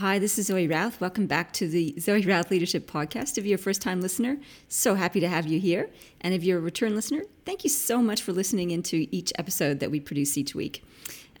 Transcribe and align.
Hi, 0.00 0.18
this 0.18 0.38
is 0.38 0.48
Zoe 0.48 0.68
Routh. 0.68 1.00
Welcome 1.00 1.26
back 1.26 1.54
to 1.54 1.66
the 1.66 1.94
Zoe 1.98 2.20
Routh 2.20 2.50
Leadership 2.50 2.86
Podcast. 2.86 3.38
If 3.38 3.46
you're 3.46 3.54
a 3.54 3.58
first 3.58 3.80
time 3.80 4.02
listener, 4.02 4.36
so 4.68 4.94
happy 4.94 5.20
to 5.20 5.28
have 5.28 5.46
you 5.46 5.58
here. 5.58 5.88
And 6.20 6.34
if 6.34 6.44
you're 6.44 6.58
a 6.58 6.60
return 6.60 6.94
listener, 6.94 7.22
thank 7.46 7.64
you 7.64 7.70
so 7.70 8.02
much 8.02 8.20
for 8.20 8.34
listening 8.34 8.72
into 8.72 9.06
each 9.10 9.32
episode 9.38 9.80
that 9.80 9.90
we 9.90 9.98
produce 9.98 10.36
each 10.36 10.54
week. 10.54 10.84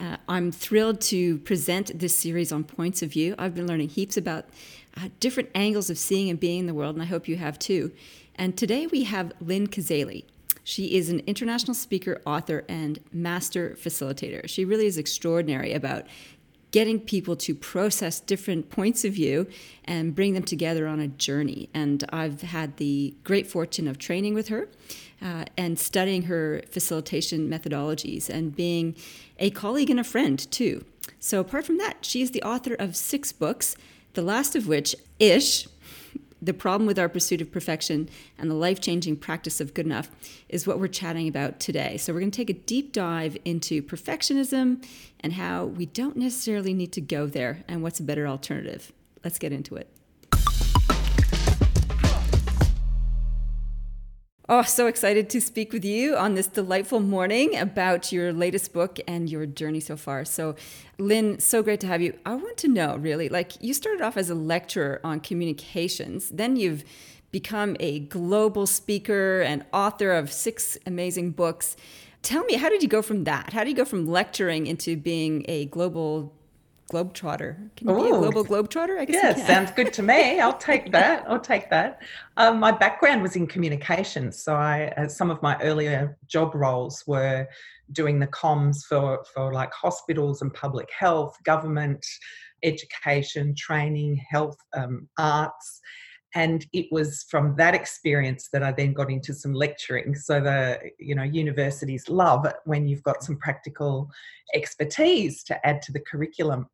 Uh, 0.00 0.16
I'm 0.26 0.50
thrilled 0.50 1.02
to 1.02 1.36
present 1.40 1.98
this 1.98 2.16
series 2.16 2.50
on 2.50 2.64
points 2.64 3.02
of 3.02 3.12
view. 3.12 3.34
I've 3.38 3.54
been 3.54 3.66
learning 3.66 3.90
heaps 3.90 4.16
about 4.16 4.46
uh, 4.96 5.10
different 5.20 5.50
angles 5.54 5.90
of 5.90 5.98
seeing 5.98 6.30
and 6.30 6.40
being 6.40 6.60
in 6.60 6.66
the 6.66 6.72
world, 6.72 6.96
and 6.96 7.02
I 7.02 7.06
hope 7.06 7.28
you 7.28 7.36
have 7.36 7.58
too. 7.58 7.92
And 8.36 8.56
today 8.56 8.86
we 8.86 9.04
have 9.04 9.34
Lynne 9.38 9.66
Cazaly. 9.66 10.24
She 10.64 10.96
is 10.96 11.10
an 11.10 11.20
international 11.28 11.74
speaker, 11.74 12.20
author, 12.26 12.64
and 12.68 12.98
master 13.12 13.76
facilitator. 13.80 14.48
She 14.48 14.64
really 14.64 14.86
is 14.86 14.98
extraordinary 14.98 15.72
about 15.72 16.06
getting 16.76 17.00
people 17.00 17.34
to 17.34 17.54
process 17.54 18.20
different 18.20 18.68
points 18.68 19.02
of 19.02 19.14
view 19.14 19.46
and 19.86 20.14
bring 20.14 20.34
them 20.34 20.42
together 20.42 20.86
on 20.86 21.00
a 21.00 21.08
journey. 21.08 21.70
And 21.72 22.04
I've 22.10 22.42
had 22.42 22.76
the 22.76 23.14
great 23.24 23.46
fortune 23.46 23.88
of 23.88 23.96
training 23.96 24.34
with 24.34 24.48
her 24.48 24.68
uh, 25.22 25.46
and 25.56 25.78
studying 25.78 26.24
her 26.24 26.60
facilitation 26.70 27.48
methodologies 27.48 28.28
and 28.28 28.54
being 28.54 28.94
a 29.38 29.48
colleague 29.48 29.88
and 29.88 29.98
a 29.98 30.04
friend 30.04 30.38
too. 30.52 30.84
So, 31.18 31.40
apart 31.40 31.64
from 31.64 31.78
that, 31.78 32.04
she 32.04 32.20
is 32.20 32.32
the 32.32 32.42
author 32.42 32.74
of 32.74 32.94
six 32.94 33.32
books, 33.32 33.74
the 34.12 34.20
last 34.20 34.54
of 34.54 34.68
which, 34.68 34.94
Ish, 35.18 35.66
the 36.40 36.54
problem 36.54 36.86
with 36.86 36.98
our 36.98 37.08
pursuit 37.08 37.40
of 37.40 37.50
perfection 37.50 38.08
and 38.38 38.50
the 38.50 38.54
life 38.54 38.80
changing 38.80 39.16
practice 39.16 39.60
of 39.60 39.74
good 39.74 39.86
enough 39.86 40.10
is 40.48 40.66
what 40.66 40.78
we're 40.78 40.88
chatting 40.88 41.28
about 41.28 41.58
today. 41.60 41.96
So, 41.96 42.12
we're 42.12 42.20
going 42.20 42.30
to 42.30 42.36
take 42.36 42.50
a 42.50 42.60
deep 42.60 42.92
dive 42.92 43.36
into 43.44 43.82
perfectionism 43.82 44.84
and 45.20 45.32
how 45.32 45.64
we 45.64 45.86
don't 45.86 46.16
necessarily 46.16 46.74
need 46.74 46.92
to 46.92 47.00
go 47.00 47.26
there 47.26 47.64
and 47.68 47.82
what's 47.82 48.00
a 48.00 48.04
better 48.04 48.26
alternative. 48.26 48.92
Let's 49.24 49.38
get 49.38 49.52
into 49.52 49.76
it. 49.76 49.95
Oh, 54.48 54.62
so 54.62 54.86
excited 54.86 55.28
to 55.30 55.40
speak 55.40 55.72
with 55.72 55.84
you 55.84 56.16
on 56.16 56.36
this 56.36 56.46
delightful 56.46 57.00
morning 57.00 57.56
about 57.56 58.12
your 58.12 58.32
latest 58.32 58.72
book 58.72 59.00
and 59.08 59.28
your 59.28 59.44
journey 59.44 59.80
so 59.80 59.96
far. 59.96 60.24
So, 60.24 60.54
Lynne, 60.98 61.40
so 61.40 61.64
great 61.64 61.80
to 61.80 61.88
have 61.88 62.00
you. 62.00 62.16
I 62.24 62.36
want 62.36 62.56
to 62.58 62.68
know 62.68 62.94
really, 62.94 63.28
like, 63.28 63.60
you 63.60 63.74
started 63.74 64.02
off 64.02 64.16
as 64.16 64.30
a 64.30 64.36
lecturer 64.36 65.00
on 65.02 65.18
communications, 65.18 66.28
then 66.28 66.54
you've 66.54 66.84
become 67.32 67.76
a 67.80 67.98
global 67.98 68.68
speaker 68.68 69.40
and 69.40 69.64
author 69.72 70.12
of 70.12 70.32
six 70.32 70.78
amazing 70.86 71.32
books. 71.32 71.76
Tell 72.22 72.44
me, 72.44 72.54
how 72.54 72.68
did 72.68 72.84
you 72.84 72.88
go 72.88 73.02
from 73.02 73.24
that? 73.24 73.52
How 73.52 73.64
do 73.64 73.70
you 73.70 73.76
go 73.76 73.84
from 73.84 74.06
lecturing 74.06 74.68
into 74.68 74.96
being 74.96 75.44
a 75.48 75.64
global 75.64 76.32
globetrotter. 76.90 77.74
Can 77.76 77.88
you 77.88 77.94
Ooh. 77.94 78.02
be 78.02 78.08
a 78.10 78.12
global 78.12 78.44
globetrotter? 78.44 78.98
I 78.98 79.04
guess. 79.04 79.38
Yeah, 79.38 79.46
sounds 79.46 79.70
good 79.72 79.92
to 79.94 80.02
me. 80.02 80.40
I'll 80.46 80.56
take 80.56 80.92
that. 80.92 81.24
I'll 81.28 81.40
take 81.40 81.70
that. 81.70 82.02
Um, 82.36 82.60
my 82.60 82.72
background 82.72 83.22
was 83.22 83.36
in 83.36 83.46
communications, 83.46 84.42
so 84.42 84.54
I 84.54 84.92
uh, 84.96 85.08
some 85.08 85.30
of 85.30 85.42
my 85.42 85.60
earlier 85.60 86.16
job 86.26 86.54
roles 86.54 87.04
were 87.06 87.46
doing 87.92 88.18
the 88.18 88.26
comms 88.28 88.84
for 88.84 89.24
for 89.34 89.52
like 89.52 89.72
hospitals 89.72 90.42
and 90.42 90.52
public 90.52 90.88
health, 90.96 91.36
government, 91.44 92.04
education, 92.62 93.54
training, 93.56 94.16
health, 94.28 94.56
um, 94.74 95.08
arts. 95.18 95.80
And 96.36 96.66
it 96.74 96.88
was 96.92 97.24
from 97.30 97.56
that 97.56 97.74
experience 97.74 98.50
that 98.52 98.62
I 98.62 98.70
then 98.70 98.92
got 98.92 99.10
into 99.10 99.32
some 99.32 99.54
lecturing. 99.54 100.14
So 100.14 100.38
the 100.38 100.78
you 100.98 101.14
know 101.14 101.22
universities 101.22 102.10
love 102.10 102.44
it 102.44 102.56
when 102.66 102.86
you've 102.86 103.02
got 103.02 103.24
some 103.24 103.38
practical 103.38 104.10
expertise 104.54 105.42
to 105.44 105.66
add 105.66 105.80
to 105.82 105.92
the 105.92 106.00
curriculum. 106.00 106.68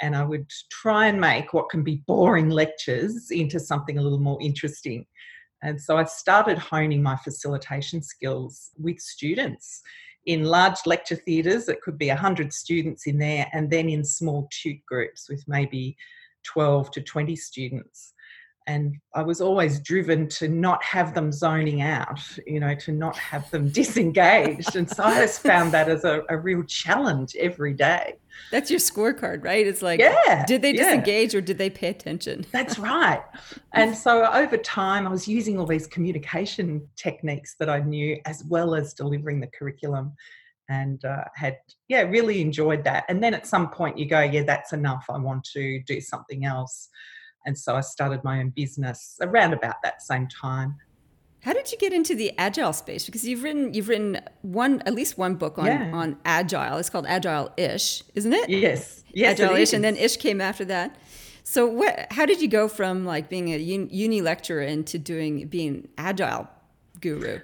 And 0.00 0.16
I 0.16 0.24
would 0.24 0.50
try 0.70 1.08
and 1.08 1.20
make 1.20 1.52
what 1.52 1.68
can 1.68 1.84
be 1.84 2.02
boring 2.06 2.48
lectures 2.48 3.30
into 3.30 3.60
something 3.60 3.98
a 3.98 4.02
little 4.02 4.18
more 4.18 4.40
interesting. 4.40 5.04
And 5.62 5.78
so 5.78 5.98
I 5.98 6.04
started 6.04 6.56
honing 6.56 7.02
my 7.02 7.16
facilitation 7.16 8.02
skills 8.02 8.70
with 8.78 8.98
students 8.98 9.82
in 10.24 10.44
large 10.44 10.78
lecture 10.86 11.16
theatres. 11.16 11.68
It 11.68 11.82
could 11.82 11.98
be 11.98 12.08
100 12.08 12.50
students 12.50 13.06
in 13.06 13.18
there, 13.18 13.46
and 13.52 13.70
then 13.70 13.90
in 13.90 14.06
small 14.06 14.48
tute 14.50 14.84
groups 14.86 15.28
with 15.28 15.44
maybe 15.46 15.98
12 16.44 16.90
to 16.92 17.02
20 17.02 17.36
students 17.36 18.14
and 18.66 18.96
I 19.14 19.22
was 19.22 19.40
always 19.40 19.80
driven 19.80 20.28
to 20.30 20.48
not 20.48 20.82
have 20.84 21.14
them 21.14 21.32
zoning 21.32 21.82
out, 21.82 22.20
you 22.46 22.60
know, 22.60 22.74
to 22.76 22.92
not 22.92 23.16
have 23.16 23.50
them 23.50 23.68
disengaged. 23.72 24.76
and 24.76 24.88
so 24.88 25.02
I 25.02 25.20
just 25.20 25.40
found 25.42 25.72
that 25.72 25.88
as 25.88 26.04
a, 26.04 26.22
a, 26.28 26.38
real 26.38 26.62
challenge 26.64 27.34
every 27.38 27.74
day. 27.74 28.14
That's 28.50 28.70
your 28.70 28.80
scorecard, 28.80 29.44
right? 29.44 29.66
It's 29.66 29.82
like, 29.82 30.00
yeah, 30.00 30.44
did 30.46 30.62
they 30.62 30.72
disengage 30.72 31.34
yeah. 31.34 31.38
or 31.38 31.40
did 31.40 31.58
they 31.58 31.70
pay 31.70 31.88
attention? 31.88 32.46
That's 32.50 32.78
right. 32.78 33.22
And 33.72 33.96
so 34.04 34.24
over 34.32 34.56
time, 34.56 35.06
I 35.06 35.10
was 35.10 35.28
using 35.28 35.58
all 35.58 35.66
these 35.66 35.86
communication 35.86 36.86
techniques 36.96 37.56
that 37.58 37.68
I 37.68 37.80
knew 37.80 38.20
as 38.24 38.44
well 38.44 38.74
as 38.74 38.94
delivering 38.94 39.40
the 39.40 39.48
curriculum 39.48 40.14
and 40.68 41.04
uh, 41.04 41.24
had 41.34 41.58
yeah 41.88 42.02
really 42.02 42.40
enjoyed 42.40 42.84
that 42.84 43.04
and 43.08 43.22
then 43.22 43.34
at 43.34 43.46
some 43.46 43.68
point 43.68 43.98
you 43.98 44.06
go 44.06 44.20
yeah 44.20 44.44
that's 44.44 44.72
enough 44.72 45.04
i 45.10 45.18
want 45.18 45.42
to 45.44 45.82
do 45.82 46.00
something 46.00 46.44
else 46.44 46.88
and 47.46 47.56
so 47.56 47.76
I 47.76 47.80
started 47.80 48.22
my 48.24 48.40
own 48.40 48.50
business 48.50 49.18
around 49.20 49.52
about 49.52 49.76
that 49.82 50.02
same 50.02 50.28
time. 50.28 50.76
How 51.40 51.52
did 51.52 51.72
you 51.72 51.78
get 51.78 51.92
into 51.92 52.14
the 52.14 52.32
agile 52.38 52.72
space? 52.72 53.04
Because 53.04 53.26
you've 53.26 53.42
written 53.42 53.74
you've 53.74 53.88
written 53.88 54.20
one 54.42 54.80
at 54.86 54.94
least 54.94 55.18
one 55.18 55.34
book 55.34 55.58
on 55.58 55.66
yeah. 55.66 55.90
on 55.92 56.16
agile. 56.24 56.78
It's 56.78 56.88
called 56.88 57.06
Agile 57.06 57.52
Ish, 57.56 58.04
isn't 58.14 58.32
it? 58.32 58.48
Yes, 58.48 59.02
yes, 59.12 59.40
Agile 59.40 59.56
Ish, 59.56 59.72
and 59.72 59.82
then 59.82 59.96
Ish 59.96 60.18
came 60.18 60.40
after 60.40 60.64
that. 60.66 60.96
So 61.42 61.66
what? 61.66 62.06
How 62.12 62.26
did 62.26 62.40
you 62.40 62.48
go 62.48 62.68
from 62.68 63.04
like 63.04 63.28
being 63.28 63.52
a 63.52 63.58
uni 63.58 64.22
lecturer 64.22 64.62
into 64.62 64.98
doing 64.98 65.48
being 65.48 65.88
agile 65.98 66.48
guru? 67.00 67.40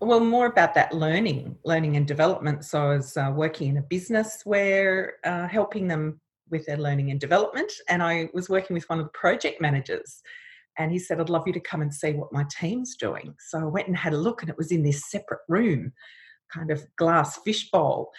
Well, 0.00 0.20
more 0.20 0.46
about 0.46 0.74
that 0.74 0.94
learning, 0.94 1.56
learning 1.64 1.96
and 1.96 2.06
development. 2.06 2.64
So 2.64 2.82
I 2.82 2.96
was 2.96 3.16
uh, 3.16 3.32
working 3.34 3.68
in 3.68 3.76
a 3.78 3.82
business 3.82 4.42
where 4.44 5.14
uh, 5.24 5.46
helping 5.46 5.88
them 5.88 6.20
with 6.50 6.66
their 6.66 6.76
learning 6.76 7.10
and 7.10 7.20
development. 7.20 7.72
And 7.88 8.02
I 8.02 8.28
was 8.32 8.48
working 8.48 8.74
with 8.74 8.88
one 8.88 8.98
of 8.98 9.06
the 9.06 9.12
project 9.12 9.60
managers. 9.60 10.22
And 10.78 10.90
he 10.92 10.98
said, 10.98 11.20
I'd 11.20 11.28
love 11.28 11.46
you 11.46 11.52
to 11.52 11.60
come 11.60 11.82
and 11.82 11.92
see 11.92 12.12
what 12.12 12.32
my 12.32 12.44
team's 12.50 12.96
doing. 12.96 13.34
So 13.48 13.58
I 13.58 13.64
went 13.64 13.88
and 13.88 13.96
had 13.96 14.12
a 14.12 14.18
look, 14.18 14.42
and 14.42 14.50
it 14.50 14.56
was 14.56 14.72
in 14.72 14.82
this 14.82 15.10
separate 15.10 15.40
room, 15.48 15.92
kind 16.52 16.70
of 16.70 16.84
glass 16.96 17.38
fishbowl. 17.44 18.10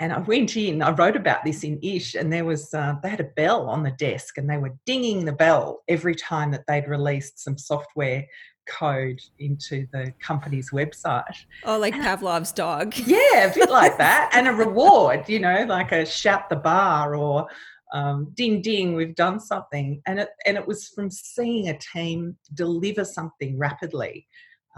And 0.00 0.12
I 0.12 0.18
went 0.18 0.56
in, 0.56 0.80
I 0.80 0.90
wrote 0.92 1.16
about 1.16 1.44
this 1.44 1.64
in 1.64 1.78
Ish, 1.82 2.14
and 2.14 2.32
there 2.32 2.44
was, 2.44 2.72
uh, 2.72 2.94
they 3.02 3.08
had 3.08 3.20
a 3.20 3.30
bell 3.36 3.68
on 3.68 3.82
the 3.82 3.90
desk, 3.90 4.38
and 4.38 4.48
they 4.48 4.58
were 4.58 4.76
dinging 4.86 5.24
the 5.24 5.32
bell 5.32 5.82
every 5.88 6.14
time 6.14 6.50
that 6.52 6.64
they'd 6.66 6.88
released 6.88 7.42
some 7.42 7.58
software 7.58 8.24
code 8.68 9.20
into 9.38 9.86
the 9.92 10.12
company's 10.20 10.70
website. 10.70 11.24
Oh, 11.64 11.78
like 11.78 11.94
and 11.94 12.02
Pavlov's 12.02 12.52
dog. 12.52 12.96
Yeah, 12.96 13.46
a 13.46 13.54
bit 13.54 13.70
like 13.70 13.98
that. 13.98 14.30
And 14.32 14.46
a 14.46 14.52
reward, 14.52 15.28
you 15.28 15.40
know, 15.40 15.64
like 15.68 15.92
a 15.92 16.06
shout 16.06 16.48
the 16.48 16.56
bar 16.56 17.16
or 17.16 17.48
um, 17.92 18.30
ding 18.34 18.60
ding 18.60 18.94
we've 18.94 19.14
done 19.14 19.40
something. 19.40 20.02
And 20.06 20.20
it 20.20 20.30
and 20.46 20.56
it 20.56 20.66
was 20.66 20.88
from 20.88 21.10
seeing 21.10 21.68
a 21.68 21.78
team 21.78 22.36
deliver 22.54 23.04
something 23.04 23.58
rapidly. 23.58 24.26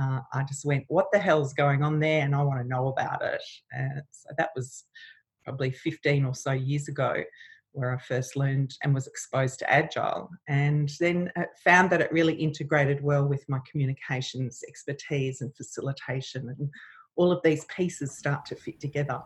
Uh, 0.00 0.20
i 0.32 0.42
just 0.44 0.64
went 0.64 0.84
what 0.88 1.08
the 1.12 1.18
hell's 1.18 1.52
going 1.52 1.82
on 1.82 2.00
there? 2.00 2.22
And 2.22 2.34
i 2.34 2.42
want 2.42 2.60
to 2.60 2.68
know 2.68 2.88
about 2.88 3.22
it. 3.22 3.42
And 3.72 4.02
so 4.10 4.30
that 4.38 4.50
was 4.54 4.84
probably 5.44 5.70
15 5.70 6.24
or 6.24 6.34
so 6.34 6.52
years 6.52 6.88
ago 6.88 7.14
where 7.72 7.94
i 7.94 7.98
first 7.98 8.34
learned 8.36 8.74
and 8.82 8.92
was 8.92 9.06
exposed 9.06 9.58
to 9.60 9.72
agile. 9.72 10.30
And 10.48 10.90
then 11.00 11.32
found 11.64 11.90
that 11.90 12.00
it 12.00 12.12
really 12.12 12.34
integrated 12.34 13.02
well 13.02 13.26
with 13.26 13.48
my 13.48 13.60
communications 13.70 14.62
expertise 14.68 15.40
and 15.40 15.54
facilitation 15.56 16.48
and 16.48 16.70
all 17.16 17.32
of 17.32 17.42
these 17.42 17.64
pieces 17.66 18.16
start 18.16 18.46
to 18.46 18.54
fit 18.54 18.80
together 18.80 19.20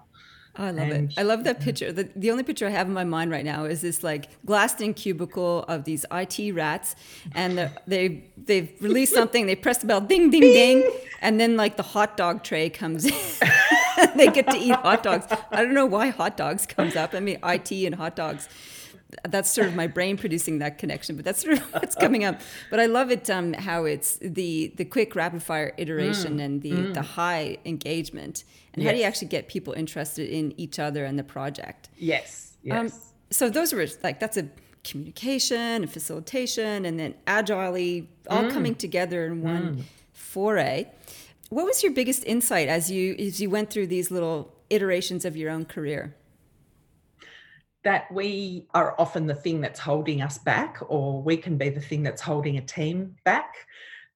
Oh, 0.56 0.64
I 0.64 0.70
love 0.70 0.88
and, 0.88 1.10
it. 1.10 1.18
I 1.18 1.22
love 1.22 1.44
that 1.44 1.60
picture. 1.60 1.90
The, 1.90 2.08
the 2.14 2.30
only 2.30 2.44
picture 2.44 2.66
I 2.66 2.70
have 2.70 2.86
in 2.86 2.92
my 2.92 3.04
mind 3.04 3.32
right 3.32 3.44
now 3.44 3.64
is 3.64 3.80
this 3.80 4.04
like 4.04 4.28
glassed 4.46 4.80
in 4.80 4.94
cubicle 4.94 5.64
of 5.66 5.84
these 5.84 6.06
IT 6.12 6.54
rats, 6.54 6.94
and 7.32 7.70
they 7.86 8.24
they've 8.36 8.70
released 8.80 9.14
something. 9.20 9.46
They 9.46 9.56
press 9.56 9.78
the 9.78 9.86
bell, 9.86 10.00
ding, 10.00 10.30
ding, 10.30 10.42
ding, 10.42 10.80
ding, 10.80 10.92
and 11.20 11.40
then 11.40 11.56
like 11.56 11.76
the 11.76 11.82
hot 11.82 12.16
dog 12.16 12.44
tray 12.44 12.70
comes 12.70 13.04
in. 13.04 13.14
they 14.16 14.28
get 14.28 14.48
to 14.50 14.56
eat 14.56 14.76
hot 14.76 15.02
dogs. 15.02 15.26
I 15.50 15.62
don't 15.62 15.74
know 15.74 15.86
why 15.86 16.08
hot 16.08 16.36
dogs 16.36 16.66
comes 16.66 16.94
up. 16.94 17.14
I 17.14 17.20
mean, 17.20 17.38
IT 17.42 17.72
and 17.72 17.94
hot 17.96 18.14
dogs 18.14 18.48
that's 19.28 19.50
sort 19.50 19.66
of 19.66 19.74
my 19.74 19.86
brain 19.86 20.16
producing 20.16 20.58
that 20.58 20.78
connection, 20.78 21.16
but 21.16 21.24
that's 21.24 21.42
sort 21.42 21.58
of 21.58 21.62
what's 21.72 21.94
coming 21.94 22.24
up. 22.24 22.40
But 22.70 22.80
I 22.80 22.86
love 22.86 23.10
it 23.10 23.28
um, 23.30 23.52
how 23.52 23.84
it's 23.84 24.18
the 24.20 24.72
the 24.76 24.84
quick 24.84 25.14
rapid 25.14 25.42
fire 25.42 25.72
iteration 25.76 26.38
mm. 26.38 26.44
and 26.44 26.62
the 26.62 26.72
mm. 26.72 26.94
the 26.94 27.02
high 27.02 27.58
engagement, 27.64 28.44
and 28.72 28.82
yes. 28.82 28.90
how 28.90 28.94
do 28.94 28.98
you 29.00 29.04
actually 29.04 29.28
get 29.28 29.48
people 29.48 29.72
interested 29.72 30.28
in 30.28 30.58
each 30.58 30.78
other 30.78 31.04
and 31.04 31.18
the 31.18 31.24
project? 31.24 31.88
Yes, 31.98 32.56
um, 32.70 32.84
yes. 32.84 32.94
Um, 32.94 33.00
so 33.30 33.50
those 33.50 33.72
were 33.72 33.86
like 34.02 34.20
that's 34.20 34.36
a 34.36 34.48
communication 34.84 35.56
and 35.82 35.90
facilitation, 35.90 36.84
and 36.84 36.98
then 36.98 37.14
agilely 37.26 38.08
all 38.28 38.44
mm. 38.44 38.50
coming 38.50 38.74
together 38.74 39.26
in 39.26 39.42
one 39.42 39.76
mm. 39.76 39.82
foray. 40.12 40.86
What 41.50 41.66
was 41.66 41.82
your 41.82 41.92
biggest 41.92 42.24
insight 42.24 42.68
as 42.68 42.90
you 42.90 43.14
as 43.18 43.40
you 43.40 43.50
went 43.50 43.70
through 43.70 43.88
these 43.88 44.10
little 44.10 44.52
iterations 44.70 45.24
of 45.24 45.36
your 45.36 45.50
own 45.50 45.64
career? 45.64 46.14
That 47.84 48.10
we 48.12 48.66
are 48.74 48.94
often 48.98 49.26
the 49.26 49.34
thing 49.34 49.60
that's 49.60 49.78
holding 49.78 50.22
us 50.22 50.38
back, 50.38 50.78
or 50.88 51.22
we 51.22 51.36
can 51.36 51.56
be 51.56 51.68
the 51.68 51.80
thing 51.80 52.02
that's 52.02 52.22
holding 52.22 52.56
a 52.56 52.62
team 52.62 53.14
back. 53.24 53.54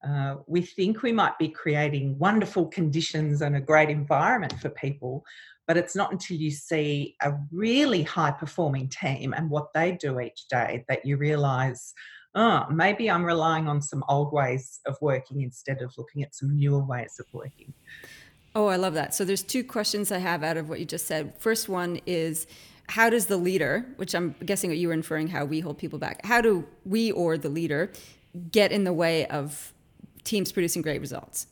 Uh, 0.06 0.37
we 0.47 0.62
think 0.62 1.03
we 1.03 1.12
might 1.12 1.38
be 1.38 1.49
creating 1.49 2.19
wonderful 2.19 2.67
conditions 2.67 3.43
and 3.43 3.56
a 3.56 3.61
great 3.61 3.91
environment 3.91 4.55
for 4.61 4.70
people, 4.70 5.25
but 5.67 5.76
it's 5.76 5.94
not 5.94 6.12
until 6.12 6.37
you 6.37 6.50
see 6.50 7.15
a 7.23 7.32
really 7.53 8.03
high 8.03 8.31
performing 8.31 8.88
team 8.88 9.35
and 9.35 9.50
what 9.50 9.73
they 9.75 9.93
do 9.93 10.19
each 10.21 10.47
day 10.49 10.85
that 10.88 11.05
you 11.05 11.17
realize, 11.17 11.93
oh, 12.35 12.64
maybe 12.71 13.11
I'm 13.11 13.25
relying 13.25 13.69
on 13.69 13.82
some 13.82 14.03
old 14.09 14.32
ways 14.32 14.81
of 14.87 14.97
working 15.03 15.43
instead 15.43 15.82
of 15.82 15.93
looking 15.99 16.23
at 16.23 16.35
some 16.35 16.56
newer 16.56 16.82
ways 16.82 17.17
of 17.19 17.26
working. 17.32 17.75
Oh, 18.55 18.69
I 18.69 18.76
love 18.76 18.94
that. 18.94 19.14
So 19.14 19.25
there's 19.25 19.43
two 19.43 19.62
questions 19.62 20.11
I 20.11 20.19
have 20.19 20.43
out 20.43 20.56
of 20.56 20.69
what 20.69 20.81
you 20.81 20.87
just 20.87 21.06
said. 21.06 21.37
First 21.38 21.69
one 21.69 22.00
is 22.06 22.47
how 22.88 23.11
does 23.11 23.26
the 23.26 23.37
leader, 23.37 23.87
which 23.96 24.14
I'm 24.14 24.35
guessing 24.44 24.70
what 24.70 24.79
you 24.79 24.88
were 24.88 24.94
inferring 24.94 25.29
how 25.29 25.44
we 25.44 25.61
hold 25.61 25.79
people 25.79 25.99
back, 25.99 26.25
how 26.25 26.40
do 26.40 26.67
we 26.85 27.12
or 27.12 27.37
the 27.37 27.49
leader 27.49 27.93
get 28.50 28.73
in 28.73 28.85
the 28.85 28.93
way 28.93 29.26
of 29.26 29.73
teams 30.25 30.52
producing 30.52 30.82
great 30.82 31.00
results? 31.00 31.46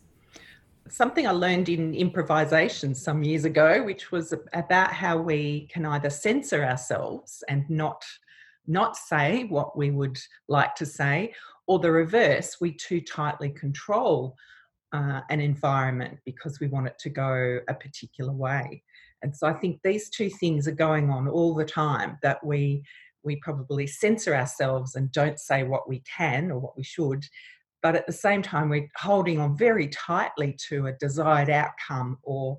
Something 0.88 1.26
I 1.26 1.32
learned 1.32 1.68
in 1.68 1.94
improvisation 1.94 2.94
some 2.94 3.22
years 3.22 3.44
ago, 3.44 3.82
which 3.82 4.12
was 4.12 4.32
about 4.54 4.92
how 4.92 5.18
we 5.18 5.68
can 5.72 5.84
either 5.84 6.10
censor 6.10 6.64
ourselves 6.64 7.42
and 7.48 7.68
not 7.68 8.04
not 8.68 8.96
say 8.96 9.44
what 9.44 9.76
we 9.78 9.90
would 9.92 10.18
like 10.48 10.74
to 10.74 10.84
say, 10.84 11.32
or 11.68 11.78
the 11.78 11.90
reverse, 11.90 12.56
we 12.60 12.72
too 12.72 13.00
tightly 13.00 13.48
control 13.48 14.36
uh, 14.92 15.20
an 15.30 15.40
environment 15.40 16.18
because 16.24 16.58
we 16.58 16.66
want 16.66 16.88
it 16.88 16.98
to 16.98 17.08
go 17.08 17.60
a 17.68 17.74
particular 17.74 18.32
way. 18.32 18.82
And 19.22 19.34
so 19.34 19.46
I 19.46 19.54
think 19.54 19.80
these 19.82 20.10
two 20.10 20.30
things 20.30 20.68
are 20.68 20.72
going 20.72 21.10
on 21.10 21.28
all 21.28 21.54
the 21.54 21.64
time 21.64 22.18
that 22.22 22.44
we 22.44 22.82
we 23.22 23.36
probably 23.36 23.88
censor 23.88 24.36
ourselves 24.36 24.94
and 24.94 25.10
don't 25.10 25.40
say 25.40 25.64
what 25.64 25.88
we 25.88 26.00
can 26.00 26.50
or 26.52 26.60
what 26.60 26.76
we 26.76 26.84
should, 26.84 27.24
but 27.82 27.96
at 27.96 28.06
the 28.06 28.12
same 28.12 28.40
time 28.40 28.68
we're 28.68 28.88
holding 28.96 29.40
on 29.40 29.56
very 29.56 29.88
tightly 29.88 30.56
to 30.68 30.86
a 30.86 30.92
desired 30.92 31.50
outcome 31.50 32.18
or 32.22 32.56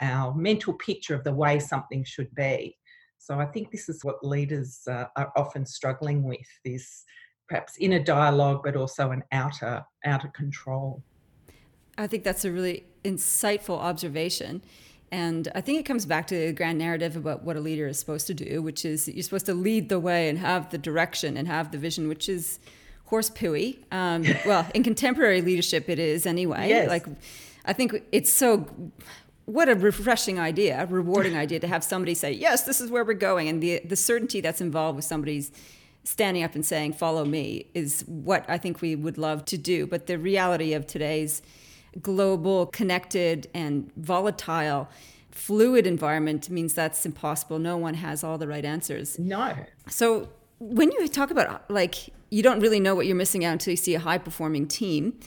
our 0.00 0.34
mental 0.34 0.72
picture 0.72 1.14
of 1.14 1.22
the 1.22 1.32
way 1.32 1.58
something 1.58 2.02
should 2.02 2.34
be. 2.34 2.76
So 3.18 3.38
I 3.38 3.46
think 3.46 3.70
this 3.70 3.88
is 3.88 4.04
what 4.04 4.24
leaders 4.24 4.82
uh, 4.90 5.04
are 5.16 5.32
often 5.36 5.66
struggling 5.66 6.22
with 6.22 6.46
this 6.64 7.04
perhaps 7.48 7.76
inner 7.78 8.02
dialogue 8.02 8.62
but 8.64 8.76
also 8.76 9.10
an 9.10 9.22
outer 9.32 9.84
outer 10.04 10.28
control. 10.28 11.02
I 11.98 12.06
think 12.06 12.24
that's 12.24 12.44
a 12.44 12.52
really 12.52 12.84
insightful 13.04 13.78
observation. 13.78 14.62
And 15.12 15.48
I 15.54 15.60
think 15.60 15.78
it 15.78 15.84
comes 15.84 16.04
back 16.04 16.26
to 16.28 16.46
the 16.46 16.52
grand 16.52 16.78
narrative 16.78 17.16
about 17.16 17.44
what 17.44 17.56
a 17.56 17.60
leader 17.60 17.86
is 17.86 17.98
supposed 17.98 18.26
to 18.26 18.34
do, 18.34 18.60
which 18.60 18.84
is 18.84 19.08
you're 19.08 19.22
supposed 19.22 19.46
to 19.46 19.54
lead 19.54 19.88
the 19.88 20.00
way 20.00 20.28
and 20.28 20.38
have 20.38 20.70
the 20.70 20.78
direction 20.78 21.36
and 21.36 21.46
have 21.46 21.70
the 21.70 21.78
vision, 21.78 22.08
which 22.08 22.28
is 22.28 22.58
horse 23.06 23.30
pooey. 23.30 23.78
Um, 23.92 24.24
well, 24.46 24.66
in 24.74 24.82
contemporary 24.82 25.42
leadership, 25.42 25.88
it 25.88 25.98
is 25.98 26.26
anyway. 26.26 26.68
Yes. 26.68 26.88
Like, 26.88 27.06
I 27.64 27.72
think 27.72 28.02
it's 28.12 28.32
so. 28.32 28.66
What 29.44 29.68
a 29.68 29.76
refreshing 29.76 30.40
idea, 30.40 30.82
a 30.82 30.86
rewarding 30.86 31.36
idea 31.44 31.60
to 31.60 31.68
have 31.68 31.84
somebody 31.84 32.14
say, 32.14 32.32
"Yes, 32.32 32.62
this 32.62 32.80
is 32.80 32.90
where 32.90 33.04
we're 33.04 33.14
going," 33.14 33.48
and 33.48 33.62
the 33.62 33.80
the 33.84 33.96
certainty 33.96 34.40
that's 34.40 34.60
involved 34.60 34.96
with 34.96 35.04
somebody's 35.04 35.52
standing 36.02 36.42
up 36.42 36.56
and 36.56 36.66
saying, 36.66 36.94
"Follow 36.94 37.24
me," 37.24 37.66
is 37.74 38.02
what 38.08 38.44
I 38.48 38.58
think 38.58 38.80
we 38.80 38.96
would 38.96 39.18
love 39.18 39.44
to 39.46 39.56
do. 39.56 39.86
But 39.86 40.06
the 40.06 40.18
reality 40.18 40.72
of 40.72 40.86
today's 40.86 41.42
global, 42.02 42.66
connected, 42.66 43.48
and 43.54 43.90
volatile, 43.96 44.88
fluid 45.30 45.86
environment 45.86 46.48
means 46.50 46.74
that's 46.74 47.04
impossible. 47.04 47.58
No 47.58 47.76
one 47.76 47.94
has 47.94 48.24
all 48.24 48.38
the 48.38 48.48
right 48.48 48.64
answers. 48.64 49.18
No. 49.18 49.54
So 49.88 50.28
when 50.58 50.90
you 50.92 51.06
talk 51.08 51.30
about 51.30 51.70
like 51.70 52.12
you 52.30 52.42
don't 52.42 52.60
really 52.60 52.80
know 52.80 52.94
what 52.94 53.06
you're 53.06 53.16
missing 53.16 53.44
out 53.44 53.52
until 53.52 53.72
you 53.72 53.76
see 53.76 53.94
a 53.94 54.00
high 54.00 54.18
performing 54.18 54.66
team, 54.66 55.18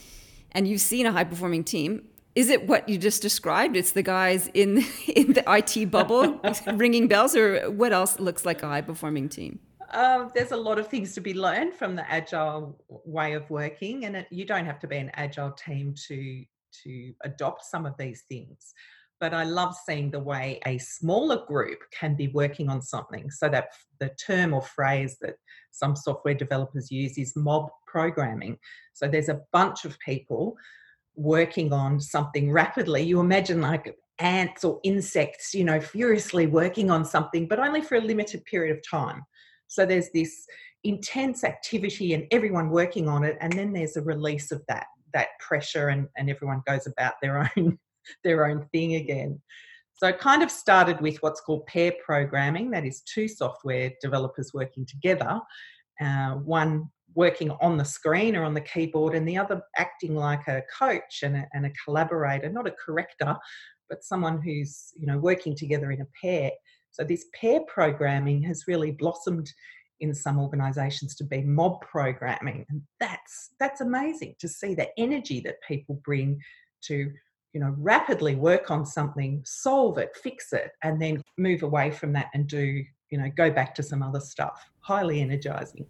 and 0.51 0.67
you've 0.67 0.81
seen 0.81 1.05
a 1.05 1.11
high 1.11 1.23
performing 1.23 1.63
team. 1.63 2.07
Is 2.35 2.49
it 2.49 2.67
what 2.67 2.87
you 2.87 2.97
just 2.97 3.21
described? 3.21 3.75
It's 3.75 3.91
the 3.91 4.03
guys 4.03 4.49
in 4.53 4.85
in 5.07 5.33
the 5.33 5.43
IT 5.47 5.91
bubble 5.91 6.39
ringing 6.73 7.07
bells, 7.07 7.35
or 7.35 7.69
what 7.71 7.93
else 7.93 8.19
looks 8.19 8.45
like 8.45 8.63
a 8.63 8.67
high 8.67 8.81
performing 8.81 9.29
team? 9.29 9.59
Uh, 9.91 10.29
there's 10.35 10.51
a 10.51 10.57
lot 10.57 10.77
of 10.77 10.87
things 10.87 11.15
to 11.15 11.21
be 11.21 11.33
learned 11.33 11.73
from 11.73 11.95
the 11.95 12.09
agile 12.11 12.79
way 12.87 13.33
of 13.33 13.49
working, 13.49 14.05
and 14.05 14.15
it, 14.15 14.27
you 14.29 14.45
don't 14.45 14.65
have 14.65 14.79
to 14.79 14.87
be 14.87 14.97
an 14.97 15.09
agile 15.15 15.51
team 15.51 15.95
to 16.07 16.43
to 16.83 17.13
adopt 17.23 17.65
some 17.65 17.85
of 17.85 17.95
these 17.97 18.23
things. 18.29 18.73
But 19.19 19.33
I 19.33 19.43
love 19.43 19.75
seeing 19.85 20.11
the 20.11 20.19
way 20.19 20.59
a 20.65 20.77
smaller 20.77 21.45
group 21.45 21.79
can 21.97 22.15
be 22.15 22.29
working 22.29 22.69
on 22.69 22.81
something. 22.81 23.29
So 23.31 23.49
that 23.49 23.67
the 23.99 24.11
term 24.25 24.53
or 24.53 24.61
phrase 24.61 25.17
that 25.21 25.35
some 25.71 25.95
software 25.95 26.33
developers 26.33 26.89
use 26.89 27.17
is 27.17 27.35
mob 27.35 27.69
programming. 27.85 28.57
So 28.93 29.07
there's 29.07 29.29
a 29.29 29.41
bunch 29.51 29.83
of 29.83 29.99
people 29.99 30.55
working 31.15 31.73
on 31.73 31.99
something 31.99 32.49
rapidly. 32.49 33.01
You 33.03 33.19
imagine 33.19 33.59
like 33.59 33.93
ants 34.19 34.63
or 34.63 34.79
insects, 34.83 35.53
you 35.53 35.65
know, 35.65 35.81
furiously 35.81 36.47
working 36.47 36.89
on 36.89 37.03
something, 37.03 37.47
but 37.47 37.59
only 37.59 37.81
for 37.81 37.95
a 37.95 38.01
limited 38.01 38.45
period 38.45 38.75
of 38.75 38.83
time. 38.89 39.23
So 39.67 39.85
there's 39.85 40.09
this 40.13 40.45
intense 40.83 41.43
activity 41.43 42.13
and 42.13 42.25
everyone 42.31 42.69
working 42.69 43.09
on 43.09 43.23
it, 43.23 43.37
and 43.41 43.51
then 43.51 43.73
there's 43.73 43.97
a 43.97 44.01
release 44.01 44.51
of 44.51 44.63
that 44.67 44.87
that 45.13 45.29
pressure 45.39 45.89
and, 45.89 46.07
and 46.17 46.29
everyone 46.29 46.61
goes 46.67 46.87
about 46.87 47.13
their 47.21 47.49
own 47.57 47.77
their 48.23 48.47
own 48.47 48.65
thing 48.71 48.95
again. 48.95 49.39
So 49.93 50.11
kind 50.13 50.41
of 50.41 50.49
started 50.49 51.01
with 51.01 51.17
what's 51.17 51.41
called 51.41 51.67
pair 51.67 51.93
programming, 52.03 52.71
that 52.71 52.85
is 52.85 53.01
two 53.01 53.27
software 53.27 53.91
developers 54.01 54.53
working 54.53 54.85
together, 54.85 55.41
uh, 56.01 56.35
one 56.35 56.89
working 57.15 57.51
on 57.59 57.75
the 57.75 57.83
screen 57.83 58.35
or 58.35 58.43
on 58.43 58.53
the 58.53 58.61
keyboard, 58.61 59.13
and 59.13 59.27
the 59.27 59.37
other 59.37 59.61
acting 59.77 60.15
like 60.15 60.47
a 60.47 60.63
coach 60.77 61.23
and 61.23 61.35
a, 61.35 61.47
and 61.53 61.65
a 61.65 61.71
collaborator, 61.83 62.49
not 62.49 62.67
a 62.67 62.75
corrector, 62.83 63.35
but 63.89 64.03
someone 64.03 64.41
who's 64.41 64.93
you 64.95 65.05
know 65.05 65.17
working 65.17 65.55
together 65.55 65.91
in 65.91 66.01
a 66.01 66.07
pair. 66.21 66.51
So 66.91 67.03
this 67.03 67.25
pair 67.33 67.59
programming 67.67 68.41
has 68.43 68.67
really 68.67 68.91
blossomed 68.91 69.51
in 69.99 70.13
some 70.13 70.39
organizations 70.39 71.15
to 71.15 71.23
be 71.23 71.41
mob 71.41 71.81
programming 71.81 72.65
and 72.69 72.81
that's 72.99 73.51
that's 73.59 73.81
amazing 73.81 74.35
to 74.39 74.47
see 74.47 74.73
the 74.73 74.87
energy 74.97 75.39
that 75.41 75.61
people 75.67 75.99
bring 76.03 76.39
to 76.81 77.11
you 77.53 77.59
know 77.59 77.73
rapidly 77.77 78.35
work 78.35 78.71
on 78.71 78.85
something 78.85 79.41
solve 79.45 79.97
it 79.97 80.15
fix 80.15 80.53
it 80.53 80.71
and 80.83 81.01
then 81.01 81.21
move 81.37 81.63
away 81.63 81.91
from 81.91 82.13
that 82.13 82.27
and 82.33 82.47
do 82.47 82.83
you 83.09 83.17
know 83.17 83.29
go 83.35 83.49
back 83.49 83.75
to 83.75 83.83
some 83.83 84.03
other 84.03 84.19
stuff 84.19 84.69
highly 84.81 85.21
energizing 85.21 85.85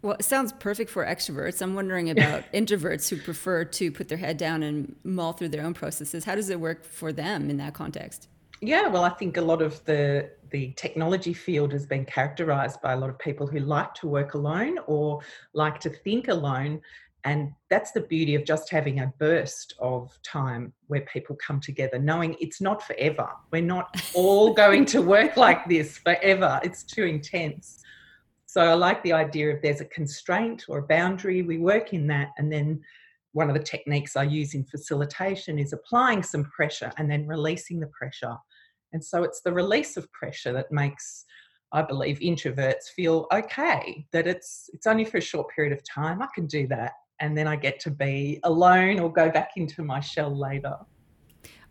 well, 0.00 0.14
it 0.14 0.24
sounds 0.24 0.52
perfect 0.52 0.90
for 0.90 1.04
extroverts. 1.04 1.60
I'm 1.60 1.74
wondering 1.74 2.08
about 2.16 2.44
introverts 2.52 3.08
who 3.08 3.16
prefer 3.16 3.64
to 3.64 3.90
put 3.90 4.08
their 4.08 4.18
head 4.18 4.36
down 4.36 4.62
and 4.62 4.94
mull 5.02 5.32
through 5.32 5.48
their 5.48 5.64
own 5.64 5.74
processes. 5.74 6.24
How 6.24 6.34
does 6.34 6.50
it 6.50 6.60
work 6.60 6.84
for 6.84 7.12
them 7.12 7.50
in 7.50 7.56
that 7.56 7.74
context? 7.74 8.28
Yeah, 8.60 8.88
well, 8.88 9.04
I 9.04 9.10
think 9.10 9.36
a 9.36 9.42
lot 9.42 9.62
of 9.62 9.84
the 9.84 10.30
the 10.50 10.72
technology 10.76 11.34
field 11.34 11.72
has 11.72 11.84
been 11.84 12.06
characterized 12.06 12.80
by 12.80 12.94
a 12.94 12.96
lot 12.96 13.10
of 13.10 13.18
people 13.18 13.46
who 13.46 13.60
like 13.60 13.92
to 13.94 14.08
work 14.08 14.32
alone 14.32 14.78
or 14.86 15.20
like 15.52 15.78
to 15.80 15.90
think 15.90 16.28
alone. 16.28 16.80
And 17.24 17.52
that's 17.68 17.92
the 17.92 18.00
beauty 18.00 18.34
of 18.34 18.44
just 18.44 18.70
having 18.70 19.00
a 19.00 19.12
burst 19.18 19.74
of 19.78 20.16
time 20.22 20.72
where 20.86 21.02
people 21.02 21.36
come 21.36 21.60
together, 21.60 21.98
knowing 21.98 22.34
it's 22.40 22.60
not 22.60 22.82
forever. 22.82 23.28
We're 23.52 23.60
not 23.60 24.02
all 24.14 24.54
going 24.64 24.86
to 24.86 25.02
work 25.02 25.36
like 25.36 25.68
this 25.68 25.98
forever. 25.98 26.58
It's 26.62 26.82
too 26.82 27.04
intense. 27.04 27.82
So 28.46 28.62
I 28.62 28.72
like 28.74 29.02
the 29.02 29.12
idea 29.12 29.54
of 29.54 29.60
there's 29.60 29.82
a 29.82 29.86
constraint 29.86 30.64
or 30.68 30.78
a 30.78 30.86
boundary, 30.86 31.42
we 31.42 31.58
work 31.58 31.92
in 31.92 32.06
that, 32.06 32.30
and 32.38 32.50
then 32.50 32.80
one 33.32 33.50
of 33.50 33.54
the 33.54 33.62
techniques 33.62 34.16
I 34.16 34.22
use 34.22 34.54
in 34.54 34.64
facilitation 34.64 35.58
is 35.58 35.72
applying 35.72 36.22
some 36.22 36.44
pressure 36.44 36.90
and 36.96 37.10
then 37.10 37.26
releasing 37.26 37.78
the 37.78 37.88
pressure. 37.88 38.36
And 38.92 39.04
so 39.04 39.22
it's 39.22 39.40
the 39.40 39.52
release 39.52 39.96
of 39.96 40.10
pressure 40.12 40.52
that 40.52 40.72
makes, 40.72 41.24
I 41.72 41.82
believe, 41.82 42.18
introverts 42.18 42.88
feel 42.94 43.26
okay, 43.32 44.06
that 44.12 44.26
it's 44.26 44.70
it's 44.72 44.86
only 44.86 45.04
for 45.04 45.18
a 45.18 45.22
short 45.22 45.48
period 45.54 45.72
of 45.72 45.82
time. 45.84 46.22
I 46.22 46.28
can 46.34 46.46
do 46.46 46.66
that. 46.68 46.92
And 47.20 47.36
then 47.36 47.48
I 47.48 47.56
get 47.56 47.80
to 47.80 47.90
be 47.90 48.38
alone 48.44 49.00
or 49.00 49.12
go 49.12 49.28
back 49.30 49.50
into 49.56 49.82
my 49.82 50.00
shell 50.00 50.36
later. 50.36 50.76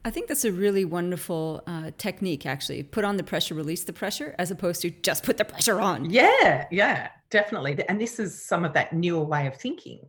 I 0.03 0.09
think 0.09 0.27
that's 0.27 0.45
a 0.45 0.51
really 0.51 0.85
wonderful 0.85 1.63
uh, 1.67 1.91
technique, 1.97 2.45
actually. 2.45 2.83
Put 2.83 3.03
on 3.03 3.17
the 3.17 3.23
pressure, 3.23 3.55
release 3.55 3.83
the 3.83 3.93
pressure, 3.93 4.35
as 4.37 4.51
opposed 4.51 4.81
to 4.83 4.89
just 4.89 5.23
put 5.23 5.37
the 5.37 5.45
pressure 5.45 5.81
on. 5.81 6.09
Yeah, 6.09 6.65
yeah, 6.71 7.09
definitely. 7.29 7.77
And 7.89 7.99
this 7.99 8.19
is 8.19 8.41
some 8.41 8.63
of 8.63 8.73
that 8.73 8.93
newer 8.93 9.23
way 9.23 9.47
of 9.47 9.57
thinking 9.57 9.99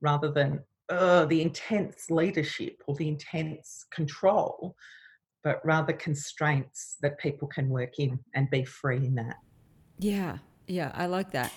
rather 0.00 0.30
than 0.30 0.60
uh, 0.88 1.26
the 1.26 1.40
intense 1.40 2.10
leadership 2.10 2.82
or 2.86 2.94
the 2.96 3.08
intense 3.08 3.86
control, 3.92 4.74
but 5.44 5.64
rather 5.64 5.92
constraints 5.92 6.96
that 7.02 7.18
people 7.18 7.46
can 7.46 7.68
work 7.68 7.98
in 7.98 8.18
and 8.34 8.50
be 8.50 8.64
free 8.64 8.96
in 8.96 9.14
that. 9.14 9.36
Yeah, 9.98 10.38
yeah, 10.66 10.90
I 10.94 11.06
like 11.06 11.30
that. 11.32 11.52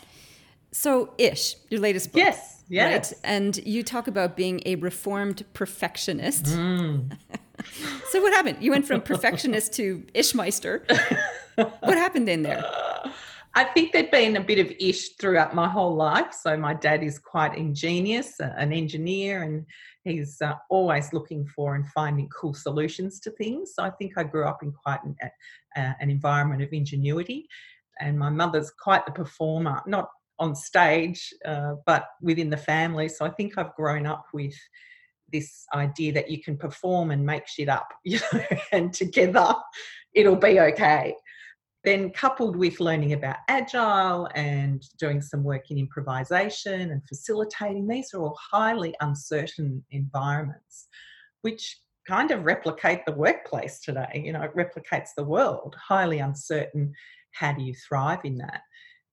So, 0.71 1.13
Ish, 1.17 1.55
your 1.69 1.79
latest 1.79 2.11
book. 2.11 2.19
Yes, 2.19 2.63
yes. 2.67 3.13
Right? 3.13 3.21
And 3.23 3.57
you 3.65 3.81
talk 3.81 4.07
about 4.07 4.35
being 4.35 4.61
a 4.65 4.75
reformed 4.75 5.43
perfectionist. 5.53 6.45
Mm. 6.45 7.17
so, 8.09 8.21
what 8.21 8.33
happened? 8.33 8.57
You 8.59 8.71
went 8.71 8.85
from 8.85 9.01
perfectionist 9.01 9.73
to 9.73 10.03
Ishmeister. 10.13 10.83
what 11.55 11.97
happened 11.97 12.27
in 12.27 12.43
there? 12.43 12.63
I 13.53 13.63
think 13.63 13.91
there'd 13.91 14.11
been 14.11 14.37
a 14.37 14.43
bit 14.43 14.59
of 14.59 14.71
ish 14.79 15.15
throughout 15.15 15.55
my 15.55 15.67
whole 15.67 15.95
life. 15.95 16.33
So 16.33 16.55
my 16.57 16.73
dad 16.73 17.03
is 17.03 17.17
quite 17.17 17.57
ingenious, 17.57 18.39
an 18.39 18.71
engineer, 18.71 19.43
and 19.43 19.65
he's 20.03 20.41
uh, 20.41 20.53
always 20.69 21.11
looking 21.13 21.47
for 21.47 21.75
and 21.75 21.87
finding 21.89 22.29
cool 22.29 22.53
solutions 22.53 23.19
to 23.21 23.31
things. 23.31 23.73
So 23.75 23.83
I 23.83 23.89
think 23.89 24.13
I 24.15 24.23
grew 24.23 24.45
up 24.45 24.61
in 24.61 24.71
quite 24.71 25.03
an, 25.03 25.15
uh, 25.75 25.93
an 25.99 26.09
environment 26.09 26.61
of 26.61 26.69
ingenuity. 26.71 27.47
And 27.99 28.17
my 28.17 28.29
mother's 28.29 28.71
quite 28.71 29.05
the 29.05 29.11
performer, 29.11 29.81
not 29.87 30.09
on 30.39 30.55
stage, 30.55 31.33
uh, 31.45 31.75
but 31.85 32.05
within 32.21 32.49
the 32.49 32.57
family. 32.57 33.09
So 33.09 33.25
I 33.25 33.29
think 33.29 33.57
I've 33.57 33.75
grown 33.75 34.05
up 34.05 34.25
with 34.33 34.53
this 35.31 35.65
idea 35.73 36.13
that 36.13 36.29
you 36.29 36.41
can 36.41 36.57
perform 36.57 37.11
and 37.11 37.25
make 37.25 37.47
shit 37.47 37.69
up, 37.69 37.89
you 38.03 38.19
know, 38.33 38.43
and 38.71 38.93
together 38.93 39.55
it'll 40.13 40.35
be 40.35 40.59
okay. 40.59 41.15
Then, 41.87 42.09
coupled 42.09 42.57
with 42.57 42.81
learning 42.81 43.13
about 43.13 43.37
agile 43.47 44.27
and 44.35 44.83
doing 44.99 45.21
some 45.21 45.41
work 45.41 45.71
in 45.71 45.77
improvisation 45.77 46.91
and 46.91 47.01
facilitating, 47.07 47.87
these 47.87 48.13
are 48.13 48.19
all 48.19 48.37
highly 48.51 48.93
uncertain 48.99 49.85
environments, 49.91 50.89
which 51.43 51.79
kind 52.05 52.31
of 52.31 52.43
replicate 52.43 53.05
the 53.05 53.13
workplace 53.13 53.79
today. 53.79 54.21
You 54.25 54.33
know, 54.33 54.41
it 54.41 54.53
replicates 54.53 55.11
the 55.15 55.23
world, 55.23 55.77
highly 55.81 56.19
uncertain. 56.19 56.91
How 57.31 57.53
do 57.53 57.63
you 57.63 57.73
thrive 57.87 58.25
in 58.25 58.37
that? 58.39 58.63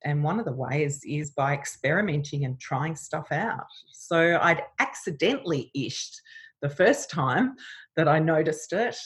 And 0.04 0.25
one 0.25 0.40
of 0.40 0.45
the 0.45 0.52
ways 0.52 1.00
is 1.07 1.31
by 1.31 1.54
experimenting 1.54 2.45
and 2.45 2.59
trying 2.59 2.97
stuff 2.97 3.31
out. 3.31 3.69
So 3.93 4.37
I'd 4.43 4.64
accidentally 4.81 5.71
ished 5.76 6.16
the 6.61 6.71
first 6.71 7.09
time 7.09 7.54
that 7.95 8.09
I 8.09 8.19
noticed 8.19 8.73
it 8.73 8.97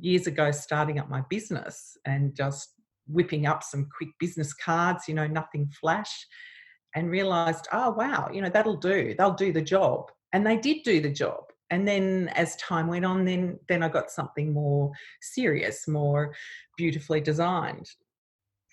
years 0.00 0.28
ago, 0.28 0.52
starting 0.52 1.00
up 1.00 1.10
my 1.10 1.22
business 1.28 1.96
and 2.04 2.32
just 2.32 2.75
whipping 3.06 3.46
up 3.46 3.62
some 3.62 3.88
quick 3.96 4.10
business 4.18 4.52
cards, 4.52 5.08
you 5.08 5.14
know, 5.14 5.26
nothing 5.26 5.68
flash, 5.68 6.26
and 6.94 7.10
realized, 7.10 7.68
oh, 7.72 7.90
wow, 7.90 8.28
you 8.32 8.40
know, 8.40 8.48
that'll 8.48 8.76
do. 8.76 9.14
They'll 9.16 9.34
do 9.34 9.52
the 9.52 9.62
job. 9.62 10.10
And 10.32 10.46
they 10.46 10.56
did 10.56 10.82
do 10.82 11.00
the 11.00 11.10
job. 11.10 11.44
And 11.70 11.86
then 11.86 12.30
as 12.34 12.56
time 12.56 12.86
went 12.86 13.04
on, 13.04 13.24
then 13.24 13.58
then 13.68 13.82
I 13.82 13.88
got 13.88 14.10
something 14.10 14.52
more 14.52 14.92
serious, 15.20 15.88
more 15.88 16.34
beautifully 16.76 17.20
designed 17.20 17.88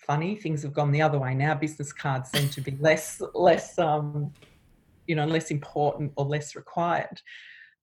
funny. 0.06 0.36
Things 0.36 0.62
have 0.62 0.72
gone 0.72 0.92
the 0.92 1.02
other 1.02 1.18
way 1.18 1.34
now. 1.34 1.54
Business 1.54 1.92
cards 1.92 2.30
seem 2.30 2.48
to 2.50 2.60
be 2.60 2.76
less, 2.80 3.20
less, 3.34 3.78
um, 3.78 4.32
you 5.06 5.14
know, 5.14 5.26
less 5.26 5.50
important 5.50 6.12
or 6.16 6.24
less 6.24 6.54
required. 6.54 7.20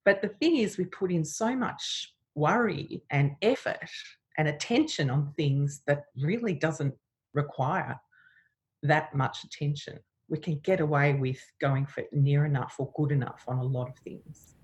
But 0.06 0.22
the 0.22 0.30
thing 0.30 0.58
is, 0.58 0.78
we 0.78 0.86
put 0.86 1.12
in 1.12 1.24
so 1.24 1.56
much 1.56 2.14
worry 2.36 3.04
and 3.10 3.32
effort 3.42 3.90
and 4.38 4.48
attention 4.48 5.10
on 5.10 5.34
things 5.36 5.82
that 5.88 6.06
really 6.18 6.54
doesn't 6.54 6.94
require 7.34 8.00
that 8.84 9.14
much 9.16 9.44
attention. 9.44 10.00
We 10.30 10.38
can 10.38 10.60
get 10.60 10.80
away 10.80 11.14
with 11.14 11.42
going 11.60 11.86
for 11.86 12.04
near 12.12 12.46
enough 12.46 12.76
or 12.80 12.92
good 12.96 13.12
enough 13.12 13.44
on 13.48 13.58
a 13.58 13.64
lot 13.64 13.90
of 13.90 13.98
things. 14.00 14.56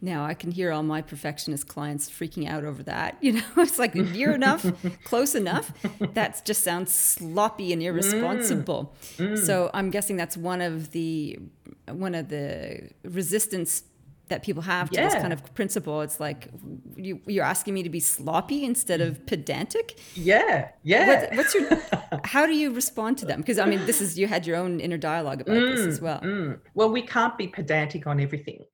Now 0.00 0.24
I 0.24 0.34
can 0.34 0.50
hear 0.50 0.72
all 0.72 0.82
my 0.82 1.00
perfectionist 1.00 1.68
clients 1.68 2.10
freaking 2.10 2.48
out 2.48 2.64
over 2.64 2.82
that. 2.84 3.16
You 3.26 3.32
know, 3.32 3.42
it's 3.56 3.78
like 3.78 3.94
near 3.94 4.32
enough, 4.32 4.64
close 5.04 5.34
enough. 5.34 5.72
That 6.14 6.44
just 6.44 6.62
sounds 6.62 6.94
sloppy 6.94 7.72
and 7.72 7.82
irresponsible. 7.82 8.94
Mm. 9.16 9.32
Mm. 9.32 9.38
So 9.38 9.70
I'm 9.74 9.90
guessing 9.90 10.16
that's 10.16 10.36
one 10.36 10.60
of 10.60 10.92
the 10.92 11.38
one 11.90 12.14
of 12.14 12.28
the 12.28 12.90
resistance 13.04 13.82
that 14.28 14.42
people 14.42 14.62
have 14.62 14.90
to 14.90 14.96
yeah. 14.96 15.08
this 15.08 15.14
kind 15.14 15.32
of 15.32 15.54
principle. 15.54 16.00
It's 16.00 16.18
like 16.18 16.48
you, 16.96 17.20
are 17.40 17.44
asking 17.44 17.74
me 17.74 17.82
to 17.82 17.90
be 17.90 18.00
sloppy 18.00 18.64
instead 18.64 19.00
of 19.00 19.24
pedantic. 19.26 19.98
Yeah, 20.14 20.70
yeah. 20.82 21.28
What, 21.28 21.36
what's 21.36 21.54
your? 21.54 21.80
how 22.24 22.46
do 22.46 22.52
you 22.52 22.72
respond 22.72 23.18
to 23.18 23.26
them? 23.26 23.40
Because 23.40 23.58
I 23.58 23.66
mean, 23.66 23.86
this 23.86 24.00
is 24.00 24.18
you 24.18 24.26
had 24.26 24.46
your 24.46 24.56
own 24.56 24.80
inner 24.80 24.98
dialogue 24.98 25.42
about 25.42 25.56
mm, 25.56 25.76
this 25.76 25.86
as 25.86 26.00
well. 26.00 26.20
Mm. 26.20 26.58
Well, 26.74 26.90
we 26.90 27.02
can't 27.02 27.36
be 27.38 27.46
pedantic 27.46 28.06
on 28.06 28.20
everything 28.20 28.64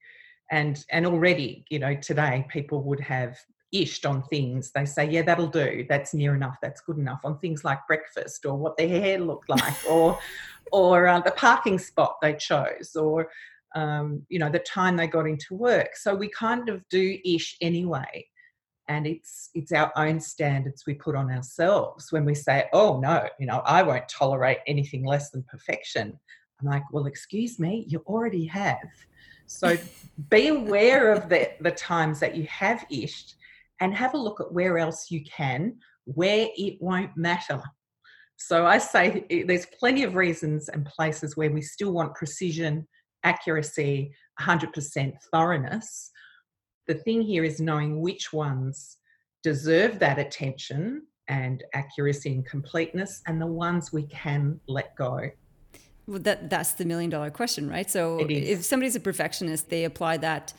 and 0.53 0.85
and 0.91 1.05
already 1.07 1.65
you 1.71 1.81
know 1.81 1.97
today 1.97 2.47
people 2.49 2.83
would 2.83 3.01
have 3.01 3.37
ished 3.75 4.09
on 4.09 4.23
things 4.25 4.71
they 4.73 4.85
say 4.85 5.09
yeah 5.09 5.23
that'll 5.23 5.49
do 5.49 5.85
that's 5.89 6.15
near 6.15 6.35
enough 6.35 6.57
that's 6.63 6.83
good 6.83 6.99
enough 6.99 7.21
on 7.25 7.39
things 7.39 7.65
like 7.65 7.79
breakfast 7.89 8.45
or 8.45 8.55
what 8.55 8.77
their 8.77 8.89
hair 8.89 9.19
looked 9.19 9.49
like 9.49 9.75
or 9.91 10.17
or 10.73 11.09
uh, 11.09 11.21
the 11.21 11.31
parking 11.33 11.79
spot 11.79 12.19
they 12.23 12.35
chose 12.35 12.95
or 12.95 13.29
um, 13.75 14.23
you 14.29 14.39
know 14.39 14.51
the 14.51 14.59
time 14.59 14.97
they 14.97 15.07
got 15.07 15.27
into 15.27 15.55
work. 15.55 15.97
So 15.97 16.15
we 16.15 16.29
kind 16.29 16.69
of 16.69 16.87
do 16.89 17.19
ish 17.25 17.57
anyway 17.61 18.27
and 18.89 19.07
it's 19.07 19.51
it's 19.55 19.73
our 19.73 19.93
own 19.97 20.21
standards 20.21 20.85
we 20.87 20.95
put 20.95 21.15
on 21.15 21.31
ourselves 21.31 22.11
when 22.11 22.25
we 22.25 22.35
say 22.35 22.67
oh 22.73 22.99
no 23.01 23.27
you 23.39 23.47
know 23.47 23.63
i 23.65 23.83
won't 23.83 24.09
tolerate 24.09 24.59
anything 24.67 25.05
less 25.05 25.31
than 25.31 25.43
perfection. 25.45 26.19
I'm 26.61 26.69
like 26.69 26.83
well 26.93 27.07
excuse 27.07 27.59
me 27.59 27.85
you 27.89 28.03
already 28.07 28.47
have. 28.47 28.89
So 29.47 29.77
be 30.31 30.49
aware 30.49 31.13
of 31.13 31.29
the, 31.29 31.51
the 31.61 31.71
times 31.71 32.21
that 32.21 32.37
you 32.37 32.45
have 32.45 32.85
ished 32.93 33.35
and 33.81 33.95
have 33.95 34.15
a 34.15 34.19
look 34.19 34.41
at 34.41 34.53
where 34.53 34.79
else 34.79 35.11
you 35.11 35.25
can, 35.25 35.77
where 36.05 36.49
it 36.57 36.81
won't 36.81 37.17
matter. 37.17 37.61
So 38.37 38.67
I 38.67 38.79
say 38.79 39.25
eh, 39.31 39.45
there's 39.47 39.67
plenty 39.67 40.05
of 40.05 40.15
reasons 40.15 40.69
and 40.69 40.87
places 40.87 41.37
where 41.37 41.51
we 41.51 41.63
still 41.63 41.93
want 41.93 42.15
precision, 42.15 42.87
accuracy, 43.25 44.13
100% 44.41 45.13
thoroughness. 45.31 46.11
The 46.87 46.95
thing 46.95 47.23
here 47.23 47.45
is 47.45 47.61
knowing 47.61 48.01
which 48.01 48.33
ones 48.33 48.99
deserve 49.43 49.99
that 49.99 50.19
attention 50.19 51.03
and 51.29 51.63
accuracy 51.75 52.33
and 52.33 52.45
completeness, 52.45 53.23
and 53.27 53.41
the 53.41 53.47
ones 53.47 53.93
we 53.93 54.07
can 54.07 54.61
let 54.67 54.95
go. 54.97 55.21
Well, 56.07 56.19
that 56.21 56.51
that's 56.51 56.73
the 56.73 56.85
million 56.85 57.11
dollar 57.11 57.31
question, 57.31 57.71
right? 57.71 57.89
So 57.89 58.27
if 58.29 58.65
somebody's 58.65 58.97
a 58.97 59.01
perfectionist, 59.01 59.71
they 59.71 59.85
apply 59.85 60.17
that 60.19 60.53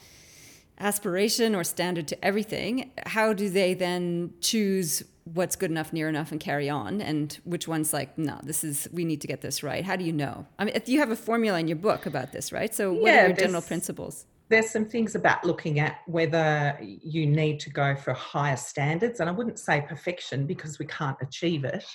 aspiration 0.80 1.56
or 1.56 1.64
standard 1.64 2.08
to 2.10 2.26
everything. 2.26 2.92
How 3.06 3.34
do 3.34 3.50
they 3.50 3.74
then 3.74 4.34
choose 4.42 5.04
what's 5.26 5.56
good 5.56 5.72
enough, 5.72 5.94
near 5.94 6.10
enough, 6.10 6.32
and 6.32 6.40
carry 6.40 6.70
on, 6.70 7.02
and 7.02 7.40
which 7.46 7.68
one's 7.68 7.94
like, 7.94 8.18
no, 8.18 8.40
this 8.44 8.64
is 8.64 8.88
we 8.92 9.06
need 9.06 9.22
to 9.22 9.28
get 9.28 9.42
this 9.42 9.64
right? 9.64 9.86
How 9.86 9.96
do 9.96 10.04
you 10.04 10.12
know? 10.12 10.46
I 10.60 10.66
mean, 10.66 10.76
you 10.86 11.00
have 11.00 11.12
a 11.12 11.16
formula 11.16 11.60
in 11.60 11.68
your 11.68 11.78
book 11.78 12.06
about 12.06 12.32
this, 12.32 12.52
right? 12.52 12.74
So 12.74 12.92
what 12.92 13.04
yeah, 13.04 13.24
are 13.24 13.28
your 13.28 13.38
general 13.38 13.62
principles? 13.62 14.26
There's 14.50 14.70
some 14.70 14.86
things 14.86 15.16
about 15.16 15.46
looking 15.46 15.80
at 15.80 16.00
whether 16.06 16.78
you 16.82 17.26
need 17.26 17.60
to 17.62 17.70
go 17.70 17.96
for 17.96 18.14
higher 18.14 18.58
standards, 18.58 19.20
and 19.20 19.30
I 19.30 19.32
wouldn't 19.32 19.60
say 19.60 19.82
perfection 19.88 20.46
because 20.46 20.80
we 20.80 20.86
can't 20.86 21.18
achieve 21.22 21.64
it 21.64 21.86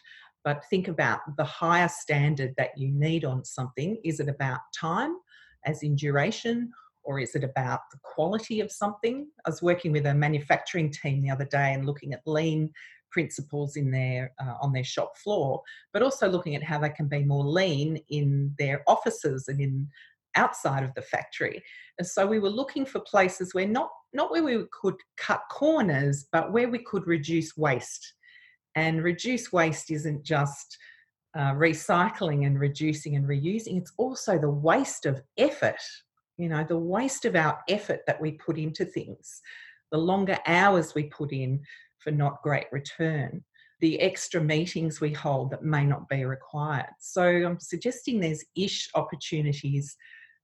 but 0.44 0.64
think 0.70 0.88
about 0.88 1.20
the 1.36 1.44
higher 1.44 1.88
standard 1.88 2.54
that 2.56 2.70
you 2.76 2.88
need 2.88 3.24
on 3.24 3.44
something. 3.44 3.98
Is 4.02 4.18
it 4.18 4.28
about 4.28 4.60
time, 4.74 5.16
as 5.64 5.82
in 5.82 5.96
duration, 5.96 6.72
or 7.08 7.18
is 7.18 7.34
it 7.34 7.42
about 7.42 7.80
the 7.90 7.98
quality 8.02 8.60
of 8.60 8.70
something? 8.70 9.26
I 9.46 9.50
was 9.50 9.62
working 9.62 9.92
with 9.92 10.04
a 10.04 10.14
manufacturing 10.14 10.92
team 10.92 11.22
the 11.22 11.30
other 11.30 11.46
day 11.46 11.72
and 11.72 11.86
looking 11.86 12.12
at 12.12 12.20
lean 12.26 12.70
principles 13.10 13.76
in 13.76 13.90
their 13.90 14.32
uh, 14.38 14.54
on 14.60 14.74
their 14.74 14.84
shop 14.84 15.16
floor, 15.16 15.62
but 15.94 16.02
also 16.02 16.28
looking 16.28 16.54
at 16.54 16.62
how 16.62 16.78
they 16.78 16.90
can 16.90 17.08
be 17.08 17.24
more 17.24 17.44
lean 17.44 17.98
in 18.10 18.54
their 18.58 18.82
offices 18.86 19.48
and 19.48 19.58
in 19.58 19.88
outside 20.36 20.84
of 20.84 20.92
the 20.94 21.00
factory. 21.00 21.62
And 21.98 22.06
so 22.06 22.26
we 22.26 22.38
were 22.38 22.50
looking 22.50 22.84
for 22.84 23.00
places 23.00 23.54
where 23.54 23.66
not 23.66 23.88
not 24.12 24.30
where 24.30 24.44
we 24.44 24.64
could 24.78 24.96
cut 25.16 25.40
corners, 25.50 26.26
but 26.30 26.52
where 26.52 26.68
we 26.68 26.78
could 26.84 27.06
reduce 27.06 27.56
waste 27.56 28.12
and 28.74 29.02
reduce 29.02 29.50
waste 29.50 29.90
isn't 29.90 30.24
just 30.24 30.76
uh, 31.36 31.52
recycling 31.52 32.46
and 32.46 32.58
reducing 32.58 33.16
and 33.16 33.26
reusing, 33.26 33.78
it's 33.78 33.92
also 33.96 34.38
the 34.38 34.50
waste 34.50 35.06
of 35.06 35.20
effort, 35.36 35.80
you 36.38 36.48
know, 36.48 36.64
the 36.64 36.78
waste 36.78 37.24
of 37.24 37.36
our 37.36 37.58
effort 37.68 38.00
that 38.06 38.20
we 38.20 38.32
put 38.32 38.58
into 38.58 38.84
things, 38.84 39.40
the 39.90 39.98
longer 39.98 40.38
hours 40.46 40.94
we 40.94 41.04
put 41.04 41.32
in 41.32 41.60
for 41.98 42.10
not 42.10 42.42
great 42.42 42.66
return, 42.72 43.44
the 43.80 44.00
extra 44.00 44.40
meetings 44.40 45.00
we 45.00 45.12
hold 45.12 45.50
that 45.50 45.62
may 45.62 45.84
not 45.84 46.08
be 46.08 46.24
required. 46.24 46.90
So 47.00 47.22
I'm 47.22 47.60
suggesting 47.60 48.20
there's 48.20 48.44
ish 48.56 48.88
opportunities, 48.94 49.96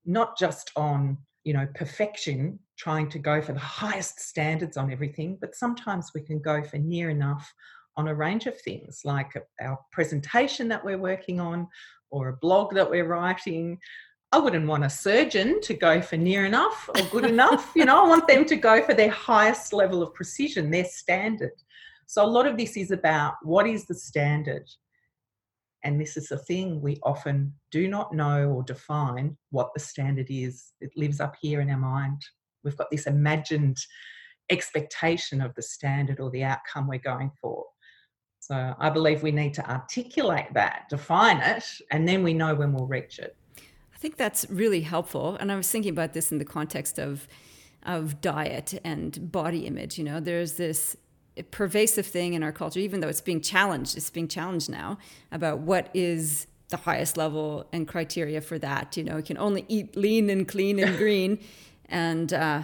not 0.04 0.36
just 0.36 0.70
on 0.76 1.18
you 1.44 1.52
know 1.52 1.68
perfection 1.74 2.58
trying 2.78 3.08
to 3.10 3.18
go 3.18 3.40
for 3.42 3.52
the 3.52 3.58
highest 3.58 4.18
standards 4.18 4.78
on 4.78 4.90
everything 4.90 5.36
but 5.38 5.54
sometimes 5.54 6.10
we 6.14 6.22
can 6.22 6.40
go 6.40 6.62
for 6.62 6.78
near 6.78 7.10
enough 7.10 7.52
on 7.96 8.08
a 8.08 8.14
range 8.14 8.46
of 8.46 8.58
things 8.60 9.00
like 9.04 9.32
our 9.60 9.78
presentation 9.92 10.68
that 10.68 10.84
we're 10.84 10.98
working 10.98 11.40
on 11.40 11.68
or 12.10 12.28
a 12.28 12.36
blog 12.36 12.74
that 12.74 12.88
we're 12.88 13.06
writing. 13.06 13.78
I 14.34 14.38
wouldn't 14.38 14.66
want 14.66 14.84
a 14.84 14.90
surgeon 14.90 15.60
to 15.60 15.74
go 15.74 16.02
for 16.02 16.16
near 16.16 16.44
enough 16.44 16.90
or 16.92 17.02
good 17.12 17.24
enough. 17.24 17.70
You 17.76 17.84
know, 17.84 18.04
I 18.04 18.08
want 18.08 18.26
them 18.26 18.44
to 18.46 18.56
go 18.56 18.82
for 18.82 18.92
their 18.92 19.08
highest 19.08 19.72
level 19.72 20.02
of 20.02 20.12
precision, 20.12 20.72
their 20.72 20.86
standard. 20.86 21.52
So 22.08 22.24
a 22.24 22.26
lot 22.26 22.44
of 22.44 22.56
this 22.56 22.76
is 22.76 22.90
about 22.90 23.34
what 23.44 23.64
is 23.68 23.86
the 23.86 23.94
standard? 23.94 24.68
And 25.84 26.00
this 26.00 26.16
is 26.16 26.30
the 26.30 26.38
thing 26.38 26.80
we 26.80 26.98
often 27.04 27.54
do 27.70 27.86
not 27.86 28.12
know 28.12 28.50
or 28.50 28.64
define 28.64 29.36
what 29.50 29.72
the 29.72 29.78
standard 29.78 30.26
is. 30.28 30.72
It 30.80 30.90
lives 30.96 31.20
up 31.20 31.36
here 31.40 31.60
in 31.60 31.70
our 31.70 31.78
mind. 31.78 32.20
We've 32.64 32.76
got 32.76 32.90
this 32.90 33.06
imagined 33.06 33.76
expectation 34.50 35.42
of 35.42 35.54
the 35.54 35.62
standard 35.62 36.18
or 36.18 36.32
the 36.32 36.42
outcome 36.42 36.88
we're 36.88 36.98
going 36.98 37.30
for. 37.40 37.66
So 38.40 38.74
I 38.80 38.90
believe 38.90 39.22
we 39.22 39.30
need 39.30 39.54
to 39.54 39.70
articulate 39.70 40.52
that, 40.54 40.86
define 40.90 41.38
it, 41.38 41.64
and 41.92 42.08
then 42.08 42.24
we 42.24 42.34
know 42.34 42.56
when 42.56 42.72
we'll 42.72 42.88
reach 42.88 43.20
it. 43.20 43.36
I 43.94 43.98
think 43.98 44.16
that's 44.16 44.46
really 44.50 44.82
helpful. 44.82 45.36
And 45.36 45.50
I 45.52 45.56
was 45.56 45.70
thinking 45.70 45.92
about 45.92 46.12
this 46.12 46.32
in 46.32 46.38
the 46.38 46.44
context 46.44 46.98
of 46.98 47.28
of 47.84 48.20
diet 48.20 48.80
and 48.82 49.30
body 49.30 49.66
image. 49.66 49.98
You 49.98 50.04
know, 50.04 50.18
there's 50.18 50.54
this 50.54 50.96
pervasive 51.50 52.06
thing 52.06 52.34
in 52.34 52.42
our 52.42 52.52
culture, 52.52 52.80
even 52.80 53.00
though 53.00 53.08
it's 53.08 53.20
being 53.20 53.40
challenged, 53.40 53.96
it's 53.96 54.10
being 54.10 54.28
challenged 54.28 54.70
now 54.70 54.98
about 55.32 55.58
what 55.58 55.90
is 55.92 56.46
the 56.68 56.76
highest 56.78 57.16
level 57.16 57.66
and 57.72 57.86
criteria 57.86 58.40
for 58.40 58.58
that. 58.58 58.96
You 58.96 59.04
know, 59.04 59.18
you 59.18 59.22
can 59.22 59.38
only 59.38 59.64
eat 59.68 59.96
lean 59.96 60.30
and 60.30 60.48
clean 60.48 60.78
and 60.78 60.96
green. 61.04 61.38
and 61.88 62.32
uh, 62.32 62.62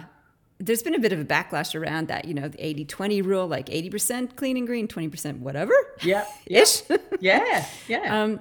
there's 0.57 0.83
been 0.83 0.95
a 0.95 0.99
bit 0.99 1.11
of 1.11 1.19
a 1.19 1.25
backlash 1.25 1.79
around 1.79 2.07
that, 2.07 2.25
you 2.25 2.33
know, 2.33 2.47
the 2.47 2.63
80 2.63 2.85
20 2.85 3.21
rule, 3.23 3.47
like 3.47 3.67
80% 3.67 4.35
clean 4.35 4.57
and 4.57 4.67
green, 4.67 4.87
20% 4.87 5.39
whatever. 5.39 5.73
Yeah. 6.03 6.25
Ish. 6.45 6.83
yeah. 7.19 7.65
Yeah. 7.87 8.23
Um, 8.23 8.39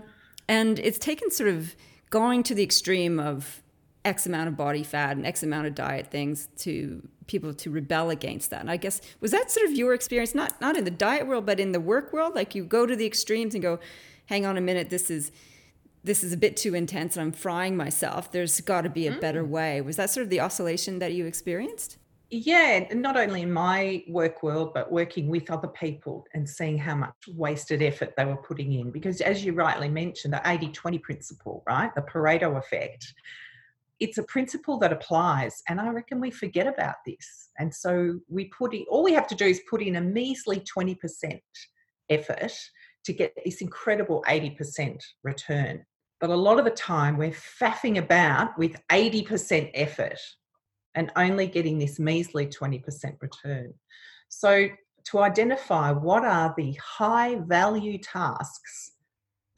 and 0.49 0.79
it's 0.79 0.99
taken 0.99 1.31
sort 1.31 1.49
of 1.51 1.75
going 2.11 2.43
to 2.43 2.55
the 2.55 2.63
extreme 2.63 3.19
of 3.19 3.63
X 4.05 4.27
amount 4.27 4.49
of 4.49 4.57
body 4.57 4.83
fat 4.83 5.17
and 5.17 5.27
X 5.27 5.43
amount 5.43 5.67
of 5.67 5.75
diet 5.75 6.09
things 6.09 6.49
to 6.59 7.09
people 7.27 7.55
to 7.55 7.71
rebel 7.71 8.11
against 8.11 8.51
that. 8.51 8.61
And 8.61 8.71
I 8.71 8.77
guess 8.77 9.01
was 9.21 9.31
that 9.31 9.51
sort 9.51 9.67
of 9.67 9.73
your 9.73 9.95
experience, 9.95 10.35
not 10.35 10.61
not 10.61 10.77
in 10.77 10.85
the 10.85 10.91
diet 10.91 11.27
world, 11.27 11.47
but 11.47 11.61
in 11.61 11.73
the 11.73 11.81
work 11.81 12.13
world? 12.13 12.35
Like 12.35 12.55
you 12.55 12.65
go 12.65 12.87
to 12.87 12.97
the 12.97 13.07
extremes 13.07 13.55
and 13.55 13.63
go, 13.63 13.79
hang 14.27 14.45
on 14.45 14.57
a 14.57 14.61
minute, 14.61 14.91
this 14.91 15.11
is 15.11 15.31
this 16.03 16.25
is 16.25 16.33
a 16.33 16.37
bit 16.37 16.57
too 16.57 16.75
intense 16.75 17.17
and 17.17 17.23
I'm 17.23 17.33
frying 17.33 17.77
myself. 17.77 18.33
There's 18.33 18.61
got 18.63 18.83
to 18.83 18.89
be 18.89 19.07
a 19.07 19.13
better 19.13 19.45
mm. 19.45 19.49
way. 19.49 19.81
Was 19.81 19.97
that 19.97 20.11
sort 20.11 20.25
of 20.25 20.31
the 20.31 20.41
oscillation 20.41 20.99
that 20.99 21.13
you 21.13 21.27
experienced? 21.27 21.99
Yeah, 22.33 22.87
not 22.95 23.17
only 23.17 23.43
in 23.43 23.53
my 23.53 24.05
work 24.07 24.45
world, 24.45 24.73
but 24.73 24.93
working 24.93 25.29
with 25.29 25.51
other 25.51 25.67
people 25.67 26.25
and 26.33 26.49
seeing 26.49 26.79
how 26.79 26.95
much 26.95 27.15
wasted 27.35 27.83
effort 27.83 28.15
they 28.17 28.25
were 28.25 28.37
putting 28.37 28.73
in. 28.73 28.93
Because 28.93 29.21
as 29.21 29.45
you 29.45 29.53
rightly 29.53 29.89
mentioned, 29.89 30.35
the 30.35 30.43
80 30.45 30.69
20 30.69 30.99
principle, 30.99 31.65
right? 31.67 31.93
The 31.95 32.03
Pareto 32.03 32.57
effect 32.57 33.13
it's 34.01 34.17
a 34.17 34.23
principle 34.25 34.79
that 34.79 34.93
applies 34.93 35.63
and 35.69 35.81
i 35.81 35.89
reckon 35.89 36.21
we 36.21 36.31
forget 36.31 36.67
about 36.67 36.97
this 37.07 37.51
and 37.59 37.73
so 37.73 38.19
we 38.29 38.47
put 38.47 38.75
in 38.75 38.85
all 38.91 39.05
we 39.05 39.13
have 39.13 39.27
to 39.27 39.35
do 39.35 39.45
is 39.45 39.61
put 39.69 39.83
in 39.83 39.97
a 39.97 40.01
measly 40.01 40.61
20% 40.61 41.39
effort 42.09 42.53
to 43.05 43.13
get 43.13 43.33
this 43.45 43.61
incredible 43.61 44.25
80% 44.27 45.01
return 45.23 45.85
but 46.19 46.31
a 46.31 46.37
lot 46.37 46.59
of 46.59 46.65
the 46.65 46.71
time 46.71 47.17
we're 47.17 47.31
faffing 47.31 47.99
about 47.99 48.59
with 48.59 48.77
80% 48.91 49.71
effort 49.75 50.19
and 50.95 51.11
only 51.17 51.47
getting 51.47 51.79
this 51.79 51.99
measly 51.99 52.47
20% 52.47 52.83
return 53.21 53.73
so 54.29 54.69
to 55.05 55.19
identify 55.21 55.91
what 55.91 56.25
are 56.25 56.55
the 56.57 56.73
high 56.75 57.37
value 57.37 57.99
tasks 57.99 58.93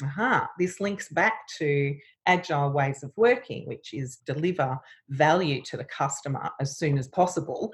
aha, 0.04 0.48
this 0.58 0.80
links 0.80 1.08
back 1.08 1.46
to 1.58 1.96
agile 2.26 2.70
ways 2.70 3.02
of 3.02 3.12
working, 3.16 3.66
which 3.66 3.92
is 3.92 4.18
deliver 4.26 4.78
value 5.08 5.62
to 5.62 5.76
the 5.76 5.84
customer 5.84 6.50
as 6.60 6.76
soon 6.78 6.98
as 6.98 7.08
possible. 7.08 7.72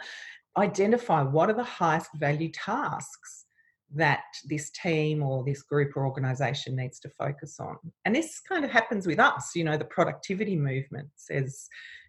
Identify 0.57 1.23
what 1.23 1.51
are 1.51 1.55
the 1.55 1.65
highest 1.65 2.11
value 2.15 2.51
tasks 2.53 3.47
that 3.95 4.25
this 4.45 4.71
team 4.71 5.23
or 5.23 5.45
this 5.45 5.63
group 5.63 5.97
or 5.97 6.05
organization 6.05 6.77
needs 6.77 7.01
to 7.01 7.09
focus 7.09 7.59
on. 7.59 7.77
And 8.05 8.15
this 8.15 8.41
kind 8.41 8.65
of 8.65 8.71
happens 8.71 9.07
with 9.07 9.19
us, 9.19 9.53
you 9.55 9.65
know, 9.65 9.79
the 9.79 9.85
productivity 9.85 10.57
movement 10.57 11.09
says, 11.17 11.69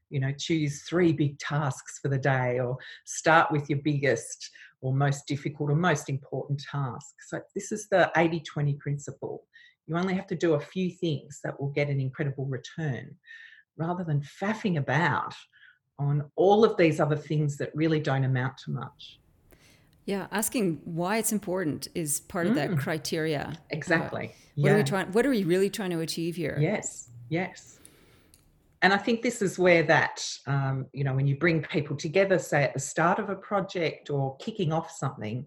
you 0.09 0.19
know, 0.19 0.31
choose 0.37 0.83
three 0.83 1.13
big 1.13 1.37
tasks 1.39 1.99
for 2.01 2.09
the 2.09 2.17
day 2.17 2.59
or 2.59 2.77
start 3.05 3.51
with 3.51 3.69
your 3.69 3.79
biggest 3.83 4.49
or 4.81 4.93
most 4.93 5.27
difficult 5.27 5.69
or 5.69 5.75
most 5.75 6.09
important 6.09 6.61
task. 6.71 7.15
So 7.27 7.41
this 7.55 7.71
is 7.71 7.87
the 7.89 8.11
80 8.15 8.41
20 8.41 8.73
principle. 8.75 9.43
You 9.87 9.97
only 9.97 10.13
have 10.13 10.27
to 10.27 10.35
do 10.35 10.53
a 10.53 10.59
few 10.59 10.91
things 10.91 11.39
that 11.43 11.59
will 11.59 11.69
get 11.69 11.89
an 11.89 11.99
incredible 11.99 12.45
return 12.45 13.15
rather 13.77 14.03
than 14.03 14.21
faffing 14.21 14.77
about 14.77 15.33
on 15.97 16.29
all 16.35 16.63
of 16.63 16.77
these 16.77 16.99
other 16.99 17.15
things 17.15 17.57
that 17.57 17.71
really 17.73 17.99
don't 17.99 18.23
amount 18.23 18.57
to 18.65 18.71
much. 18.71 19.19
Yeah, 20.05 20.27
asking 20.31 20.81
why 20.85 21.17
it's 21.17 21.31
important 21.31 21.87
is 21.93 22.21
part 22.21 22.47
of 22.47 22.55
that 22.55 22.71
mm. 22.71 22.79
criteria. 22.79 23.53
Exactly. 23.69 24.27
Uh, 24.27 24.31
what 24.55 24.67
yeah. 24.67 24.73
are 24.73 24.77
we 24.77 24.83
trying 24.83 25.11
what 25.11 25.25
are 25.25 25.29
we 25.29 25.43
really 25.43 25.69
trying 25.69 25.91
to 25.91 25.99
achieve 25.99 26.35
here? 26.35 26.57
Yes. 26.59 27.09
Yes. 27.29 27.79
And 28.81 28.93
I 28.93 28.97
think 28.97 29.21
this 29.21 29.41
is 29.41 29.59
where 29.59 29.83
that, 29.83 30.25
um, 30.47 30.87
you 30.93 31.03
know, 31.03 31.13
when 31.13 31.27
you 31.27 31.37
bring 31.37 31.61
people 31.61 31.97
together, 31.97 32.39
say 32.39 32.63
at 32.63 32.73
the 32.73 32.79
start 32.79 33.19
of 33.19 33.29
a 33.29 33.35
project 33.35 34.09
or 34.09 34.37
kicking 34.37 34.71
off 34.71 34.89
something, 34.91 35.45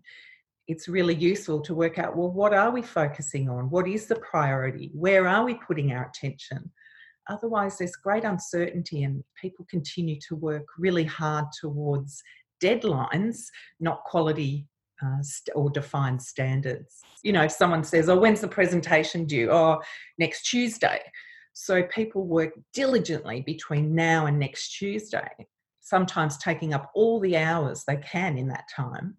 it's 0.68 0.88
really 0.88 1.14
useful 1.14 1.61
to 1.61 1.75
work 1.75 1.99
out 1.99 2.16
well, 2.16 2.31
what 2.31 2.55
are 2.55 2.71
we 2.71 2.83
focusing 2.83 3.49
on? 3.49 3.71
What 3.71 3.88
is 3.88 4.07
the 4.07 4.16
priority? 4.16 4.90
Where 4.95 5.27
are 5.27 5.45
we 5.45 5.55
putting 5.55 5.92
our 5.92 6.07
attention? 6.07 6.71
Otherwise, 7.29 7.79
there's 7.79 7.97
great 7.97 8.25
uncertainty, 8.25 9.05
and 9.05 9.23
people 9.40 9.64
continue 9.71 10.18
to 10.29 10.35
work 10.35 10.66
really 10.77 11.05
hard 11.05 11.47
towards 11.61 12.23
deadlines, 12.62 13.45
not 13.81 14.05
quality 14.05 14.66
uh, 15.05 15.23
or 15.55 15.71
defined 15.71 16.21
standards. 16.21 17.01
You 17.23 17.33
know, 17.33 17.42
if 17.42 17.53
someone 17.53 17.85
says, 17.85 18.09
Oh, 18.09 18.18
when's 18.18 18.40
the 18.40 18.49
presentation 18.49 19.25
due? 19.25 19.51
Oh, 19.51 19.81
next 20.18 20.45
Tuesday. 20.45 21.01
So 21.52 21.82
people 21.84 22.26
work 22.26 22.52
diligently 22.72 23.42
between 23.42 23.94
now 23.94 24.26
and 24.26 24.38
next 24.38 24.76
Tuesday, 24.76 25.28
sometimes 25.80 26.38
taking 26.38 26.72
up 26.72 26.90
all 26.94 27.20
the 27.20 27.36
hours 27.36 27.84
they 27.84 27.96
can 27.96 28.38
in 28.38 28.48
that 28.48 28.68
time. 28.74 29.16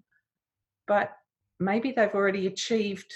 But 0.87 1.11
maybe 1.59 1.91
they've 1.91 2.13
already 2.13 2.47
achieved 2.47 3.13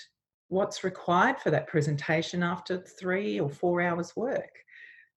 what's 0.49 0.83
required 0.83 1.39
for 1.39 1.51
that 1.51 1.67
presentation 1.67 2.43
after 2.43 2.77
three 2.77 3.39
or 3.39 3.49
four 3.49 3.81
hours 3.81 4.15
work. 4.15 4.49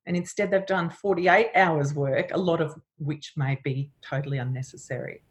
And 0.06 0.16
instead, 0.16 0.50
they've 0.50 0.66
done 0.66 0.90
48 0.90 1.50
hours 1.54 1.94
work, 1.94 2.30
a 2.32 2.38
lot 2.38 2.60
of 2.60 2.74
which 2.98 3.34
may 3.36 3.58
be 3.62 3.92
totally 4.00 4.38
unnecessary. 4.38 5.22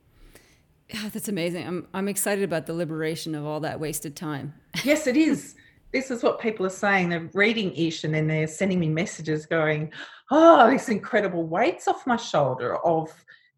Yeah, 0.90 1.10
that's 1.12 1.28
amazing. 1.28 1.68
I'm, 1.68 1.88
I'm 1.94 2.08
excited 2.08 2.44
about 2.44 2.66
the 2.66 2.74
liberation 2.74 3.36
of 3.36 3.46
all 3.46 3.60
that 3.62 3.80
wasted 3.80 4.16
time. 4.16 4.54
yes, 4.84 5.08
it 5.08 5.18
is. 5.18 5.56
This 5.92 6.12
is 6.12 6.22
what 6.22 6.40
people 6.40 6.66
are 6.66 6.72
saying. 6.72 7.10
They're 7.10 7.30
reading 7.34 7.74
Ish 7.76 8.04
and 8.04 8.14
then 8.14 8.28
they're 8.28 8.48
sending 8.48 8.80
me 8.80 8.90
messages 8.90 9.46
going, 9.46 9.92
Oh, 10.30 10.70
this 10.70 10.90
incredible 10.90 11.48
weight's 11.48 11.88
off 11.88 12.06
my 12.06 12.16
shoulder 12.16 12.78
of 12.86 13.10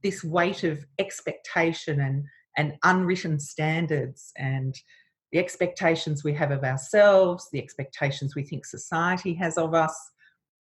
this 0.02 0.24
weight 0.24 0.64
of 0.64 0.86
expectation 0.98 2.00
and 2.00 2.26
and 2.58 2.78
unwritten 2.84 3.40
standards 3.40 4.32
and 4.38 4.76
the 5.32 5.40
expectations 5.40 6.24
we 6.24 6.34
have 6.34 6.52
of 6.52 6.64
ourselves, 6.64 7.48
the 7.52 7.62
expectations 7.62 8.36
we 8.36 8.44
think 8.44 8.66
society 8.66 9.34
has 9.36 9.58
of 9.58 9.74
us, 9.74 9.98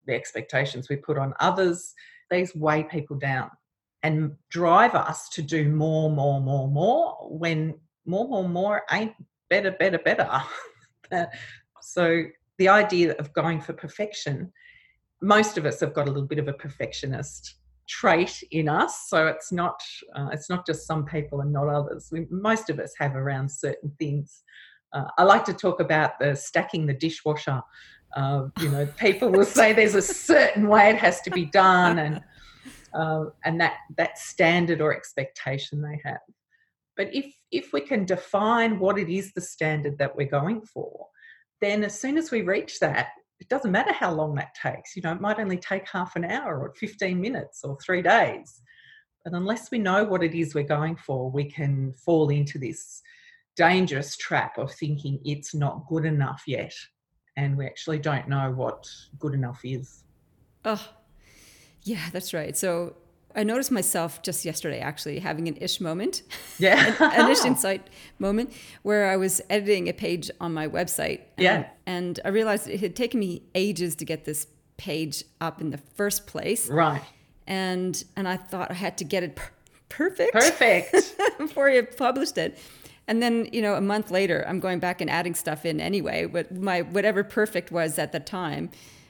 the 0.05 0.13
expectations 0.13 0.87
we 0.87 0.95
put 0.95 1.17
on 1.17 1.33
others, 1.39 1.93
these 2.31 2.55
weigh 2.55 2.83
people 2.83 3.17
down 3.17 3.49
and 4.01 4.33
drive 4.49 4.95
us 4.95 5.29
to 5.29 5.41
do 5.41 5.69
more, 5.69 6.09
more, 6.09 6.39
more, 6.39 6.67
more 6.67 7.27
when 7.29 7.73
more, 8.05 8.27
more, 8.27 8.47
more 8.47 8.83
ain't 8.91 9.13
better, 9.49 9.71
better, 9.71 9.97
better. 9.97 10.29
so 11.81 12.23
the 12.57 12.69
idea 12.69 13.13
of 13.13 13.33
going 13.33 13.59
for 13.61 13.73
perfection, 13.73 14.51
most 15.21 15.57
of 15.57 15.65
us 15.65 15.79
have 15.79 15.93
got 15.93 16.07
a 16.07 16.11
little 16.11 16.27
bit 16.27 16.39
of 16.39 16.47
a 16.47 16.53
perfectionist 16.53 17.55
trait 17.85 18.41
in 18.51 18.69
us 18.69 19.09
so 19.09 19.27
it's 19.27 19.51
not 19.51 19.83
uh, 20.15 20.29
it's 20.31 20.49
not 20.49 20.65
just 20.65 20.87
some 20.87 21.05
people 21.05 21.41
and 21.41 21.51
not 21.51 21.67
others. 21.67 22.09
We, 22.11 22.27
most 22.29 22.69
of 22.69 22.79
us 22.79 22.93
have 22.97 23.15
around 23.15 23.49
certain 23.49 23.91
things. 23.99 24.43
Uh, 24.93 25.05
i 25.17 25.23
like 25.23 25.43
to 25.43 25.53
talk 25.53 25.79
about 25.79 26.19
the 26.19 26.35
stacking 26.35 26.85
the 26.85 26.93
dishwasher 26.93 27.59
uh, 28.15 28.43
you 28.59 28.69
know 28.69 28.85
people 28.97 29.27
will 29.27 29.43
say 29.43 29.73
there's 29.73 29.95
a 29.95 30.01
certain 30.03 30.67
way 30.67 30.89
it 30.91 30.97
has 30.97 31.19
to 31.21 31.31
be 31.31 31.45
done 31.45 31.97
and 31.97 32.21
uh, 32.93 33.25
and 33.43 33.59
that 33.59 33.77
that 33.97 34.17
standard 34.17 34.81
or 34.81 34.95
expectation 34.95 35.81
they 35.81 35.99
have. 36.03 36.21
But 36.95 37.13
if 37.13 37.33
if 37.53 37.71
we 37.71 37.81
can 37.81 38.05
define 38.05 38.79
what 38.79 38.97
it 38.97 39.09
is 39.09 39.33
the 39.33 39.41
standard 39.41 39.97
that 39.97 40.15
we're 40.15 40.27
going 40.27 40.61
for 40.61 41.07
then 41.61 41.83
as 41.83 41.97
soon 41.97 42.17
as 42.17 42.31
we 42.31 42.41
reach 42.41 42.79
that 42.79 43.09
it 43.43 43.49
doesn't 43.49 43.71
matter 43.71 43.91
how 43.91 44.13
long 44.13 44.35
that 44.35 44.55
takes. 44.55 44.95
You 44.95 45.01
know, 45.01 45.11
it 45.11 45.19
might 45.19 45.37
only 45.37 45.57
take 45.57 45.85
half 45.89 46.15
an 46.15 46.23
hour 46.23 46.61
or 46.61 46.73
15 46.75 47.19
minutes 47.19 47.65
or 47.65 47.77
three 47.83 48.01
days. 48.01 48.61
But 49.25 49.33
unless 49.33 49.69
we 49.69 49.79
know 49.79 50.05
what 50.05 50.23
it 50.23 50.33
is 50.33 50.55
we're 50.55 50.63
going 50.63 50.95
for, 50.95 51.29
we 51.29 51.43
can 51.43 51.93
fall 51.93 52.29
into 52.29 52.57
this 52.57 53.01
dangerous 53.57 54.15
trap 54.15 54.57
of 54.57 54.73
thinking 54.73 55.19
it's 55.25 55.53
not 55.53 55.85
good 55.89 56.05
enough 56.05 56.43
yet. 56.47 56.73
And 57.35 57.57
we 57.57 57.65
actually 57.65 57.99
don't 57.99 58.29
know 58.29 58.51
what 58.51 58.87
good 59.19 59.33
enough 59.33 59.59
is. 59.65 60.03
Oh, 60.63 60.89
yeah, 61.81 62.09
that's 62.13 62.33
right. 62.33 62.55
So 62.55 62.95
I 63.35 63.43
noticed 63.43 63.71
myself 63.71 64.21
just 64.21 64.45
yesterday 64.45 64.79
actually 64.79 65.19
having 65.19 65.47
an 65.47 65.57
ish 65.59 65.81
moment. 65.81 66.23
Yeah. 66.59 66.95
an, 66.99 67.25
an, 67.25 67.31
ish 67.31 67.45
insight 67.45 67.89
moment 68.19 68.53
where 68.83 69.09
I 69.09 69.17
was 69.17 69.41
editing 69.49 69.89
a 69.89 69.93
page 69.93 70.29
on 70.39 70.53
my 70.53 70.67
website. 70.67 71.21
And, 71.37 71.43
yeah. 71.43 71.57
Um, 71.57 71.65
and 71.85 72.19
I 72.25 72.29
realized 72.29 72.67
it 72.67 72.79
had 72.79 72.95
taken 72.95 73.19
me 73.19 73.43
ages 73.55 73.95
to 73.97 74.05
get 74.05 74.25
this 74.25 74.47
page 74.77 75.23
up 75.41 75.61
in 75.61 75.71
the 75.71 75.77
first 75.77 76.27
place. 76.27 76.69
Right. 76.69 77.01
And 77.47 78.01
and 78.15 78.27
I 78.27 78.37
thought 78.37 78.71
I 78.71 78.75
had 78.75 78.97
to 78.99 79.03
get 79.03 79.23
it 79.23 79.35
per- 79.35 79.51
perfect. 79.89 80.33
Perfect. 80.33 81.15
before 81.37 81.69
I 81.69 81.81
published 81.81 82.37
it. 82.37 82.57
And 83.07 83.21
then, 83.21 83.49
you 83.51 83.61
know, 83.61 83.75
a 83.75 83.81
month 83.81 84.11
later, 84.11 84.45
I'm 84.47 84.59
going 84.61 84.79
back 84.79 85.01
and 85.01 85.09
adding 85.09 85.35
stuff 85.35 85.65
in 85.65 85.81
anyway. 85.81 86.25
But 86.25 86.53
my 86.55 86.83
whatever 86.83 87.23
perfect 87.23 87.71
was 87.71 87.99
at 87.99 88.11
the 88.11 88.19
time 88.19 88.69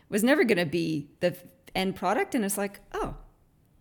was 0.09 0.23
never 0.23 0.43
going 0.43 0.57
to 0.57 0.65
be 0.65 1.09
the 1.19 1.35
end 1.75 1.95
product. 1.95 2.33
And 2.33 2.43
it's 2.43 2.57
like, 2.57 2.79
oh, 2.93 3.15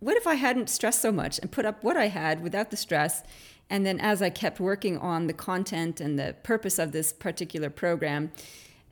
what 0.03 0.17
if 0.17 0.27
I 0.27 0.35
hadn't 0.35 0.69
stressed 0.69 1.01
so 1.01 1.11
much 1.11 1.39
and 1.39 1.51
put 1.51 1.65
up 1.65 1.83
what 1.83 1.97
I 1.97 2.07
had 2.07 2.41
without 2.41 2.71
the 2.71 2.77
stress? 2.77 3.23
And 3.69 3.85
then 3.85 3.99
as 3.99 4.21
I 4.21 4.29
kept 4.29 4.59
working 4.59 4.97
on 4.97 5.27
the 5.27 5.33
content 5.33 6.01
and 6.01 6.19
the 6.19 6.35
purpose 6.43 6.77
of 6.77 6.91
this 6.91 7.13
particular 7.13 7.69
program, 7.69 8.31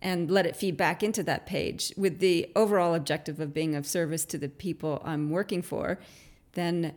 and 0.01 0.31
let 0.31 0.45
it 0.45 0.55
feed 0.55 0.75
back 0.75 1.03
into 1.03 1.21
that 1.23 1.45
page 1.45 1.93
with 1.95 2.19
the 2.19 2.49
overall 2.55 2.95
objective 2.95 3.39
of 3.39 3.53
being 3.53 3.75
of 3.75 3.85
service 3.85 4.25
to 4.25 4.37
the 4.37 4.49
people 4.49 5.01
I'm 5.05 5.29
working 5.29 5.61
for, 5.61 5.99
then 6.53 6.95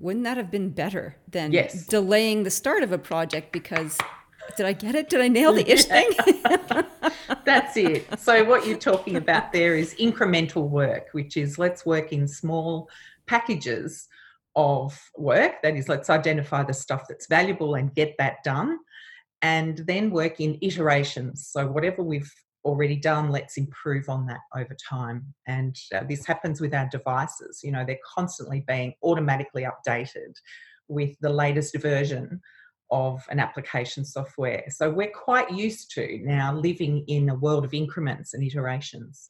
wouldn't 0.00 0.24
that 0.24 0.36
have 0.36 0.50
been 0.50 0.70
better 0.70 1.16
than 1.28 1.52
yes. 1.52 1.86
delaying 1.86 2.44
the 2.44 2.50
start 2.50 2.82
of 2.82 2.92
a 2.92 2.98
project 2.98 3.52
because 3.52 3.98
did 4.56 4.64
I 4.64 4.72
get 4.72 4.94
it? 4.94 5.10
Did 5.10 5.20
I 5.20 5.28
nail 5.28 5.52
the 5.52 5.70
ish 5.70 5.84
thing? 5.84 6.10
That's 7.44 7.76
it. 7.76 8.18
So 8.18 8.44
what 8.44 8.66
you're 8.66 8.78
talking 8.78 9.16
about 9.16 9.52
there 9.52 9.76
is 9.76 9.94
incremental 9.94 10.68
work, 10.68 11.08
which 11.12 11.36
is 11.36 11.58
let's 11.58 11.84
work 11.84 12.12
in 12.12 12.26
small 12.26 12.88
packages 13.26 14.06
of 14.54 14.98
work. 15.16 15.62
That 15.62 15.76
is, 15.76 15.88
let's 15.88 16.10
identify 16.10 16.62
the 16.62 16.74
stuff 16.74 17.04
that's 17.08 17.26
valuable 17.28 17.74
and 17.74 17.94
get 17.94 18.14
that 18.18 18.42
done. 18.44 18.78
And 19.42 19.78
then 19.86 20.10
work 20.10 20.40
in 20.40 20.58
iterations. 20.62 21.48
So, 21.48 21.66
whatever 21.66 22.02
we've 22.02 22.32
already 22.64 22.96
done, 22.96 23.30
let's 23.30 23.58
improve 23.58 24.08
on 24.08 24.26
that 24.26 24.40
over 24.56 24.74
time. 24.88 25.34
And 25.46 25.76
uh, 25.94 26.04
this 26.08 26.26
happens 26.26 26.60
with 26.60 26.74
our 26.74 26.88
devices. 26.90 27.60
You 27.62 27.72
know, 27.72 27.84
they're 27.86 27.98
constantly 28.14 28.64
being 28.66 28.94
automatically 29.02 29.64
updated 29.64 30.34
with 30.88 31.16
the 31.20 31.30
latest 31.30 31.76
version 31.76 32.40
of 32.90 33.24
an 33.30 33.40
application 33.40 34.04
software. 34.04 34.64
So 34.68 34.90
we're 34.90 35.10
quite 35.10 35.50
used 35.50 35.90
to 35.92 36.20
now 36.22 36.54
living 36.54 37.04
in 37.08 37.28
a 37.28 37.34
world 37.34 37.64
of 37.64 37.74
increments 37.74 38.34
and 38.34 38.42
iterations. 38.42 39.28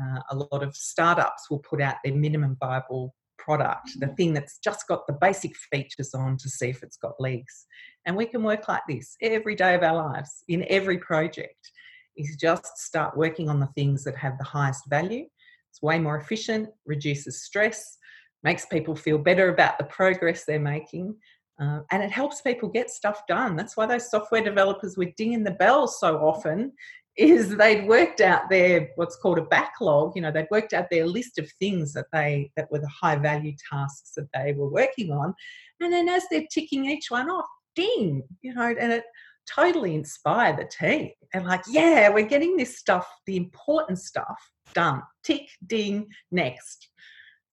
Uh, 0.00 0.20
a 0.30 0.36
lot 0.36 0.62
of 0.62 0.74
startups 0.74 1.50
will 1.50 1.58
put 1.58 1.80
out 1.80 1.96
their 2.04 2.14
minimum 2.14 2.56
viable 2.60 3.14
product, 3.44 3.90
the 3.98 4.08
thing 4.08 4.32
that's 4.34 4.58
just 4.58 4.86
got 4.88 5.06
the 5.06 5.12
basic 5.14 5.56
features 5.56 6.14
on 6.14 6.36
to 6.38 6.48
see 6.48 6.68
if 6.68 6.82
it's 6.82 6.96
got 6.96 7.20
legs. 7.20 7.66
And 8.06 8.16
we 8.16 8.26
can 8.26 8.42
work 8.42 8.68
like 8.68 8.82
this 8.88 9.16
every 9.20 9.54
day 9.54 9.74
of 9.74 9.82
our 9.82 9.96
lives 9.96 10.44
in 10.48 10.64
every 10.68 10.98
project. 10.98 11.70
Is 12.14 12.36
just 12.36 12.76
start 12.76 13.16
working 13.16 13.48
on 13.48 13.58
the 13.58 13.70
things 13.74 14.04
that 14.04 14.16
have 14.16 14.36
the 14.36 14.44
highest 14.44 14.82
value. 14.88 15.24
It's 15.70 15.80
way 15.80 15.98
more 15.98 16.18
efficient, 16.18 16.68
reduces 16.84 17.44
stress, 17.44 17.96
makes 18.42 18.66
people 18.66 18.94
feel 18.94 19.16
better 19.16 19.48
about 19.48 19.78
the 19.78 19.84
progress 19.84 20.44
they're 20.44 20.60
making, 20.60 21.14
uh, 21.60 21.80
and 21.90 22.02
it 22.02 22.10
helps 22.10 22.40
people 22.40 22.68
get 22.68 22.90
stuff 22.90 23.22
done. 23.28 23.56
That's 23.56 23.76
why 23.76 23.86
those 23.86 24.10
software 24.10 24.42
developers 24.42 24.96
were 24.96 25.12
dinging 25.16 25.44
the 25.44 25.52
bell 25.52 25.86
so 25.86 26.16
often 26.18 26.72
is 27.16 27.56
they'd 27.56 27.86
worked 27.86 28.20
out 28.20 28.48
their 28.48 28.88
what's 28.96 29.16
called 29.16 29.38
a 29.38 29.42
backlog 29.42 30.12
you 30.14 30.22
know 30.22 30.30
they'd 30.30 30.48
worked 30.50 30.72
out 30.72 30.86
their 30.90 31.06
list 31.06 31.38
of 31.38 31.50
things 31.58 31.92
that 31.92 32.06
they 32.12 32.50
that 32.56 32.70
were 32.70 32.78
the 32.78 32.88
high 32.88 33.16
value 33.16 33.52
tasks 33.70 34.12
that 34.16 34.28
they 34.32 34.52
were 34.54 34.70
working 34.70 35.12
on. 35.12 35.34
And 35.80 35.92
then 35.92 36.08
as 36.08 36.24
they're 36.30 36.46
ticking 36.50 36.86
each 36.86 37.10
one 37.10 37.28
off 37.28 37.46
ding 37.74 38.22
you 38.40 38.54
know 38.54 38.74
and 38.78 38.92
it 38.92 39.04
totally 39.46 39.94
inspired 39.94 40.58
the 40.58 40.64
team. 40.64 41.10
And 41.34 41.44
like 41.44 41.62
yeah 41.68 42.08
we're 42.08 42.26
getting 42.26 42.56
this 42.56 42.78
stuff 42.78 43.06
the 43.26 43.36
important 43.36 43.98
stuff 43.98 44.38
done. 44.74 45.02
Tick 45.22 45.48
ding 45.66 46.08
next. 46.30 46.88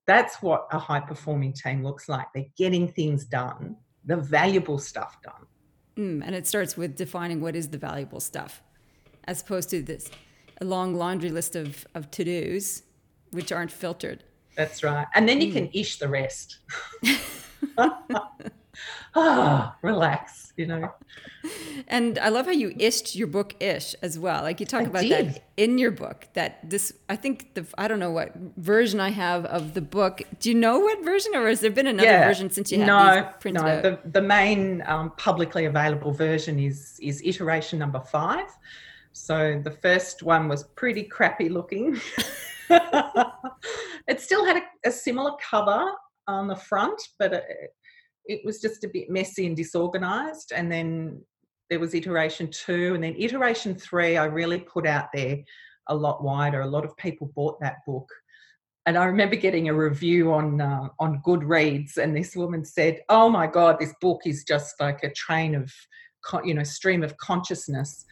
That's 0.07 0.41
what 0.41 0.67
a 0.71 0.79
high 0.79 1.01
performing 1.01 1.53
team 1.53 1.83
looks 1.83 2.09
like. 2.09 2.27
They're 2.33 2.45
getting 2.57 2.87
things 2.87 3.25
done 3.25 3.75
the 4.05 4.15
valuable 4.15 4.79
stuff 4.79 5.17
done. 5.21 5.45
Mm, 5.97 6.23
and 6.25 6.33
it 6.33 6.47
starts 6.47 6.77
with 6.77 6.95
defining 6.95 7.41
what 7.41 7.55
is 7.55 7.69
the 7.69 7.77
valuable 7.77 8.21
stuff 8.21 8.63
as 9.29 9.41
opposed 9.41 9.69
to 9.69 9.81
this 9.81 10.09
a 10.59 10.65
long 10.65 10.95
laundry 10.95 11.29
list 11.29 11.55
of, 11.55 11.85
of 11.93 12.09
to-dos 12.11 12.83
which 13.31 13.51
aren't 13.51 13.71
filtered 13.71 14.23
that's 14.57 14.83
right 14.83 15.07
and 15.13 15.29
then 15.29 15.39
you 15.39 15.49
mm. 15.49 15.53
can 15.53 15.69
ish 15.71 15.97
the 15.97 16.07
rest 16.07 16.57
ah 19.15 19.75
relax 19.81 20.53
you 20.55 20.65
know 20.65 20.91
and 21.87 22.19
i 22.19 22.29
love 22.29 22.45
how 22.45 22.51
you 22.51 22.69
ished 22.71 23.15
your 23.15 23.27
book 23.27 23.55
ish 23.61 23.95
as 24.01 24.19
well 24.19 24.43
like 24.43 24.59
you 24.59 24.65
talk 24.65 24.81
I 24.81 24.85
about 24.85 25.01
did. 25.01 25.33
that 25.33 25.43
in 25.57 25.77
your 25.77 25.91
book 25.91 26.27
that 26.33 26.69
this 26.69 26.93
i 27.07 27.15
think 27.15 27.53
the 27.55 27.65
i 27.77 27.87
don't 27.87 27.99
know 27.99 28.11
what 28.11 28.35
version 28.57 28.99
i 28.99 29.09
have 29.09 29.45
of 29.45 29.73
the 29.73 29.81
book 29.81 30.21
do 30.39 30.49
you 30.49 30.55
know 30.55 30.79
what 30.79 31.03
version 31.03 31.35
or 31.35 31.47
has 31.47 31.61
there 31.61 31.71
been 31.71 31.87
another 31.87 32.07
yeah. 32.07 32.27
version 32.27 32.49
since 32.49 32.71
you 32.71 32.79
had 32.79 32.87
no, 32.87 33.15
these 33.15 33.33
printed 33.39 33.63
no. 33.63 33.69
out? 33.69 33.83
the, 33.83 33.99
the 34.11 34.21
main 34.21 34.83
um, 34.85 35.11
publicly 35.11 35.65
available 35.65 36.11
version 36.11 36.59
is 36.59 36.99
is 37.01 37.21
iteration 37.25 37.79
number 37.79 37.99
five 37.99 38.49
so 39.19 39.61
the 39.63 39.71
first 39.71 40.23
one 40.23 40.47
was 40.47 40.63
pretty 40.75 41.03
crappy 41.03 41.49
looking. 41.49 41.99
it 42.69 44.19
still 44.21 44.45
had 44.45 44.57
a, 44.57 44.61
a, 44.87 44.91
similar 44.91 45.33
cover 45.41 45.91
on 46.27 46.47
the 46.47 46.55
front, 46.55 47.01
but 47.19 47.33
it, 47.33 47.45
it 48.25 48.41
was 48.45 48.61
just 48.61 48.85
a 48.85 48.87
bit 48.87 49.09
messy 49.09 49.45
and 49.45 49.57
disorganized. 49.57 50.53
And 50.55 50.71
then 50.71 51.21
there 51.69 51.79
was 51.79 51.93
iteration 51.93 52.49
two, 52.49 52.95
and 52.95 53.03
then 53.03 53.13
iteration 53.17 53.75
three, 53.75 54.15
I 54.15 54.23
really 54.25 54.61
put 54.61 54.87
out 54.87 55.09
there 55.13 55.37
a 55.87 55.95
lot 55.95 56.23
wider. 56.23 56.61
A 56.61 56.67
lot 56.67 56.85
of 56.85 56.95
people 56.95 57.29
bought 57.35 57.59
that 57.59 57.77
book. 57.85 58.09
And 58.85 58.97
I 58.97 59.03
remember 59.03 59.35
getting 59.35 59.67
a 59.67 59.73
review 59.73 60.31
on 60.33 60.61
uh, 60.61 60.87
on 60.99 61.21
Goodreads, 61.27 61.97
and 61.97 62.15
this 62.15 62.37
woman 62.37 62.63
said, 62.63 63.01
"Oh 63.09 63.29
my 63.29 63.47
God, 63.47 63.79
this 63.79 63.93
book 63.99 64.21
is 64.25 64.45
just 64.45 64.79
like 64.79 65.03
a 65.03 65.11
train 65.11 65.55
of, 65.55 65.71
you 66.45 66.53
know, 66.53 66.63
stream 66.63 67.03
of 67.03 67.17
consciousness." 67.17 68.05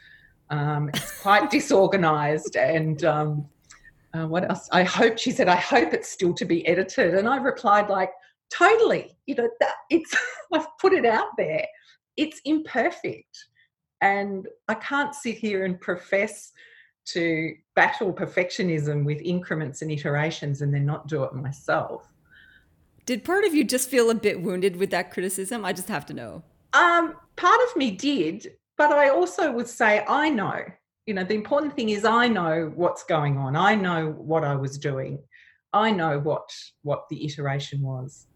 Um, 0.50 0.90
it's 0.90 1.22
quite 1.22 1.50
disorganized 1.50 2.56
and 2.56 3.04
um, 3.04 3.46
uh, 4.14 4.28
what 4.28 4.50
else? 4.50 4.70
I 4.72 4.84
hope 4.84 5.18
she 5.18 5.32
said, 5.32 5.48
I 5.48 5.56
hope 5.56 5.94
it's 5.94 6.10
still 6.10 6.34
to 6.36 6.46
be 6.46 6.66
edited. 6.68 7.16
And 7.16 7.28
I 7.28 7.38
replied 7.38 7.90
like, 7.90 8.12
totally. 8.50 9.18
You 9.26 9.36
know, 9.36 9.50
that 9.60 9.74
it's 9.90 10.16
I've 10.54 10.68
put 10.80 10.94
it 10.94 11.06
out 11.06 11.28
there. 11.38 11.66
It's 12.16 12.42
imperfect. 12.46 13.46
And 14.02 14.48
I 14.68 14.76
can't 14.76 15.14
sit 15.14 15.38
here 15.38 15.66
and 15.66 15.80
profess 15.80 16.52
to 17.08 17.54
battle 17.76 18.14
perfectionism 18.14 19.06
with 19.06 19.22
increments 19.22 19.82
and 19.82 19.92
iterations 19.92 20.62
and 20.62 20.74
then 20.74 20.86
not 20.86 21.08
do 21.08 21.24
it 21.24 21.34
myself. 21.34 22.12
Did 23.06 23.24
part 23.24 23.46
of 23.46 23.56
you 23.56 23.64
just 23.64 23.90
feel 23.90 24.10
a 24.10 24.16
bit 24.16 24.42
wounded 24.42 24.76
with 24.76 24.90
that 24.92 25.12
criticism? 25.12 25.64
I 25.64 25.72
just 25.72 25.88
have 25.88 26.06
to 26.08 26.14
know. 26.14 26.44
Um, 26.74 27.16
part 27.38 27.60
of 27.70 27.76
me 27.78 27.92
did, 27.92 28.57
but 28.78 28.92
I 28.92 29.10
also 29.10 29.52
would 29.52 29.68
say, 29.68 30.06
I 30.08 30.30
know, 30.30 30.63
you 31.06 31.13
know, 31.13 31.24
the 31.24 31.34
important 31.34 31.76
thing 31.76 31.90
is 31.90 32.06
I 32.06 32.28
know 32.28 32.72
what's 32.76 33.04
going 33.04 33.38
on. 33.38 33.56
I 33.56 33.76
know 33.76 34.12
what 34.12 34.44
I 34.44 34.56
was 34.56 34.78
doing. 34.78 35.20
I 35.74 35.92
know 35.92 36.20
what 36.20 36.50
what 36.84 37.06
the 37.10 37.26
iteration 37.26 37.82
was. 37.82 38.28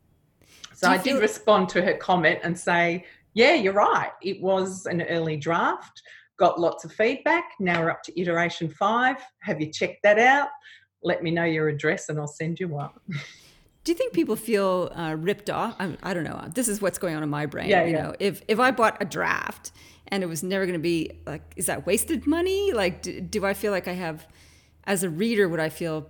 So 0.74 0.90
I 0.90 0.98
did 0.98 1.22
respond 1.22 1.70
to 1.70 1.82
her 1.82 1.94
comment 1.94 2.40
and 2.44 2.58
say, 2.58 3.06
yeah, 3.34 3.54
you're 3.54 3.74
right. 3.74 4.12
It 4.22 4.42
was 4.42 4.86
an 4.88 5.02
early 5.04 5.38
draft, 5.38 6.02
got 6.38 6.60
lots 6.60 6.84
of 6.84 6.92
feedback. 6.92 7.52
Now 7.60 7.82
we're 7.82 7.92
up 7.92 8.04
to 8.04 8.20
iteration 8.20 8.70
five. 8.70 9.18
Have 9.42 9.62
you 9.62 9.72
checked 9.72 10.04
that 10.04 10.18
out? 10.18 10.50
Let 11.04 11.24
me 11.24 11.32
know 11.32 11.46
your 11.46 11.68
address 11.68 12.10
and 12.10 12.20
I'll 12.20 12.28
send 12.28 12.60
you 12.60 12.68
one. 12.68 12.92
Do 13.84 13.92
you 13.92 13.98
think 13.98 14.14
people 14.14 14.36
feel 14.36 14.92
uh, 14.96 15.16
ripped 15.18 15.50
off? 15.50 15.76
I, 15.80 15.98
I, 16.04 16.14
don't 16.14 16.24
know. 16.24 16.48
This 16.54 16.68
is 16.68 16.82
what's 16.82 17.00
going 17.00 17.16
on 17.16 17.24
in 17.24 17.30
my 17.30 17.48
brain. 17.48 17.68
Yeah, 17.68 17.84
you 17.84 17.94
yeah. 17.94 18.04
know, 18.04 18.16
if 18.20 18.42
if 18.48 18.60
I 18.60 18.72
bought 18.72 18.98
a 19.02 19.06
draft 19.06 19.72
and 20.08 20.24
it 20.24 20.28
was 20.28 20.44
never 20.44 20.66
going 20.66 20.78
to 20.78 20.84
be 20.84 21.12
like, 21.26 21.42
is 21.56 21.66
that 21.66 21.86
wasted 21.86 22.28
money? 22.28 22.74
Like, 22.74 23.02
do, 23.02 23.20
do 23.22 23.46
I 23.46 23.54
feel 23.54 23.72
like 23.72 23.88
I 23.88 23.94
have, 23.94 24.28
as 24.84 25.04
a 25.04 25.10
reader, 25.10 25.50
would 25.50 25.60
I 25.60 25.70
feel 25.70 26.10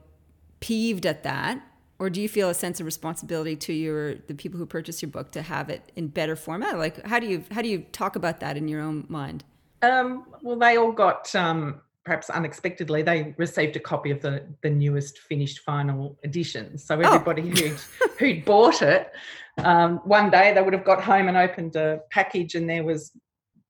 peeved 0.60 1.06
at 1.06 1.24
that, 1.24 1.62
or 1.98 2.10
do 2.10 2.22
you 2.22 2.28
feel 2.28 2.50
a 2.50 2.54
sense 2.54 2.80
of 2.80 2.86
responsibility 2.86 3.56
to 3.56 3.74
your 3.74 4.16
the 4.16 4.34
people 4.34 4.58
who 4.58 4.66
purchase 4.66 5.02
your 5.02 5.12
book 5.12 5.32
to 5.32 5.42
have 5.42 5.70
it 5.70 5.92
in 5.96 6.08
better 6.08 6.36
format? 6.36 6.78
Like, 6.78 7.06
how 7.06 7.20
do 7.20 7.28
you 7.28 7.46
how 7.52 7.62
do 7.62 7.70
you 7.70 7.86
talk 7.94 8.18
about 8.18 8.42
that 8.42 8.58
in 8.58 8.68
your 8.68 8.82
own 8.82 9.06
mind? 9.08 9.46
Um, 9.82 10.26
well, 10.42 10.58
they 10.58 10.78
all 10.78 10.92
got 10.92 11.34
um, 11.36 11.82
perhaps 12.04 12.30
unexpectedly, 12.30 13.04
they 13.04 13.34
received 13.38 13.76
a 13.76 13.80
copy 13.80 14.12
of 14.12 14.22
the, 14.22 14.44
the 14.64 14.70
newest 14.70 15.20
finished 15.20 15.60
final 15.60 16.18
edition. 16.24 16.78
So 16.78 16.96
oh. 16.96 17.02
everybody 17.02 17.44
oh. 17.44 17.46
who'd, 17.46 17.80
who'd 18.18 18.46
bought 18.46 18.82
it, 18.82 19.12
um, 19.60 19.98
one 20.04 20.30
day 20.30 20.54
they 20.54 20.62
would 20.62 20.74
have 20.74 20.86
got 20.86 21.02
home 21.02 21.28
and 21.28 21.38
opened 21.38 21.76
a 21.76 22.02
package 22.10 22.56
and 22.56 22.70
there 22.70 22.84
was 22.84 23.12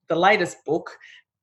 the 0.08 0.16
latest 0.16 0.64
book 0.66 0.92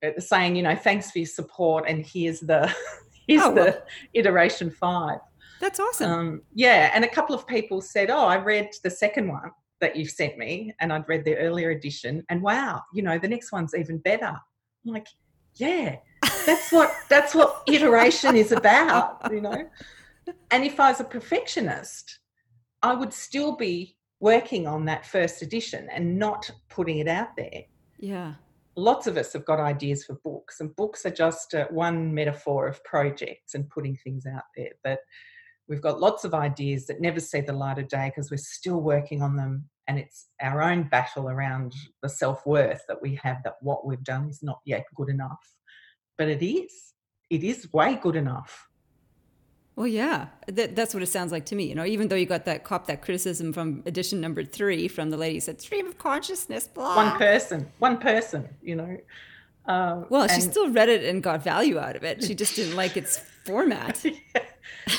uh, 0.04 0.10
saying, 0.18 0.56
you 0.56 0.62
know, 0.62 0.76
thanks 0.76 1.10
for 1.10 1.18
your 1.18 1.26
support 1.26 1.84
and 1.88 2.06
here's 2.06 2.40
the 2.40 2.72
here's 3.26 3.42
oh, 3.42 3.54
the 3.54 3.82
iteration 4.14 4.70
five. 4.70 5.18
That's 5.60 5.80
awesome. 5.80 6.10
Um, 6.10 6.42
yeah, 6.54 6.90
and 6.94 7.04
a 7.04 7.08
couple 7.08 7.34
of 7.34 7.46
people 7.46 7.80
said, 7.80 8.10
"Oh, 8.10 8.26
I 8.26 8.36
read 8.36 8.70
the 8.84 8.90
second 8.90 9.28
one 9.28 9.50
that 9.80 9.96
you've 9.96 10.10
sent 10.10 10.38
me, 10.38 10.72
and 10.78 10.92
I'd 10.92 11.08
read 11.08 11.24
the 11.24 11.36
earlier 11.36 11.70
edition, 11.70 12.24
and 12.28 12.42
wow, 12.42 12.82
you 12.94 13.02
know, 13.02 13.18
the 13.18 13.26
next 13.26 13.50
one's 13.50 13.74
even 13.74 13.98
better." 13.98 14.36
I'm 14.86 14.92
like, 14.92 15.08
yeah, 15.56 15.96
that's 16.46 16.72
what 16.72 16.94
that's 17.08 17.34
what 17.34 17.62
iteration 17.68 18.36
is 18.36 18.52
about, 18.52 19.30
you 19.30 19.40
know. 19.40 19.68
And 20.50 20.62
if 20.62 20.78
I 20.78 20.90
was 20.90 21.00
a 21.00 21.04
perfectionist, 21.04 22.18
I 22.82 22.94
would 22.94 23.14
still 23.14 23.56
be 23.56 23.96
working 24.20 24.66
on 24.66 24.84
that 24.84 25.06
first 25.06 25.40
edition 25.40 25.88
and 25.90 26.18
not 26.18 26.50
putting 26.68 26.98
it 26.98 27.08
out 27.08 27.34
there. 27.34 27.62
Yeah. 27.98 28.34
lots 28.76 29.06
of 29.06 29.16
us 29.16 29.32
have 29.32 29.46
got 29.46 29.58
ideas 29.58 30.04
for 30.04 30.20
books, 30.22 30.60
and 30.60 30.76
books 30.76 31.06
are 31.06 31.10
just 31.10 31.54
uh, 31.54 31.66
one 31.70 32.14
metaphor 32.14 32.68
of 32.68 32.84
projects 32.84 33.54
and 33.54 33.70
putting 33.70 33.96
things 33.96 34.26
out 34.26 34.44
there. 34.54 34.72
But 34.84 35.00
we've 35.66 35.82
got 35.82 36.00
lots 36.00 36.24
of 36.24 36.34
ideas 36.34 36.86
that 36.86 37.00
never 37.00 37.20
see 37.20 37.40
the 37.40 37.52
light 37.52 37.78
of 37.78 37.88
day 37.88 38.10
because 38.10 38.30
we're 38.30 38.36
still 38.36 38.80
working 38.80 39.22
on 39.22 39.34
them. 39.36 39.68
And 39.86 39.98
it's 39.98 40.28
our 40.42 40.62
own 40.62 40.84
battle 40.84 41.28
around 41.28 41.74
the 42.02 42.08
self 42.08 42.44
worth 42.46 42.82
that 42.88 43.00
we 43.00 43.18
have 43.22 43.42
that 43.44 43.56
what 43.62 43.86
we've 43.86 44.04
done 44.04 44.28
is 44.28 44.42
not 44.42 44.60
yet 44.64 44.84
good 44.94 45.08
enough. 45.08 45.57
But 46.18 46.28
it 46.28 46.44
is. 46.44 46.92
It 47.30 47.42
is 47.44 47.72
way 47.72 47.98
good 48.02 48.16
enough. 48.16 48.68
Well, 49.76 49.86
yeah, 49.86 50.26
that, 50.48 50.74
that's 50.74 50.92
what 50.92 51.04
it 51.04 51.06
sounds 51.06 51.30
like 51.30 51.46
to 51.46 51.54
me. 51.54 51.68
You 51.68 51.76
know, 51.76 51.84
even 51.84 52.08
though 52.08 52.16
you 52.16 52.26
got 52.26 52.46
that 52.46 52.64
cop 52.64 52.86
that 52.88 53.00
criticism 53.00 53.52
from 53.52 53.84
edition 53.86 54.20
number 54.20 54.42
three 54.42 54.88
from 54.88 55.10
the 55.10 55.16
lady 55.16 55.38
said 55.38 55.60
stream 55.60 55.86
of 55.86 55.96
consciousness, 55.98 56.66
blah. 56.66 56.96
One 56.96 57.16
person, 57.16 57.70
one 57.78 57.98
person, 57.98 58.48
you 58.60 58.74
know. 58.74 58.96
Um, 59.66 60.06
well, 60.08 60.26
she 60.26 60.40
still 60.40 60.70
read 60.70 60.88
it 60.88 61.04
and 61.04 61.22
got 61.22 61.44
value 61.44 61.78
out 61.78 61.94
of 61.94 62.02
it. 62.02 62.24
She 62.24 62.34
just 62.34 62.56
didn't 62.56 62.74
like 62.74 62.96
its 62.96 63.18
format. 63.44 64.04
yeah. 64.04 64.42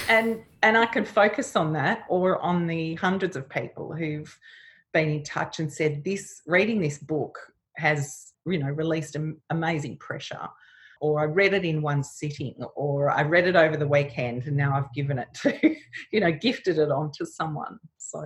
And 0.08 0.43
and 0.63 0.77
I 0.77 0.86
can 0.86 1.03
focus 1.03 1.58
on 1.58 1.73
that 1.73 2.05
or 2.08 2.39
on 2.41 2.65
the 2.65 2.95
hundreds 2.95 3.36
of 3.36 3.49
people 3.49 3.93
who've 3.93 4.34
been 4.93 5.10
in 5.10 5.23
touch 5.23 5.60
and 5.60 5.71
said 5.71 6.05
this 6.05 6.41
reading 6.45 6.79
this 6.79 6.99
book 6.99 7.38
has 7.75 8.32
you 8.45 8.60
know 8.60 8.69
released 8.69 9.17
amazing 9.49 9.97
pressure 9.97 10.47
or 10.99 11.19
I 11.21 11.25
read 11.25 11.53
it 11.53 11.65
in 11.65 11.81
one 11.81 12.03
sitting, 12.03 12.55
or 12.75 13.09
I 13.09 13.23
read 13.23 13.47
it 13.47 13.55
over 13.55 13.77
the 13.77 13.88
weekend 13.88 14.43
and 14.45 14.57
now 14.57 14.75
I've 14.75 14.93
given 14.93 15.19
it 15.19 15.27
to, 15.41 15.75
you 16.12 16.19
know, 16.19 16.31
gifted 16.31 16.77
it 16.77 16.91
on 16.91 17.12
to 17.17 17.25
someone. 17.25 17.79
So 17.97 18.21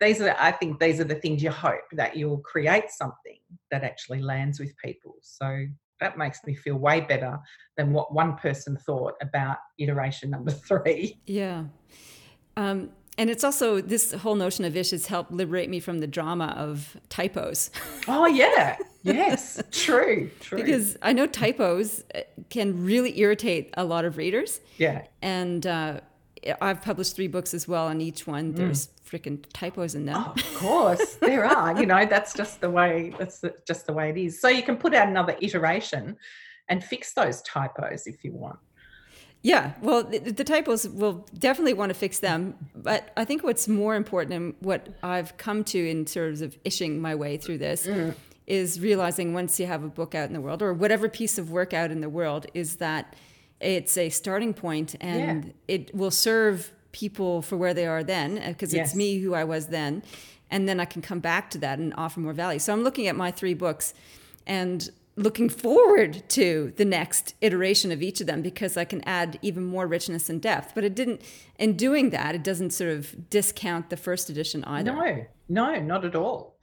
these 0.00 0.20
are, 0.20 0.36
I 0.38 0.50
think, 0.50 0.80
these 0.80 1.00
are 1.00 1.04
the 1.04 1.14
things 1.14 1.42
you 1.42 1.50
hope 1.50 1.84
that 1.92 2.16
you'll 2.16 2.38
create 2.38 2.90
something 2.90 3.38
that 3.70 3.84
actually 3.84 4.22
lands 4.22 4.58
with 4.58 4.76
people. 4.84 5.14
So 5.22 5.66
that 6.00 6.18
makes 6.18 6.40
me 6.44 6.54
feel 6.54 6.76
way 6.76 7.00
better 7.00 7.38
than 7.76 7.92
what 7.92 8.12
one 8.12 8.36
person 8.36 8.76
thought 8.76 9.14
about 9.22 9.58
iteration 9.78 10.30
number 10.30 10.50
three. 10.68 11.20
Yeah. 11.26 11.64
Um, 12.56 12.90
and 13.18 13.30
it's 13.30 13.44
also 13.44 13.80
this 13.80 14.12
whole 14.12 14.34
notion 14.34 14.64
of 14.64 14.76
ish 14.76 14.90
has 14.90 15.06
helped 15.06 15.32
liberate 15.32 15.70
me 15.70 15.80
from 15.80 16.00
the 16.00 16.06
drama 16.06 16.54
of 16.56 16.96
typos. 17.08 17.70
Oh 18.06 18.26
yeah, 18.26 18.76
yes, 19.02 19.62
true, 19.70 20.30
true. 20.40 20.58
Because 20.58 20.98
I 21.00 21.14
know 21.14 21.26
typos 21.26 22.04
uh, 22.14 22.20
can 22.50 22.84
really 22.84 23.18
irritate 23.18 23.72
a 23.78 23.84
lot 23.84 24.04
of 24.04 24.18
readers. 24.18 24.60
Yeah, 24.76 25.06
and 25.22 25.66
uh, 25.66 26.00
I've 26.60 26.82
published 26.82 27.16
three 27.16 27.28
books 27.28 27.54
as 27.54 27.66
well, 27.66 27.88
and 27.88 28.02
each 28.02 28.26
one 28.26 28.52
mm. 28.52 28.56
there's 28.56 28.88
freaking 29.08 29.42
typos 29.54 29.94
in 29.94 30.04
them. 30.04 30.16
Oh, 30.18 30.32
of 30.36 30.54
course, 30.56 31.14
there 31.14 31.46
are. 31.46 31.78
You 31.80 31.86
know, 31.86 32.04
that's 32.04 32.34
just 32.34 32.60
the 32.60 32.70
way. 32.70 33.14
That's 33.18 33.42
just 33.66 33.86
the 33.86 33.94
way 33.94 34.10
it 34.10 34.18
is. 34.18 34.40
So 34.40 34.48
you 34.48 34.62
can 34.62 34.76
put 34.76 34.92
out 34.92 35.08
another 35.08 35.36
iteration 35.40 36.16
and 36.68 36.82
fix 36.82 37.14
those 37.14 37.40
typos 37.42 38.06
if 38.06 38.24
you 38.24 38.32
want. 38.32 38.58
Yeah, 39.44 39.74
well, 39.82 40.02
the, 40.02 40.20
the, 40.20 40.42
typos 40.42 40.88
will 40.88 41.26
definitely 41.38 41.74
want 41.74 41.90
to 41.90 41.94
fix 41.94 42.18
them. 42.18 42.54
But 42.74 43.12
I 43.14 43.26
think 43.26 43.44
what's 43.44 43.68
more 43.68 43.94
important 43.94 44.32
and 44.34 44.54
what 44.60 44.88
I've 45.02 45.36
come 45.36 45.64
to 45.64 45.78
in 45.78 46.06
terms 46.06 46.40
of 46.40 46.56
ishing 46.64 46.98
my 46.98 47.14
way 47.14 47.36
through 47.36 47.58
this 47.58 47.86
mm. 47.86 48.14
is 48.46 48.80
realizing 48.80 49.34
once 49.34 49.60
you 49.60 49.66
have 49.66 49.84
a 49.84 49.88
book 49.88 50.14
out 50.14 50.28
in 50.28 50.32
the 50.32 50.40
world 50.40 50.62
or 50.62 50.72
whatever 50.72 51.10
piece 51.10 51.36
of 51.36 51.50
work 51.50 51.74
out 51.74 51.90
in 51.90 52.00
the 52.00 52.08
world 52.08 52.46
is 52.54 52.76
that 52.76 53.16
it's 53.60 53.98
a 53.98 54.08
starting 54.08 54.54
point 54.54 54.94
and 55.02 55.44
yeah. 55.44 55.50
it 55.68 55.94
will 55.94 56.10
serve 56.10 56.72
people 56.92 57.42
for 57.42 57.58
where 57.58 57.74
they 57.74 57.86
are 57.86 58.02
then 58.02 58.36
because 58.48 58.72
uh, 58.72 58.78
yes. 58.78 58.88
it's 58.88 58.96
me 58.96 59.18
who 59.18 59.34
I 59.34 59.44
was 59.44 59.66
then. 59.66 60.02
And 60.50 60.66
then 60.66 60.80
I 60.80 60.86
can 60.86 61.02
come 61.02 61.20
back 61.20 61.50
to 61.50 61.58
that 61.58 61.78
and 61.78 61.92
offer 61.98 62.20
more 62.20 62.32
value. 62.32 62.60
So 62.60 62.72
I'm 62.72 62.82
looking 62.82 63.08
at 63.08 63.16
my 63.16 63.30
three 63.30 63.54
books 63.54 63.92
and 64.46 64.88
looking 65.16 65.48
forward 65.48 66.22
to 66.28 66.72
the 66.76 66.84
next 66.84 67.34
iteration 67.40 67.92
of 67.92 68.02
each 68.02 68.20
of 68.20 68.26
them 68.26 68.42
because 68.42 68.76
I 68.76 68.84
can 68.84 69.02
add 69.02 69.38
even 69.42 69.64
more 69.64 69.86
richness 69.86 70.28
and 70.28 70.40
depth. 70.40 70.72
But 70.74 70.84
it 70.84 70.94
didn't, 70.94 71.22
in 71.58 71.76
doing 71.76 72.10
that, 72.10 72.34
it 72.34 72.42
doesn't 72.42 72.70
sort 72.70 72.90
of 72.90 73.30
discount 73.30 73.90
the 73.90 73.96
first 73.96 74.28
edition 74.28 74.64
either. 74.64 74.92
No, 74.92 75.26
no, 75.48 75.80
not 75.80 76.04
at 76.04 76.16
all. 76.16 76.56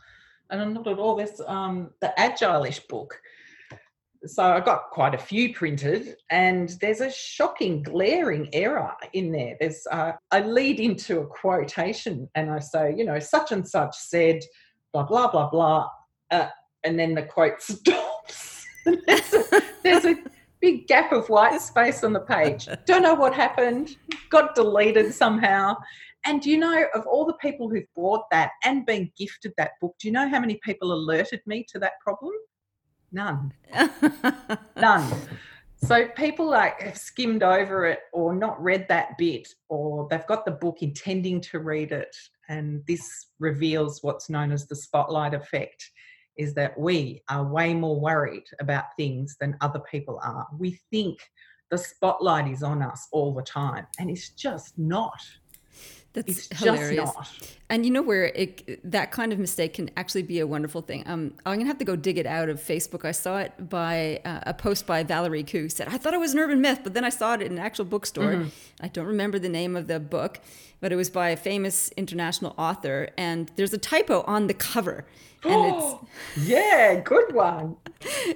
And 0.50 0.74
not 0.74 0.88
at 0.88 1.00
all. 1.00 1.16
There's 1.16 1.40
um, 1.48 1.92
the 2.02 2.18
Agile-ish 2.20 2.82
book. 2.82 3.22
So 4.26 4.44
I 4.44 4.60
got 4.60 4.92
quite 4.92 5.16
a 5.16 5.18
few 5.18 5.54
printed, 5.54 6.16
and 6.30 6.70
there's 6.80 7.02
a 7.02 7.10
shocking, 7.10 7.82
glaring 7.82 8.50
error 8.54 8.92
in 9.14 9.32
there. 9.32 9.58
There's 9.60 9.88
uh, 9.90 10.12
I 10.30 10.42
lead 10.42 10.80
into 10.80 11.22
a 11.22 11.26
quotation, 11.26 12.30
and 12.36 12.52
I 12.52 12.60
say, 12.60 12.94
you 12.96 13.04
know, 13.04 13.18
such 13.18 13.52
and 13.52 13.68
such 13.68 13.96
said, 13.96 14.42
blah 14.94 15.08
blah 15.08 15.32
blah 15.32 15.50
blah, 15.50 15.90
uh, 16.30 16.50
and 16.84 17.00
then 17.00 17.16
the 17.16 17.24
quote 17.24 17.62
stops. 17.64 18.11
There's, 18.86 19.34
a, 19.34 19.62
there's 19.84 20.06
a 20.06 20.16
big 20.60 20.88
gap 20.88 21.12
of 21.12 21.28
white 21.30 21.62
space 21.62 22.04
on 22.04 22.14
the 22.14 22.20
page. 22.20 22.68
Don't 22.86 23.04
know 23.04 23.16
what 23.16 23.34
happened. 23.34 23.98
Got 24.30 24.56
deleted 24.56 25.14
somehow. 25.14 25.76
And 26.26 26.42
do 26.42 26.52
you 26.52 26.58
know, 26.58 26.86
of 26.94 27.06
all 27.08 27.26
the 27.26 27.34
people 27.34 27.70
who've 27.70 27.84
bought 27.96 28.30
that 28.32 28.52
and 28.64 28.86
been 28.86 29.12
gifted 29.18 29.54
that 29.58 29.72
book, 29.82 29.96
do 30.00 30.08
you 30.08 30.12
know 30.12 30.30
how 30.30 30.40
many 30.40 30.60
people 30.64 30.94
alerted 30.94 31.42
me 31.48 31.66
to 31.70 31.80
that 31.80 31.94
problem? 32.00 32.34
None. 33.12 33.54
None. 34.78 35.12
So 35.84 36.08
people 36.10 36.48
like 36.48 36.80
have 36.82 36.98
skimmed 36.98 37.42
over 37.42 37.88
it 37.88 38.02
or 38.14 38.36
not 38.36 38.62
read 38.62 38.88
that 38.90 39.18
bit, 39.18 39.48
or 39.68 40.08
they've 40.10 40.28
got 40.28 40.46
the 40.46 40.52
book 40.52 40.78
intending 40.82 41.42
to 41.42 41.60
read 41.60 41.92
it. 41.92 42.16
And 42.50 42.84
this 42.88 43.28
reveals 43.40 44.04
what's 44.04 44.30
known 44.30 44.52
as 44.52 44.68
the 44.68 44.76
spotlight 44.76 45.34
effect 45.34 45.90
is 46.38 46.54
that 46.56 46.78
we 46.80 47.22
are 47.30 47.44
way 47.44 47.74
more 47.74 48.00
worried 48.00 48.46
about 48.60 48.96
things 48.98 49.38
than 49.40 49.58
other 49.62 49.82
people 49.92 50.20
are. 50.24 50.48
We 50.58 50.80
think 50.92 51.20
the 51.70 51.78
spotlight 51.78 52.52
is 52.52 52.64
on 52.64 52.82
us 52.82 53.08
all 53.12 53.34
the 53.34 53.44
time, 53.44 53.88
and 54.00 54.10
it's 54.10 54.30
just 54.30 54.78
not. 54.78 55.22
That's 56.14 56.50
it's 56.50 56.60
hilarious. 56.60 57.10
And 57.70 57.86
you 57.86 57.92
know 57.92 58.02
where 58.02 58.26
it, 58.26 58.82
that 58.90 59.12
kind 59.12 59.32
of 59.32 59.40
mistake 59.40 59.76
can 59.76 59.90
actually 59.96 60.24
be 60.24 60.40
a 60.40 60.48
wonderful 60.48 60.82
thing. 60.82 61.04
Um, 61.06 61.34
I'm 61.46 61.60
gonna 61.60 61.68
have 61.68 61.78
to 61.78 61.86
go 61.86 61.96
dig 61.96 62.18
it 62.18 62.26
out 62.26 62.50
of 62.50 62.60
Facebook. 62.60 63.06
I 63.06 63.12
saw 63.12 63.38
it 63.38 63.70
by 63.70 64.20
uh, 64.26 64.42
a 64.44 64.54
post 64.54 64.86
by 64.86 65.04
Valerie 65.04 65.44
Khoo 65.44 65.72
said 65.72 65.88
I 65.88 65.98
thought 65.98 66.14
it 66.14 66.20
was 66.20 66.34
an 66.34 66.40
urban 66.40 66.60
myth, 66.60 66.82
but 66.84 66.94
then 66.94 67.06
I 67.06 67.10
saw 67.10 67.36
it 67.36 67.42
in 67.42 67.54
an 67.54 67.60
actual 67.60 67.86
bookstore. 67.86 68.34
Mm-hmm. 68.34 68.50
I 68.82 68.88
don't 68.90 69.08
remember 69.08 69.40
the 69.40 69.50
name 69.50 69.78
of 69.78 69.88
the 69.88 70.00
book, 70.00 70.42
but 70.82 70.92
it 70.92 70.98
was 70.98 71.10
by 71.10 71.30
a 71.30 71.38
famous 71.38 71.90
international 71.96 72.56
author, 72.58 73.10
and 73.18 73.50
there's 73.56 73.74
a 73.74 73.78
typo 73.78 74.24
on 74.24 74.48
the 74.48 74.54
cover 74.54 75.06
and 75.44 75.76
it's 76.36 76.48
yeah, 76.48 77.00
good 77.00 77.34
one. 77.34 77.78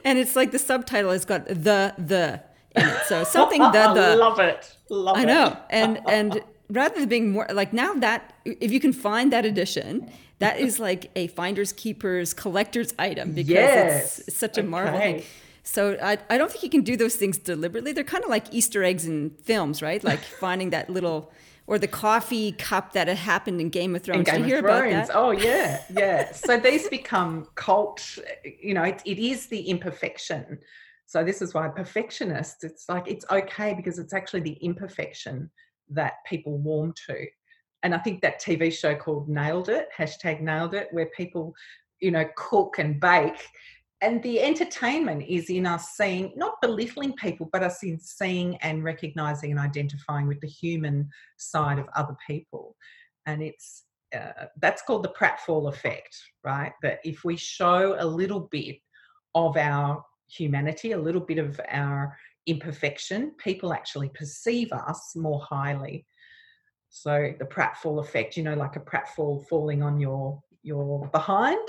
And 0.03 0.19
it's 0.19 0.35
like 0.35 0.51
the 0.51 0.59
subtitle 0.59 1.11
has 1.11 1.25
got 1.25 1.47
the 1.47 1.93
the 1.97 2.41
in 2.75 2.87
it, 2.87 3.05
so 3.07 3.23
something 3.37 3.61
the 3.61 3.93
the. 3.93 4.15
Love 4.15 4.39
it, 4.39 4.75
love 4.89 5.17
I 5.17 5.23
know, 5.23 5.57
and 5.69 5.99
and 6.07 6.43
rather 6.69 6.99
than 6.99 7.09
being 7.09 7.31
more 7.31 7.47
like 7.51 7.73
now 7.73 7.93
that 7.95 8.33
if 8.45 8.71
you 8.71 8.79
can 8.79 8.93
find 8.93 9.31
that 9.31 9.45
edition, 9.45 10.09
that 10.39 10.59
is 10.59 10.79
like 10.79 11.11
a 11.15 11.27
finders 11.27 11.71
keepers 11.73 12.33
collector's 12.33 12.93
item 12.99 13.31
because 13.31 13.49
yes. 13.49 14.19
it's 14.19 14.37
such 14.37 14.57
a 14.57 14.61
okay. 14.61 14.69
marvel 14.69 14.99
thing. 14.99 15.23
So 15.63 15.97
I, 16.01 16.19
I 16.29 16.37
don't 16.37 16.51
think 16.51 16.63
you 16.63 16.69
can 16.69 16.81
do 16.81 16.95
those 16.95 17.15
things 17.15 17.37
deliberately. 17.37 17.91
They're 17.91 18.03
kind 18.03 18.23
of 18.23 18.29
like 18.29 18.53
Easter 18.53 18.83
eggs 18.83 19.07
in 19.07 19.31
films, 19.43 19.81
right? 19.81 20.03
Like 20.03 20.19
finding 20.39 20.69
that 20.71 20.89
little 20.89 21.31
or 21.67 21.79
the 21.79 21.87
coffee 21.87 22.51
cup 22.51 22.93
that 22.93 23.07
had 23.07 23.17
happened 23.17 23.59
in 23.59 23.69
Game 23.69 23.95
of 23.95 24.03
Thrones. 24.03 24.19
In 24.19 24.25
Game 24.25 24.35
Did 24.35 24.41
you 24.41 24.55
hear 24.55 24.59
of 24.59 24.65
Thrones. 24.65 24.93
about 24.93 25.07
that? 25.07 25.15
Oh 25.15 25.31
yeah, 25.31 25.81
yeah. 25.91 26.31
so 26.31 26.59
these 26.59 26.87
become 26.89 27.47
cult. 27.55 28.19
You 28.61 28.75
know, 28.75 28.83
it, 28.83 29.01
it 29.05 29.17
is 29.17 29.47
the 29.47 29.61
imperfection. 29.61 30.59
So 31.07 31.23
this 31.23 31.41
is 31.41 31.53
why 31.53 31.67
perfectionists. 31.69 32.63
It's 32.63 32.87
like 32.87 33.07
it's 33.07 33.25
okay 33.31 33.73
because 33.73 33.97
it's 33.97 34.13
actually 34.13 34.41
the 34.41 34.57
imperfection 34.61 35.49
that 35.89 36.13
people 36.25 36.57
warm 36.57 36.93
to. 37.07 37.25
And 37.83 37.93
I 37.93 37.99
think 37.99 38.21
that 38.21 38.41
TV 38.41 38.73
show 38.73 38.95
called 38.95 39.29
Nailed 39.29 39.69
It, 39.69 39.89
hashtag 39.95 40.41
Nailed 40.41 40.73
It, 40.73 40.87
where 40.91 41.09
people, 41.15 41.53
you 41.99 42.11
know, 42.11 42.25
cook 42.35 42.79
and 42.79 42.99
bake 42.99 43.47
and 44.01 44.21
the 44.23 44.41
entertainment 44.41 45.23
is 45.27 45.49
in 45.49 45.65
us 45.65 45.95
seeing 45.95 46.31
not 46.35 46.61
belittling 46.61 47.13
people 47.13 47.49
but 47.51 47.63
us 47.63 47.83
in 47.83 47.99
seeing 47.99 48.55
and 48.57 48.83
recognizing 48.83 49.51
and 49.51 49.59
identifying 49.59 50.27
with 50.27 50.39
the 50.41 50.47
human 50.47 51.09
side 51.37 51.79
of 51.79 51.87
other 51.95 52.15
people 52.25 52.75
and 53.25 53.41
it's 53.41 53.83
uh, 54.15 54.45
that's 54.61 54.81
called 54.83 55.03
the 55.03 55.13
pratfall 55.19 55.69
effect 55.69 56.15
right 56.43 56.73
that 56.81 56.99
if 57.03 57.23
we 57.23 57.35
show 57.35 57.95
a 57.99 58.05
little 58.05 58.41
bit 58.51 58.77
of 59.33 59.57
our 59.57 60.03
humanity 60.27 60.91
a 60.91 60.97
little 60.97 61.21
bit 61.21 61.37
of 61.37 61.59
our 61.69 62.15
imperfection 62.47 63.31
people 63.37 63.73
actually 63.73 64.09
perceive 64.09 64.71
us 64.71 65.13
more 65.15 65.41
highly 65.41 66.05
so 66.89 67.33
the 67.39 67.45
pratfall 67.45 67.99
effect 67.99 68.37
you 68.37 68.43
know 68.43 68.55
like 68.55 68.75
a 68.75 68.79
pratfall 68.79 69.45
falling 69.47 69.81
on 69.81 69.99
your 69.99 70.41
your 70.63 71.07
behind 71.09 71.67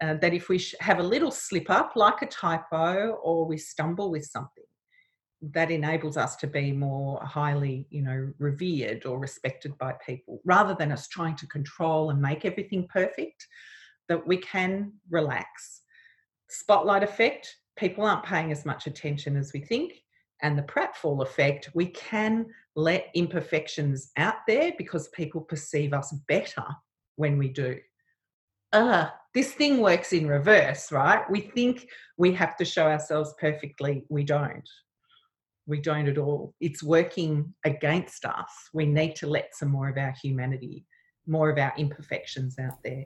uh, 0.00 0.14
that 0.14 0.32
if 0.32 0.48
we 0.48 0.62
have 0.80 0.98
a 0.98 1.02
little 1.02 1.30
slip 1.30 1.68
up, 1.68 1.92
like 1.94 2.22
a 2.22 2.26
typo, 2.26 3.18
or 3.22 3.44
we 3.44 3.58
stumble 3.58 4.10
with 4.10 4.24
something, 4.24 4.64
that 5.42 5.70
enables 5.70 6.16
us 6.16 6.36
to 6.36 6.46
be 6.46 6.72
more 6.72 7.20
highly, 7.22 7.86
you 7.90 8.02
know, 8.02 8.32
revered 8.38 9.04
or 9.04 9.18
respected 9.18 9.76
by 9.78 9.94
people, 10.04 10.40
rather 10.44 10.74
than 10.74 10.92
us 10.92 11.08
trying 11.08 11.36
to 11.36 11.46
control 11.46 12.10
and 12.10 12.20
make 12.20 12.44
everything 12.44 12.86
perfect. 12.88 13.46
That 14.08 14.26
we 14.26 14.38
can 14.38 14.94
relax. 15.08 15.82
spotlight 16.48 17.04
effect, 17.04 17.54
people 17.76 18.04
aren't 18.04 18.24
paying 18.24 18.50
as 18.50 18.64
much 18.64 18.88
attention 18.88 19.36
as 19.36 19.52
we 19.52 19.60
think. 19.60 20.02
And 20.42 20.56
the 20.56 20.62
pratfall 20.62 21.22
effect, 21.22 21.70
we 21.74 21.86
can 21.86 22.46
let 22.76 23.10
imperfections 23.14 24.10
out 24.16 24.46
there 24.46 24.72
because 24.78 25.08
people 25.08 25.40
perceive 25.40 25.92
us 25.92 26.12
better 26.28 26.64
when 27.16 27.36
we 27.38 27.48
do. 27.48 27.78
Uh, 28.72 29.08
this 29.34 29.52
thing 29.52 29.78
works 29.78 30.12
in 30.12 30.26
reverse, 30.26 30.92
right? 30.92 31.28
We 31.30 31.40
think 31.40 31.88
we 32.16 32.32
have 32.32 32.56
to 32.56 32.64
show 32.64 32.86
ourselves 32.86 33.34
perfectly. 33.38 34.04
We 34.08 34.24
don't. 34.24 34.68
We 35.66 35.80
don't 35.80 36.08
at 36.08 36.18
all. 36.18 36.54
It's 36.60 36.82
working 36.82 37.54
against 37.64 38.24
us. 38.24 38.50
We 38.72 38.86
need 38.86 39.16
to 39.16 39.26
let 39.26 39.54
some 39.54 39.70
more 39.70 39.88
of 39.88 39.98
our 39.98 40.14
humanity, 40.22 40.84
more 41.26 41.50
of 41.50 41.58
our 41.58 41.72
imperfections 41.76 42.58
out 42.58 42.82
there. 42.82 43.04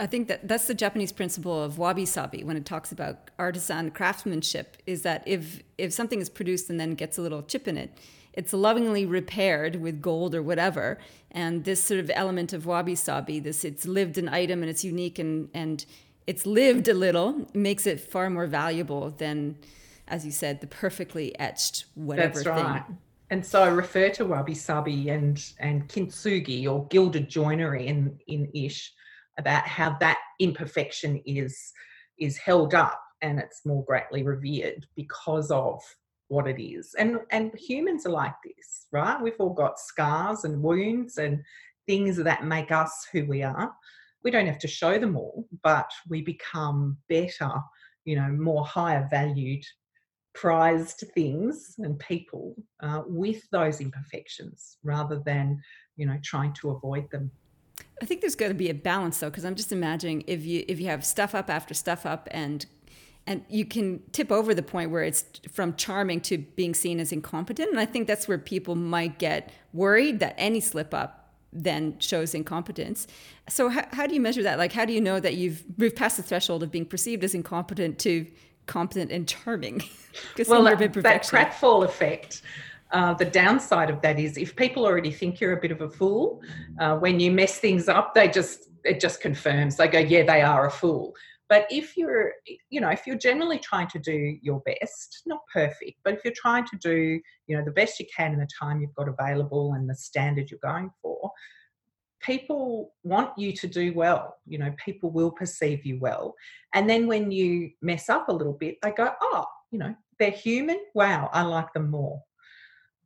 I 0.00 0.06
think 0.06 0.28
that 0.28 0.48
that's 0.48 0.66
the 0.66 0.74
Japanese 0.74 1.12
principle 1.12 1.62
of 1.62 1.76
wabi 1.76 2.06
sabi 2.06 2.42
when 2.42 2.56
it 2.56 2.64
talks 2.64 2.90
about 2.90 3.30
artisan 3.38 3.90
craftsmanship 3.90 4.78
is 4.86 5.02
that 5.02 5.22
if 5.26 5.62
if 5.76 5.92
something 5.92 6.22
is 6.22 6.30
produced 6.30 6.70
and 6.70 6.80
then 6.80 6.94
gets 6.94 7.18
a 7.18 7.22
little 7.22 7.42
chip 7.42 7.68
in 7.68 7.76
it, 7.76 7.90
it's 8.32 8.54
lovingly 8.54 9.04
repaired 9.04 9.76
with 9.76 10.00
gold 10.00 10.34
or 10.34 10.42
whatever. 10.42 10.98
And 11.30 11.64
this 11.64 11.84
sort 11.84 12.00
of 12.00 12.10
element 12.14 12.54
of 12.54 12.64
wabi 12.64 12.94
sabi, 12.94 13.40
this 13.40 13.62
it's 13.62 13.86
lived 13.86 14.16
an 14.16 14.30
item 14.30 14.62
and 14.62 14.70
it's 14.70 14.82
unique 14.82 15.18
and 15.18 15.50
and 15.52 15.84
it's 16.26 16.46
lived 16.46 16.88
a 16.88 16.94
little 16.94 17.46
makes 17.52 17.86
it 17.86 18.00
far 18.00 18.30
more 18.30 18.46
valuable 18.46 19.10
than, 19.10 19.58
as 20.08 20.24
you 20.24 20.32
said, 20.32 20.62
the 20.62 20.66
perfectly 20.66 21.38
etched 21.38 21.84
whatever 21.94 22.42
That's 22.42 22.46
right. 22.46 22.86
thing. 22.86 22.98
And 23.28 23.44
so 23.44 23.62
I 23.62 23.68
refer 23.68 24.08
to 24.10 24.24
wabi 24.24 24.54
sabi 24.54 25.10
and 25.10 25.36
and 25.58 25.86
kintsugi 25.88 26.66
or 26.66 26.86
gilded 26.86 27.28
joinery 27.28 27.86
in 27.86 28.18
in 28.26 28.50
ish 28.54 28.94
about 29.38 29.66
how 29.66 29.96
that 30.00 30.18
imperfection 30.38 31.20
is 31.24 31.72
is 32.18 32.36
held 32.36 32.74
up 32.74 33.00
and 33.22 33.38
it's 33.38 33.64
more 33.64 33.84
greatly 33.84 34.22
revered 34.22 34.86
because 34.96 35.50
of 35.50 35.80
what 36.28 36.46
it 36.46 36.62
is. 36.62 36.94
And 36.98 37.18
and 37.30 37.52
humans 37.58 38.06
are 38.06 38.10
like 38.12 38.34
this 38.44 38.86
right? 38.92 39.20
We've 39.20 39.34
all 39.38 39.54
got 39.54 39.78
scars 39.78 40.44
and 40.44 40.62
wounds 40.62 41.18
and 41.18 41.42
things 41.86 42.16
that 42.16 42.44
make 42.44 42.70
us 42.70 43.06
who 43.12 43.24
we 43.26 43.42
are. 43.42 43.72
We 44.22 44.30
don't 44.30 44.46
have 44.46 44.58
to 44.58 44.68
show 44.68 44.98
them 44.98 45.16
all 45.16 45.46
but 45.62 45.90
we 46.08 46.22
become 46.22 46.98
better 47.08 47.50
you 48.04 48.16
know 48.16 48.28
more 48.28 48.64
higher 48.64 49.06
valued 49.10 49.64
prized 50.34 51.04
things 51.14 51.74
and 51.78 51.98
people 51.98 52.54
uh, 52.82 53.02
with 53.06 53.42
those 53.50 53.80
imperfections 53.80 54.78
rather 54.82 55.20
than 55.24 55.60
you 55.96 56.06
know 56.06 56.18
trying 56.22 56.52
to 56.52 56.70
avoid 56.70 57.10
them 57.10 57.30
I 58.00 58.06
think 58.06 58.20
there's 58.20 58.36
got 58.36 58.48
to 58.48 58.54
be 58.54 58.70
a 58.70 58.74
balance 58.74 59.18
though, 59.18 59.30
because 59.30 59.44
I'm 59.44 59.54
just 59.54 59.72
imagining 59.72 60.24
if 60.26 60.44
you 60.44 60.64
if 60.68 60.80
you 60.80 60.86
have 60.86 61.04
stuff 61.04 61.34
up 61.34 61.50
after 61.50 61.74
stuff 61.74 62.06
up, 62.06 62.28
and 62.30 62.64
and 63.26 63.44
you 63.48 63.64
can 63.64 64.02
tip 64.12 64.32
over 64.32 64.54
the 64.54 64.62
point 64.62 64.90
where 64.90 65.02
it's 65.02 65.24
from 65.50 65.74
charming 65.76 66.20
to 66.22 66.38
being 66.38 66.74
seen 66.74 67.00
as 67.00 67.12
incompetent, 67.12 67.70
and 67.70 67.78
I 67.78 67.86
think 67.86 68.06
that's 68.06 68.26
where 68.26 68.38
people 68.38 68.74
might 68.74 69.18
get 69.18 69.52
worried 69.72 70.20
that 70.20 70.34
any 70.38 70.60
slip 70.60 70.94
up 70.94 71.20
then 71.52 71.98
shows 71.98 72.34
incompetence. 72.34 73.06
So 73.48 73.68
how, 73.68 73.84
how 73.92 74.06
do 74.06 74.14
you 74.14 74.20
measure 74.20 74.42
that? 74.44 74.58
Like, 74.58 74.72
how 74.72 74.84
do 74.84 74.92
you 74.92 75.00
know 75.00 75.18
that 75.20 75.34
you've 75.34 75.64
moved 75.78 75.96
past 75.96 76.16
the 76.16 76.22
threshold 76.22 76.62
of 76.62 76.70
being 76.70 76.86
perceived 76.86 77.24
as 77.24 77.34
incompetent 77.34 77.98
to 78.00 78.26
competent 78.66 79.10
and 79.10 79.26
charming? 79.26 79.82
well, 80.46 80.62
that, 80.62 80.78
that 80.78 81.22
pratfall 81.24 81.84
effect 81.84 82.42
uh, 82.92 83.14
the 83.14 83.24
downside 83.24 83.90
of 83.90 84.00
that 84.02 84.18
is 84.18 84.36
if 84.36 84.56
people 84.56 84.84
already 84.84 85.10
think 85.10 85.40
you're 85.40 85.52
a 85.52 85.60
bit 85.60 85.70
of 85.70 85.80
a 85.80 85.90
fool, 85.90 86.42
uh, 86.80 86.96
when 86.96 87.20
you 87.20 87.30
mess 87.30 87.58
things 87.58 87.88
up, 87.88 88.14
they 88.14 88.28
just 88.28 88.68
it 88.84 89.00
just 89.00 89.20
confirms. 89.20 89.76
They 89.76 89.88
go, 89.88 89.98
yeah, 89.98 90.22
they 90.22 90.42
are 90.42 90.66
a 90.66 90.70
fool. 90.70 91.14
But 91.50 91.66
if 91.68 91.96
you're, 91.96 92.32
you 92.70 92.80
know, 92.80 92.90
if 92.90 93.06
you're 93.06 93.18
generally 93.18 93.58
trying 93.58 93.88
to 93.88 93.98
do 93.98 94.38
your 94.40 94.60
best, 94.60 95.22
not 95.26 95.40
perfect, 95.52 95.98
but 96.04 96.14
if 96.14 96.20
you're 96.24 96.32
trying 96.36 96.64
to 96.66 96.76
do, 96.80 97.20
you 97.48 97.56
know, 97.56 97.64
the 97.64 97.72
best 97.72 97.98
you 97.98 98.06
can 98.16 98.32
in 98.32 98.38
the 98.38 98.48
time 98.58 98.80
you've 98.80 98.94
got 98.94 99.08
available 99.08 99.72
and 99.72 99.90
the 99.90 99.94
standard 99.96 100.48
you're 100.48 100.60
going 100.62 100.90
for, 101.02 101.32
people 102.20 102.92
want 103.02 103.36
you 103.36 103.52
to 103.52 103.66
do 103.66 103.92
well. 103.94 104.36
You 104.46 104.58
know, 104.58 104.72
people 104.82 105.10
will 105.10 105.32
perceive 105.32 105.84
you 105.84 105.98
well. 105.98 106.36
And 106.72 106.88
then 106.88 107.08
when 107.08 107.32
you 107.32 107.70
mess 107.82 108.08
up 108.08 108.28
a 108.28 108.32
little 108.32 108.52
bit, 108.52 108.76
they 108.82 108.92
go, 108.92 109.10
oh, 109.20 109.44
you 109.72 109.80
know, 109.80 109.94
they're 110.20 110.30
human. 110.30 110.78
Wow, 110.94 111.30
I 111.32 111.42
like 111.42 111.72
them 111.72 111.90
more. 111.90 112.22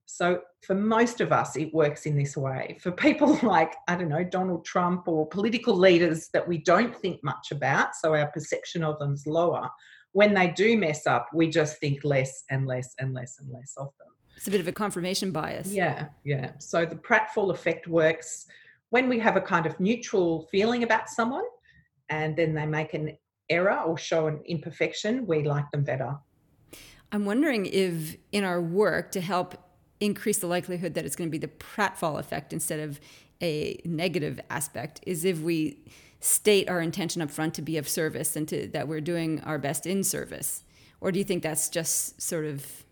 So 0.06 0.40
for 0.62 0.74
most 0.74 1.20
of 1.20 1.32
us, 1.32 1.56
it 1.56 1.72
works 1.72 2.06
in 2.06 2.16
this 2.16 2.36
way. 2.36 2.78
For 2.80 2.92
people 2.92 3.38
like, 3.42 3.74
I 3.88 3.96
don't 3.96 4.08
know, 4.08 4.24
Donald 4.24 4.64
Trump 4.64 5.08
or 5.08 5.26
political 5.28 5.76
leaders 5.76 6.28
that 6.32 6.46
we 6.46 6.58
don't 6.58 6.96
think 6.96 7.22
much 7.22 7.50
about, 7.50 7.94
so 7.94 8.14
our 8.14 8.28
perception 8.28 8.84
of 8.84 8.98
them's 8.98 9.26
lower, 9.26 9.68
when 10.12 10.34
they 10.34 10.48
do 10.48 10.76
mess 10.76 11.06
up, 11.06 11.28
we 11.34 11.48
just 11.48 11.78
think 11.78 12.04
less 12.04 12.44
and 12.50 12.66
less 12.66 12.94
and 13.00 13.12
less 13.12 13.38
and 13.40 13.50
less 13.50 13.74
of 13.76 13.88
them. 13.98 14.08
It's 14.36 14.46
a 14.46 14.50
bit 14.50 14.60
of 14.60 14.68
a 14.68 14.72
confirmation 14.72 15.30
bias. 15.32 15.72
Yeah, 15.72 16.08
yeah. 16.24 16.52
So 16.58 16.84
the 16.84 16.96
pratfall 16.96 17.50
effect 17.52 17.88
works 17.88 18.46
when 18.90 19.08
we 19.08 19.18
have 19.18 19.36
a 19.36 19.40
kind 19.40 19.66
of 19.66 19.78
neutral 19.80 20.46
feeling 20.52 20.84
about 20.84 21.08
someone 21.08 21.44
and 22.10 22.36
then 22.36 22.54
they 22.54 22.66
make 22.66 22.94
an 22.94 23.16
error 23.50 23.80
or 23.80 23.98
show 23.98 24.28
an 24.28 24.40
imperfection, 24.46 25.26
we 25.26 25.42
like 25.42 25.68
them 25.72 25.82
better. 25.82 26.16
I'm 27.10 27.24
wondering 27.24 27.66
if 27.66 28.16
in 28.32 28.44
our 28.44 28.60
work 28.60 29.10
to 29.12 29.20
help 29.20 29.56
increase 30.00 30.38
the 30.38 30.46
likelihood 30.46 30.94
that 30.94 31.04
it's 31.04 31.16
going 31.16 31.28
to 31.28 31.32
be 31.32 31.38
the 31.38 31.48
pratfall 31.48 32.18
effect 32.18 32.52
instead 32.52 32.80
of 32.80 33.00
a 33.42 33.80
negative 33.84 34.40
aspect 34.50 35.00
is 35.06 35.24
if 35.24 35.40
we 35.40 35.78
state 36.20 36.68
our 36.68 36.80
intention 36.80 37.20
up 37.20 37.30
front 37.30 37.54
to 37.54 37.62
be 37.62 37.76
of 37.76 37.88
service 37.88 38.34
and 38.34 38.48
to 38.48 38.66
that 38.68 38.88
we're 38.88 39.00
doing 39.00 39.40
our 39.42 39.58
best 39.58 39.86
in 39.86 40.02
service. 40.02 40.64
Or 41.00 41.12
do 41.12 41.18
you 41.18 41.24
think 41.24 41.42
that's 41.42 41.68
just 41.68 42.20
sort 42.20 42.46
of 42.46 42.84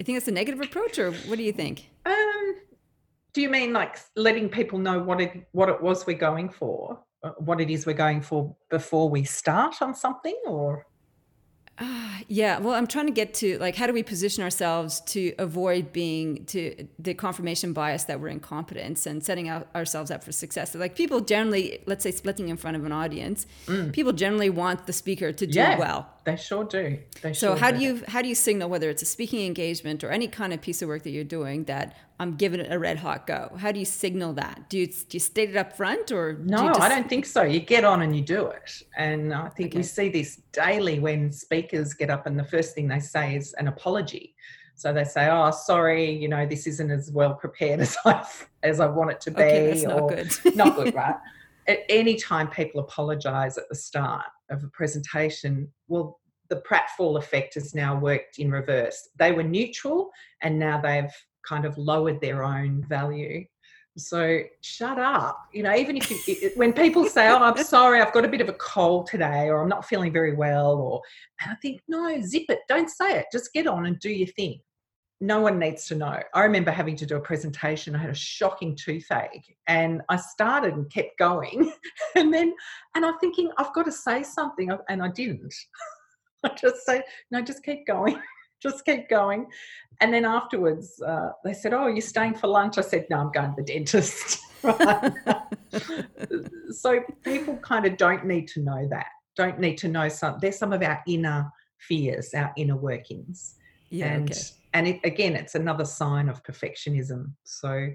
i 0.00 0.04
think 0.04 0.16
that's 0.16 0.28
a 0.28 0.32
negative 0.32 0.60
approach 0.60 0.98
or 0.98 1.12
what 1.12 1.36
do 1.36 1.42
you 1.42 1.52
think? 1.52 1.90
Um, 2.06 2.54
do 3.34 3.42
you 3.42 3.50
mean 3.50 3.72
like 3.72 3.98
letting 4.16 4.48
people 4.48 4.78
know 4.78 4.98
what 5.00 5.20
it 5.20 5.46
what 5.52 5.68
it 5.68 5.82
was 5.82 6.06
we're 6.06 6.16
going 6.16 6.48
for 6.48 6.98
uh, 7.22 7.30
what 7.38 7.60
it 7.60 7.68
is 7.68 7.84
we're 7.84 7.92
going 7.92 8.22
for 8.22 8.56
before 8.70 9.10
we 9.10 9.24
start 9.24 9.82
on 9.82 9.94
something 9.94 10.36
or 10.46 10.86
uh, 11.80 12.18
yeah, 12.26 12.58
well, 12.58 12.74
I'm 12.74 12.86
trying 12.86 13.06
to 13.06 13.12
get 13.12 13.34
to 13.34 13.58
like 13.58 13.76
how 13.76 13.86
do 13.86 13.92
we 13.92 14.02
position 14.02 14.42
ourselves 14.42 15.00
to 15.02 15.32
avoid 15.38 15.92
being 15.92 16.44
to 16.46 16.88
the 16.98 17.14
confirmation 17.14 17.72
bias 17.72 18.04
that 18.04 18.20
we're 18.20 18.28
incompetence 18.28 19.06
and 19.06 19.24
setting 19.24 19.48
out 19.48 19.68
ourselves 19.74 20.10
up 20.10 20.24
for 20.24 20.32
success. 20.32 20.72
So, 20.72 20.78
like 20.78 20.96
people 20.96 21.20
generally, 21.20 21.80
let's 21.86 22.02
say, 22.02 22.10
splitting 22.10 22.48
in 22.48 22.56
front 22.56 22.76
of 22.76 22.84
an 22.84 22.92
audience, 22.92 23.46
mm. 23.66 23.92
people 23.92 24.12
generally 24.12 24.50
want 24.50 24.86
the 24.86 24.92
speaker 24.92 25.32
to 25.32 25.46
do 25.46 25.58
yeah, 25.58 25.78
well. 25.78 26.08
They 26.24 26.36
sure 26.36 26.64
do. 26.64 26.98
They 27.22 27.32
so 27.32 27.50
sure 27.50 27.56
how 27.56 27.70
do. 27.70 27.78
do 27.78 27.84
you 27.84 28.02
how 28.08 28.22
do 28.22 28.28
you 28.28 28.34
signal 28.34 28.68
whether 28.68 28.90
it's 28.90 29.02
a 29.02 29.06
speaking 29.06 29.46
engagement 29.46 30.02
or 30.02 30.10
any 30.10 30.26
kind 30.26 30.52
of 30.52 30.60
piece 30.60 30.82
of 30.82 30.88
work 30.88 31.04
that 31.04 31.10
you're 31.10 31.24
doing 31.24 31.64
that 31.64 31.96
I'm 32.20 32.34
giving 32.34 32.58
it 32.60 32.72
a 32.72 32.78
red 32.78 32.98
hot 32.98 33.26
go. 33.26 33.52
How 33.58 33.70
do 33.70 33.78
you 33.78 33.84
signal 33.84 34.32
that? 34.34 34.68
Do 34.68 34.78
you, 34.78 34.88
do 34.88 35.04
you 35.12 35.20
state 35.20 35.50
it 35.50 35.56
up 35.56 35.76
front 35.76 36.10
or? 36.10 36.36
No, 36.42 36.58
do 36.58 36.68
just... 36.68 36.80
I 36.80 36.88
don't 36.88 37.08
think 37.08 37.24
so. 37.26 37.42
You 37.42 37.60
get 37.60 37.84
on 37.84 38.02
and 38.02 38.14
you 38.14 38.22
do 38.22 38.48
it. 38.48 38.82
And 38.96 39.32
I 39.32 39.48
think 39.50 39.70
okay. 39.70 39.78
we 39.78 39.82
see 39.84 40.08
this 40.08 40.40
daily 40.50 40.98
when 40.98 41.30
speakers 41.30 41.67
get 41.94 42.10
up 42.10 42.26
and 42.26 42.38
the 42.38 42.44
first 42.44 42.74
thing 42.74 42.88
they 42.88 43.00
say 43.00 43.36
is 43.36 43.54
an 43.54 43.68
apology. 43.68 44.34
So 44.74 44.92
they 44.92 45.04
say, 45.04 45.28
"Oh, 45.28 45.50
sorry, 45.50 46.10
you 46.10 46.28
know, 46.28 46.46
this 46.46 46.66
isn't 46.66 46.90
as 46.90 47.10
well 47.10 47.34
prepared 47.34 47.80
as 47.86 47.96
I 48.04 48.26
as 48.62 48.80
I 48.80 48.86
want 48.86 49.10
it 49.10 49.20
to 49.22 49.30
be." 49.30 49.42
Okay, 49.42 49.66
that's 49.66 49.82
not 49.82 50.08
good. 50.08 50.32
not 50.56 50.76
good, 50.76 50.94
right? 51.02 51.16
At 51.66 51.80
any 51.88 52.16
time 52.16 52.48
people 52.48 52.80
apologise 52.80 53.58
at 53.58 53.68
the 53.68 53.74
start 53.74 54.24
of 54.50 54.62
a 54.62 54.68
presentation, 54.68 55.70
well, 55.88 56.20
the 56.48 56.62
pratfall 56.62 57.18
effect 57.18 57.54
has 57.54 57.74
now 57.74 57.98
worked 57.98 58.38
in 58.38 58.50
reverse. 58.50 59.08
They 59.18 59.32
were 59.32 59.42
neutral, 59.42 60.10
and 60.42 60.58
now 60.58 60.80
they've 60.80 61.12
kind 61.46 61.64
of 61.64 61.76
lowered 61.76 62.20
their 62.20 62.44
own 62.44 62.84
value. 62.88 63.44
So 63.98 64.40
shut 64.60 64.98
up. 64.98 65.48
You 65.52 65.64
know, 65.64 65.74
even 65.74 65.96
if 65.96 66.28
you, 66.28 66.50
when 66.56 66.72
people 66.72 67.04
say, 67.06 67.28
"Oh, 67.28 67.38
I'm 67.38 67.62
sorry, 67.64 68.00
I've 68.00 68.12
got 68.12 68.24
a 68.24 68.28
bit 68.28 68.40
of 68.40 68.48
a 68.48 68.54
cold 68.54 69.06
today," 69.06 69.48
or 69.48 69.60
"I'm 69.60 69.68
not 69.68 69.84
feeling 69.84 70.12
very 70.12 70.34
well," 70.34 70.76
or 70.76 71.02
and 71.40 71.50
I 71.50 71.54
think, 71.56 71.82
no, 71.88 72.20
zip 72.20 72.44
it. 72.48 72.60
Don't 72.68 72.88
say 72.88 73.18
it. 73.18 73.26
Just 73.32 73.52
get 73.52 73.66
on 73.66 73.86
and 73.86 73.98
do 73.98 74.10
your 74.10 74.28
thing. 74.28 74.60
No 75.20 75.40
one 75.40 75.58
needs 75.58 75.86
to 75.86 75.96
know. 75.96 76.20
I 76.32 76.44
remember 76.44 76.70
having 76.70 76.94
to 76.96 77.06
do 77.06 77.16
a 77.16 77.20
presentation. 77.20 77.96
I 77.96 77.98
had 77.98 78.10
a 78.10 78.14
shocking 78.14 78.76
toothache, 78.76 79.56
and 79.66 80.02
I 80.08 80.16
started 80.16 80.74
and 80.74 80.90
kept 80.90 81.18
going, 81.18 81.72
and 82.16 82.32
then, 82.32 82.54
and 82.94 83.04
I'm 83.04 83.18
thinking, 83.18 83.50
I've 83.58 83.74
got 83.74 83.84
to 83.86 83.92
say 83.92 84.22
something, 84.22 84.70
and 84.88 85.02
I 85.02 85.08
didn't. 85.08 85.54
I 86.44 86.50
just 86.54 86.86
say, 86.86 87.02
no, 87.32 87.42
just 87.42 87.64
keep 87.64 87.84
going 87.86 88.20
just 88.62 88.84
keep 88.84 89.08
going. 89.08 89.46
And 90.00 90.12
then 90.12 90.24
afterwards, 90.24 91.00
uh, 91.02 91.30
they 91.44 91.54
said, 91.54 91.74
Oh, 91.74 91.88
you're 91.88 92.00
staying 92.00 92.34
for 92.34 92.46
lunch? 92.46 92.78
I 92.78 92.82
said, 92.82 93.06
No, 93.10 93.18
I'm 93.18 93.32
going 93.32 93.54
to 93.54 93.56
the 93.56 93.62
dentist. 93.62 94.38
so 96.72 97.00
people 97.24 97.56
kind 97.58 97.86
of 97.86 97.96
don't 97.96 98.26
need 98.26 98.48
to 98.48 98.60
know 98.60 98.86
that, 98.88 99.06
don't 99.36 99.58
need 99.58 99.78
to 99.78 99.88
know 99.88 100.08
some, 100.08 100.38
there's 100.40 100.58
some 100.58 100.72
of 100.72 100.82
our 100.82 101.02
inner 101.06 101.50
fears, 101.78 102.34
our 102.34 102.52
inner 102.56 102.76
workings. 102.76 103.54
Yeah. 103.90 104.12
And, 104.12 104.30
okay. 104.30 104.40
and 104.74 104.88
it, 104.88 105.00
again, 105.04 105.34
it's 105.34 105.54
another 105.54 105.84
sign 105.84 106.28
of 106.28 106.42
perfectionism. 106.42 107.32
So, 107.44 107.88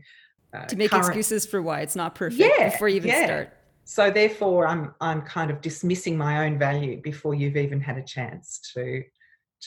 uh, 0.53 0.66
to 0.66 0.76
make 0.76 0.91
current, 0.91 1.05
excuses 1.05 1.45
for 1.45 1.61
why 1.61 1.82
it's 1.82 1.95
not 1.95 2.16
perfect 2.16 2.41
yeah, 2.41 2.70
before 2.70 2.88
you 2.88 2.97
even 2.97 3.09
yeah. 3.09 3.26
start. 3.26 3.53
So 3.86 4.11
therefore, 4.11 4.68
I'm 4.68 4.93
I'm 5.01 5.24
kind 5.24 5.51
of 5.51 5.61
dismissing 5.61 6.18
my 6.18 6.45
own 6.45 6.57
value 6.57 7.01
before 7.01 7.34
you've 7.34 7.57
even 7.57 7.82
had 7.82 7.97
a 7.97 8.03
chance 8.03 8.59
to 8.74 9.03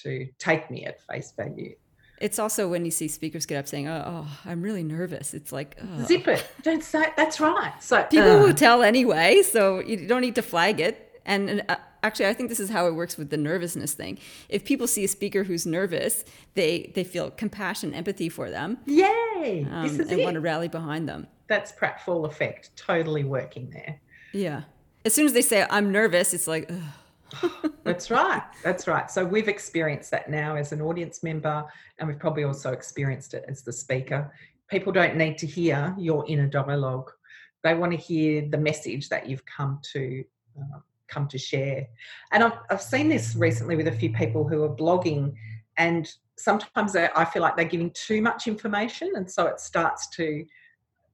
to 0.03 0.28
take 0.38 0.70
me 0.70 0.84
at 0.84 1.01
face 1.07 1.32
value. 1.36 1.74
It's 2.18 2.38
also 2.38 2.68
when 2.68 2.84
you 2.84 2.90
see 2.90 3.09
speakers 3.09 3.44
get 3.44 3.59
up 3.59 3.68
saying, 3.68 3.88
"Oh, 3.88 4.03
oh 4.07 4.38
I'm 4.44 4.62
really 4.62 4.82
nervous." 4.82 5.34
It's 5.34 5.53
like 5.53 5.76
oh. 5.82 6.05
zip 6.05 6.26
it. 6.28 6.47
Don't 6.62 6.82
say. 6.82 7.07
That's 7.16 7.40
right. 7.40 7.74
So 7.80 8.03
people 8.05 8.30
uh, 8.30 8.42
will 8.42 8.55
tell 8.55 8.82
anyway, 8.82 9.42
so 9.42 9.80
you 9.80 10.07
don't 10.07 10.22
need 10.22 10.34
to 10.36 10.42
flag 10.42 10.80
it. 10.80 11.03
And, 11.26 11.51
and 11.51 11.64
uh, 11.68 11.76
actually, 12.03 12.26
I 12.26 12.34
think 12.34 12.49
this 12.49 12.61
is 12.61 12.70
how 12.70 12.86
it 12.86 12.94
works 12.94 13.18
with 13.18 13.30
the 13.30 13.36
nervousness 13.36 13.92
thing. 13.92 14.18
If 14.49 14.64
people 14.64 14.86
see 14.86 15.05
a 15.05 15.09
speaker 15.09 15.44
who's 15.44 15.66
nervous, 15.66 16.24
they 16.55 16.90
they 16.94 17.05
feel 17.05 17.30
compassion, 17.30 17.92
empathy 17.92 18.30
for 18.30 18.51
them. 18.51 18.78
Yay! 18.86 19.66
Um, 19.70 19.82
this 19.82 19.92
is 19.99 20.11
and 20.11 20.20
it. 20.20 20.24
want 20.24 20.34
to 20.34 20.40
rally 20.40 20.68
behind 20.68 21.09
them. 21.09 21.26
That's 21.49 21.72
pratfall 21.72 22.26
effect. 22.26 22.70
Totally 22.76 23.24
working 23.24 23.70
there. 23.70 24.01
Yeah. 24.32 24.62
As 25.05 25.14
soon 25.14 25.26
as 25.26 25.34
they 25.34 25.42
say 25.42 25.66
I'm 25.68 25.92
nervous, 25.92 26.32
it's 26.32 26.47
like. 26.47 26.70
Ugh. 26.70 26.78
That's 27.84 28.10
right. 28.10 28.42
That's 28.62 28.86
right. 28.86 29.10
So 29.10 29.24
we've 29.24 29.48
experienced 29.48 30.10
that 30.10 30.30
now 30.30 30.56
as 30.56 30.72
an 30.72 30.80
audience 30.80 31.22
member, 31.22 31.64
and 31.98 32.08
we've 32.08 32.18
probably 32.18 32.44
also 32.44 32.72
experienced 32.72 33.34
it 33.34 33.44
as 33.48 33.62
the 33.62 33.72
speaker. 33.72 34.32
People 34.68 34.92
don't 34.92 35.16
need 35.16 35.38
to 35.38 35.46
hear 35.46 35.94
your 35.98 36.24
inner 36.28 36.46
dialogue; 36.46 37.10
they 37.62 37.74
want 37.74 37.92
to 37.92 37.98
hear 37.98 38.48
the 38.48 38.58
message 38.58 39.08
that 39.08 39.28
you've 39.28 39.44
come 39.46 39.80
to 39.92 40.24
uh, 40.58 40.78
come 41.08 41.28
to 41.28 41.38
share. 41.38 41.86
And 42.32 42.42
I've 42.42 42.58
I've 42.70 42.82
seen 42.82 43.08
this 43.08 43.34
recently 43.36 43.76
with 43.76 43.88
a 43.88 43.92
few 43.92 44.12
people 44.12 44.46
who 44.46 44.62
are 44.64 44.74
blogging, 44.74 45.34
and 45.76 46.10
sometimes 46.38 46.96
I 46.96 47.24
feel 47.24 47.42
like 47.42 47.56
they're 47.56 47.64
giving 47.64 47.90
too 47.90 48.20
much 48.22 48.46
information, 48.46 49.12
and 49.16 49.30
so 49.30 49.46
it 49.46 49.60
starts 49.60 50.08
to 50.10 50.44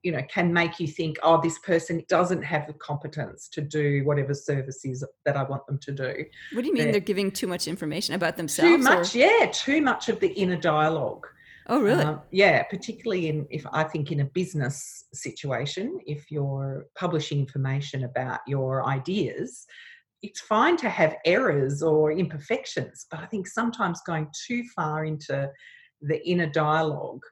you 0.02 0.12
know 0.12 0.22
can 0.28 0.52
make 0.52 0.80
you 0.80 0.86
think 0.86 1.18
oh 1.22 1.40
this 1.40 1.58
person 1.60 2.02
doesn't 2.08 2.42
have 2.42 2.66
the 2.66 2.72
competence 2.74 3.48
to 3.48 3.60
do 3.60 4.02
whatever 4.04 4.34
services 4.34 5.04
that 5.24 5.36
i 5.36 5.42
want 5.42 5.66
them 5.66 5.78
to 5.78 5.92
do 5.92 6.24
what 6.52 6.62
do 6.62 6.68
you 6.68 6.74
mean 6.74 6.84
they're, 6.84 6.92
they're 6.92 7.00
giving 7.00 7.30
too 7.30 7.46
much 7.46 7.68
information 7.68 8.14
about 8.14 8.36
themselves 8.36 8.70
too 8.70 8.78
much 8.78 9.14
or? 9.14 9.18
yeah 9.18 9.50
too 9.52 9.80
much 9.80 10.08
of 10.08 10.18
the 10.20 10.28
inner 10.28 10.56
dialogue 10.56 11.26
oh 11.68 11.80
really 11.80 12.04
um, 12.04 12.20
yeah 12.30 12.62
particularly 12.64 13.28
in 13.28 13.46
if 13.50 13.64
i 13.72 13.84
think 13.84 14.10
in 14.10 14.20
a 14.20 14.24
business 14.24 15.04
situation 15.12 15.98
if 16.06 16.30
you're 16.30 16.86
publishing 16.96 17.38
information 17.38 18.04
about 18.04 18.40
your 18.46 18.86
ideas 18.86 19.66
it's 20.22 20.40
fine 20.40 20.76
to 20.76 20.88
have 20.88 21.16
errors 21.24 21.82
or 21.82 22.12
imperfections 22.12 23.06
but 23.10 23.20
i 23.20 23.26
think 23.26 23.46
sometimes 23.46 24.00
going 24.06 24.28
too 24.46 24.64
far 24.74 25.04
into 25.04 25.48
the 26.00 26.28
inner 26.28 26.46
dialogue 26.46 27.22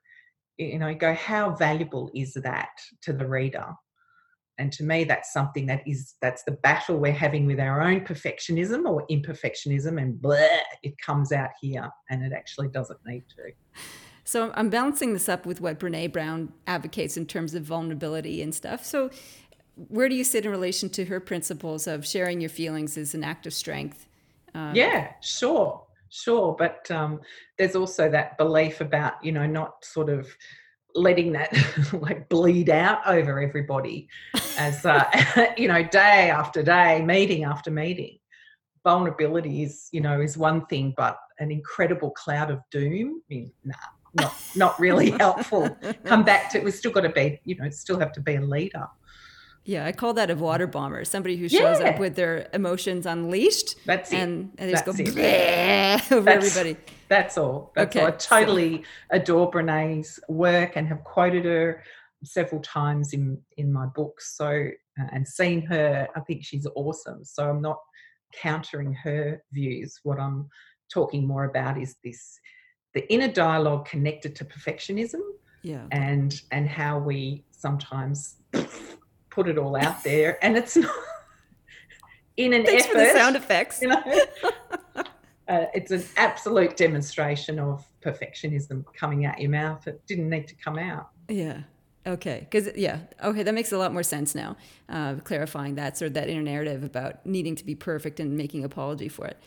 you 0.60 0.78
know 0.78 0.94
go 0.94 1.14
how 1.14 1.50
valuable 1.50 2.10
is 2.14 2.34
that 2.34 2.70
to 3.02 3.12
the 3.12 3.26
reader? 3.26 3.66
And 4.58 4.70
to 4.72 4.84
me 4.84 5.04
that's 5.04 5.32
something 5.32 5.66
that 5.66 5.82
is 5.86 6.14
that's 6.20 6.42
the 6.42 6.52
battle 6.52 6.98
we're 6.98 7.12
having 7.12 7.46
with 7.46 7.58
our 7.58 7.80
own 7.80 8.00
perfectionism 8.02 8.86
or 8.86 9.06
imperfectionism 9.10 10.00
and 10.00 10.20
blah 10.20 10.36
it 10.82 10.98
comes 10.98 11.32
out 11.32 11.50
here 11.60 11.88
and 12.10 12.22
it 12.22 12.32
actually 12.32 12.68
doesn't 12.68 13.00
need 13.06 13.24
to. 13.36 13.52
So 14.24 14.52
i'm 14.54 14.68
balancing 14.68 15.14
this 15.14 15.28
up 15.28 15.46
with 15.46 15.60
what 15.60 15.80
brene 15.80 16.12
brown 16.12 16.52
advocates 16.66 17.16
in 17.16 17.26
terms 17.26 17.54
of 17.54 17.62
vulnerability 17.62 18.42
and 18.42 18.54
stuff. 18.54 18.84
So 18.84 19.10
where 19.88 20.10
do 20.10 20.14
you 20.14 20.24
sit 20.24 20.44
in 20.44 20.50
relation 20.50 20.90
to 20.90 21.06
her 21.06 21.20
principles 21.20 21.86
of 21.86 22.06
sharing 22.06 22.40
your 22.40 22.50
feelings 22.50 22.98
as 22.98 23.14
an 23.14 23.24
act 23.24 23.46
of 23.46 23.54
strength 23.54 24.06
um, 24.54 24.74
yeah 24.74 25.12
sure 25.22 25.82
sure 26.10 26.54
but 26.58 26.90
um, 26.90 27.20
there's 27.56 27.76
also 27.76 28.10
that 28.10 28.36
belief 28.36 28.80
about 28.80 29.22
you 29.24 29.32
know 29.32 29.46
not 29.46 29.84
sort 29.84 30.08
of 30.08 30.28
letting 30.94 31.32
that 31.32 31.52
like 31.92 32.28
bleed 32.28 32.70
out 32.70 33.00
over 33.06 33.40
everybody 33.40 34.08
as 34.58 34.84
uh, 34.84 35.04
you 35.56 35.68
know 35.68 35.82
day 35.82 36.30
after 36.30 36.62
day 36.62 37.02
meeting 37.02 37.44
after 37.44 37.70
meeting. 37.70 38.18
Vulnerability 38.82 39.62
is 39.62 39.88
you 39.92 40.00
know 40.00 40.20
is 40.20 40.38
one 40.38 40.64
thing 40.66 40.94
but 40.96 41.18
an 41.38 41.50
incredible 41.50 42.10
cloud 42.12 42.50
of 42.50 42.60
doom 42.70 43.22
I 43.30 43.34
mean, 43.34 43.52
nah 43.64 43.74
not 44.14 44.34
not 44.56 44.80
really 44.80 45.10
helpful. 45.18 45.68
Come 46.04 46.24
back 46.24 46.50
to 46.50 46.58
it 46.58 46.64
we 46.64 46.70
still 46.70 46.90
got 46.90 47.02
to 47.02 47.10
be 47.10 47.40
you 47.44 47.56
know 47.56 47.68
still 47.70 47.98
have 47.98 48.12
to 48.12 48.20
be 48.20 48.36
a 48.36 48.40
leader 48.40 48.86
yeah, 49.64 49.84
I 49.84 49.92
call 49.92 50.14
that 50.14 50.30
a 50.30 50.34
water 50.34 50.66
bomber. 50.66 51.04
Somebody 51.04 51.36
who 51.36 51.48
shows 51.48 51.80
yeah. 51.80 51.90
up 51.90 51.98
with 51.98 52.16
their 52.16 52.48
emotions 52.54 53.06
unleashed. 53.06 53.76
That's 53.84 54.12
and, 54.12 54.52
and 54.58 54.68
they 54.68 54.72
just 54.72 54.86
go 54.86 54.92
over 54.92 56.22
that's, 56.22 56.56
everybody. 56.56 56.76
That's 57.08 57.36
all. 57.36 57.72
That's 57.74 57.94
okay. 57.94 58.04
all. 58.04 58.08
I 58.08 58.12
totally 58.12 58.78
so. 58.78 58.88
adore 59.10 59.50
Brene's 59.50 60.18
work 60.28 60.72
and 60.76 60.88
have 60.88 61.04
quoted 61.04 61.44
her 61.44 61.82
several 62.24 62.60
times 62.62 63.12
in 63.12 63.38
in 63.58 63.72
my 63.72 63.86
books. 63.86 64.36
So 64.36 64.48
uh, 64.48 65.06
and 65.12 65.28
seen 65.28 65.62
her, 65.66 66.08
I 66.16 66.20
think 66.20 66.44
she's 66.44 66.66
awesome. 66.74 67.24
So 67.24 67.48
I'm 67.48 67.60
not 67.60 67.78
countering 68.34 68.94
her 68.94 69.42
views. 69.52 70.00
What 70.02 70.18
I'm 70.18 70.48
talking 70.92 71.26
more 71.26 71.44
about 71.44 71.80
is 71.80 71.96
this 72.02 72.40
the 72.94 73.10
inner 73.12 73.28
dialogue 73.28 73.86
connected 73.86 74.34
to 74.36 74.44
perfectionism. 74.44 75.20
Yeah. 75.62 75.84
And 75.92 76.40
and 76.50 76.66
how 76.66 76.98
we 76.98 77.44
sometimes 77.50 78.36
put 79.30 79.48
it 79.48 79.58
all 79.58 79.76
out 79.76 80.02
there, 80.04 80.44
and 80.44 80.56
it's 80.56 80.76
not 80.76 80.94
in 82.36 82.52
an 82.52 82.64
Thanks 82.64 82.84
effort. 82.84 82.92
for 82.92 82.98
the 82.98 83.12
sound 83.12 83.36
effects. 83.36 83.80
You 83.80 83.88
know, 83.88 84.02
uh, 85.48 85.66
it's 85.74 85.90
an 85.90 86.04
absolute 86.16 86.76
demonstration 86.76 87.58
of 87.58 87.86
perfectionism 88.02 88.84
coming 88.94 89.26
out 89.26 89.40
your 89.40 89.50
mouth. 89.50 89.86
It 89.86 90.04
didn't 90.06 90.28
need 90.28 90.48
to 90.48 90.54
come 90.54 90.78
out. 90.78 91.10
Yeah. 91.28 91.62
Okay. 92.06 92.40
Because 92.50 92.70
yeah. 92.76 93.00
Okay, 93.22 93.42
that 93.42 93.54
makes 93.54 93.72
a 93.72 93.78
lot 93.78 93.92
more 93.92 94.02
sense 94.02 94.34
now. 94.34 94.56
Uh, 94.88 95.16
clarifying 95.16 95.74
that 95.74 95.98
sort 95.98 96.08
of 96.08 96.14
that 96.14 96.28
inner 96.28 96.42
narrative 96.42 96.82
about 96.82 97.24
needing 97.26 97.56
to 97.56 97.64
be 97.64 97.74
perfect 97.74 98.20
and 98.20 98.36
making 98.36 98.64
apology 98.64 99.08
for 99.08 99.26
it. 99.26 99.38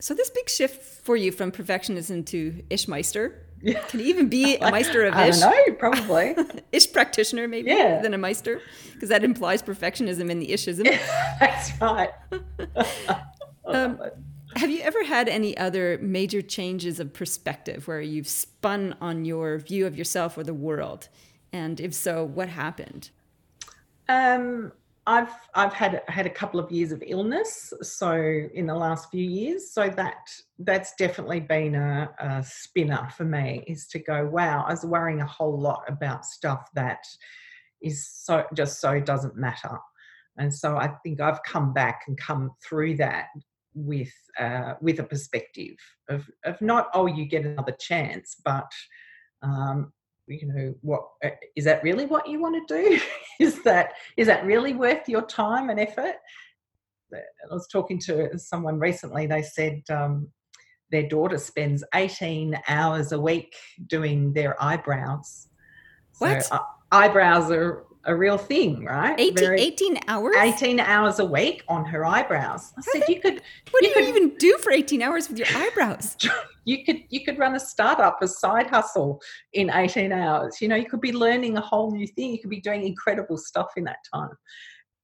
So 0.00 0.14
this 0.14 0.30
big 0.30 0.48
shift 0.48 0.82
for 1.04 1.16
you 1.16 1.32
from 1.32 1.50
perfectionism 1.50 2.24
to 2.26 2.62
Ishmeister 2.70 3.32
yeah. 3.62 3.80
Can 3.82 4.00
even 4.00 4.28
be 4.28 4.56
a 4.60 4.70
Meister 4.70 5.04
of 5.04 5.14
Ish? 5.14 5.42
I 5.42 5.50
don't 5.50 5.68
know, 5.68 5.74
probably. 5.74 6.36
ish 6.72 6.92
practitioner, 6.92 7.48
maybe, 7.48 7.70
yeah. 7.70 8.00
than 8.00 8.14
a 8.14 8.18
Meister, 8.18 8.60
because 8.92 9.08
that 9.08 9.24
implies 9.24 9.62
perfectionism 9.62 10.30
in 10.30 10.38
the 10.38 10.48
Ishism. 10.48 10.84
That's 11.40 11.80
right. 11.80 12.10
um, 13.66 14.00
have 14.56 14.70
you 14.70 14.80
ever 14.80 15.04
had 15.04 15.28
any 15.28 15.56
other 15.56 15.98
major 16.00 16.42
changes 16.42 17.00
of 17.00 17.12
perspective 17.12 17.86
where 17.86 18.00
you've 18.00 18.28
spun 18.28 18.96
on 19.00 19.24
your 19.24 19.58
view 19.58 19.86
of 19.86 19.96
yourself 19.96 20.38
or 20.38 20.44
the 20.44 20.54
world? 20.54 21.08
And 21.52 21.80
if 21.80 21.94
so, 21.94 22.24
what 22.24 22.48
happened? 22.48 23.10
Um, 24.08 24.72
I've 25.08 25.32
I've 25.54 25.72
had 25.72 26.02
had 26.08 26.26
a 26.26 26.30
couple 26.30 26.60
of 26.60 26.70
years 26.70 26.92
of 26.92 27.02
illness, 27.04 27.72
so 27.80 28.12
in 28.12 28.66
the 28.66 28.74
last 28.74 29.10
few 29.10 29.24
years, 29.24 29.72
so 29.72 29.88
that 29.88 30.18
that's 30.58 30.94
definitely 30.96 31.40
been 31.40 31.74
a, 31.74 32.10
a, 32.18 32.44
spinner 32.44 33.08
for 33.16 33.24
me. 33.24 33.64
Is 33.66 33.86
to 33.88 34.00
go, 34.00 34.26
wow, 34.26 34.66
I 34.68 34.72
was 34.72 34.84
worrying 34.84 35.22
a 35.22 35.26
whole 35.26 35.58
lot 35.58 35.82
about 35.88 36.26
stuff 36.26 36.68
that 36.74 36.98
is 37.80 38.06
so 38.06 38.44
just 38.52 38.82
so 38.82 39.00
doesn't 39.00 39.34
matter, 39.34 39.78
and 40.36 40.54
so 40.54 40.76
I 40.76 40.88
think 41.02 41.22
I've 41.22 41.42
come 41.42 41.72
back 41.72 42.02
and 42.06 42.18
come 42.18 42.50
through 42.62 42.98
that 42.98 43.28
with 43.74 44.12
uh, 44.38 44.74
with 44.82 45.00
a 45.00 45.04
perspective 45.04 45.76
of 46.10 46.28
of 46.44 46.60
not 46.60 46.88
oh 46.92 47.06
you 47.06 47.24
get 47.24 47.46
another 47.46 47.76
chance, 47.80 48.36
but 48.44 48.70
um, 49.40 49.90
you 50.28 50.52
know 50.52 50.74
what 50.82 51.08
uh, 51.24 51.30
that 51.64 51.82
really 51.82 52.06
what 52.06 52.28
you 52.28 52.40
want 52.40 52.68
to 52.68 52.82
do? 52.82 53.00
Is 53.40 53.62
that 53.62 53.92
is 54.16 54.26
that 54.26 54.44
really 54.44 54.74
worth 54.74 55.08
your 55.08 55.22
time 55.22 55.70
and 55.70 55.78
effort? 55.78 56.16
I 57.14 57.54
was 57.54 57.68
talking 57.68 58.00
to 58.00 58.36
someone 58.38 58.78
recently 58.78 59.26
they 59.26 59.42
said 59.42 59.82
um, 59.90 60.28
their 60.90 61.08
daughter 61.08 61.38
spends 61.38 61.84
18 61.94 62.58
hours 62.68 63.12
a 63.12 63.20
week 63.20 63.54
doing 63.86 64.32
their 64.32 64.60
eyebrows. 64.62 65.48
What? 66.18 66.50
uh, 66.50 66.60
eyebrows 66.90 67.50
are 67.50 67.84
a 68.04 68.14
real 68.14 68.38
thing, 68.38 68.84
right? 68.84 69.18
18, 69.18 69.34
Very, 69.34 69.60
18 69.60 69.98
hours? 70.08 70.34
18 70.38 70.80
hours 70.80 71.18
a 71.18 71.24
week 71.24 71.62
on 71.68 71.84
her 71.84 72.04
eyebrows. 72.04 72.72
I 72.78 72.82
said 72.82 73.02
you 73.08 73.20
could 73.20 73.42
What 73.70 73.82
you 73.82 73.94
do 73.94 74.00
you 74.00 74.08
even 74.08 74.36
do 74.38 74.56
for 74.58 74.72
18 74.72 75.02
hours 75.02 75.28
with 75.28 75.38
your 75.38 75.48
eyebrows? 75.54 76.16
You 76.64 76.84
could 76.84 77.04
you 77.08 77.24
could 77.24 77.38
run 77.38 77.54
a 77.54 77.60
startup, 77.60 78.20
a 78.20 78.28
side 78.28 78.66
hustle 78.66 79.22
in 79.54 79.70
18 79.70 80.12
hours. 80.12 80.60
You 80.60 80.68
know, 80.68 80.76
you 80.76 80.84
could 80.84 81.00
be 81.00 81.14
learning 81.14 81.56
a 81.56 81.62
whole 81.62 81.90
new 81.90 82.06
thing. 82.06 82.30
You 82.30 82.40
could 82.40 82.50
be 82.50 82.60
doing 82.60 82.84
incredible 82.84 83.38
stuff 83.38 83.68
in 83.78 83.84
that 83.84 84.00
time. 84.12 84.28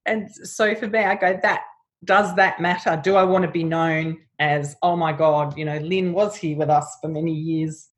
And 0.05 0.30
so 0.30 0.74
for 0.74 0.88
me, 0.88 0.99
I 0.99 1.14
go, 1.14 1.40
that 1.42 1.62
does 2.05 2.34
that 2.36 2.61
matter? 2.61 3.01
Do 3.03 3.16
I 3.16 3.24
want 3.24 3.47
to 3.47 3.51
be 3.51 3.64
known 3.64 4.18
as, 4.38 4.76
oh 4.82 4.97
my 4.97 5.12
God, 5.12 5.57
you 5.57 5.64
know, 5.64 5.78
Lynne 5.78 6.12
was 6.12 6.36
here 6.36 6.57
with 6.57 6.68
us 6.68 6.99
for 7.01 7.09
many 7.09 7.32
years. 7.32 7.88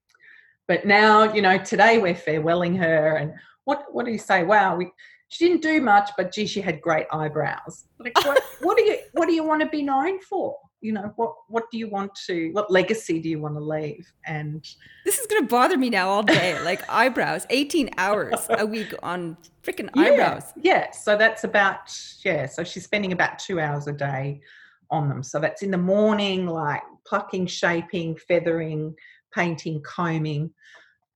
But 0.69 0.85
now, 0.85 1.33
you 1.33 1.43
know, 1.43 1.59
today 1.59 1.99
we're 1.99 2.15
farewelling 2.15 2.79
her 2.79 3.17
and 3.17 3.33
what 3.67 3.85
what 3.93 4.07
do 4.07 4.13
you 4.13 4.19
say? 4.19 4.43
Wow, 4.43 4.77
we 4.77 4.91
she 5.29 5.49
didn't 5.49 5.63
do 5.63 5.81
much, 5.81 6.11
but 6.17 6.33
gee, 6.33 6.47
she 6.47 6.61
had 6.61 6.81
great 6.81 7.07
eyebrows. 7.13 7.87
Like, 7.99 8.17
what, 8.25 8.43
what 8.63 8.79
do 8.79 8.85
you 8.85 8.99
what 9.13 9.27
do 9.27 9.35
you 9.35 9.45
want 9.45 9.61
to 9.61 9.69
be 9.69 9.83
known 9.83 10.21
for? 10.21 10.57
you 10.81 10.93
know 10.93 11.13
what 11.17 11.35
what 11.49 11.65
do 11.71 11.79
you 11.79 11.89
want 11.89 12.15
to 12.15 12.51
what 12.53 12.71
legacy 12.71 13.19
do 13.19 13.29
you 13.29 13.41
want 13.41 13.55
to 13.55 13.61
leave 13.61 14.13
and 14.27 14.69
this 15.05 15.19
is 15.19 15.27
going 15.27 15.43
to 15.43 15.49
bother 15.49 15.77
me 15.77 15.89
now 15.89 16.09
all 16.09 16.23
day 16.23 16.61
like 16.65 16.83
eyebrows 16.89 17.47
18 17.51 17.91
hours 17.97 18.47
a 18.51 18.67
week 18.67 18.95
on 19.03 19.37
freaking 19.63 19.89
yeah, 19.97 20.03
eyebrows 20.03 20.53
yeah 20.63 20.91
so 20.91 21.17
that's 21.17 21.45
about 21.45 21.93
yeah 22.25 22.47
so 22.47 22.63
she's 22.63 22.85
spending 22.85 23.13
about 23.13 23.39
two 23.39 23.59
hours 23.59 23.87
a 23.87 23.93
day 23.93 24.41
on 24.91 25.09
them 25.09 25.23
so 25.23 25.41
that's 25.41 25.63
in 25.63 25.71
the 25.71 25.79
morning 25.79 26.47
like 26.47 26.83
plucking 27.07 27.47
shaping 27.47 28.15
feathering 28.17 28.95
painting 29.35 29.83
combing 29.83 30.51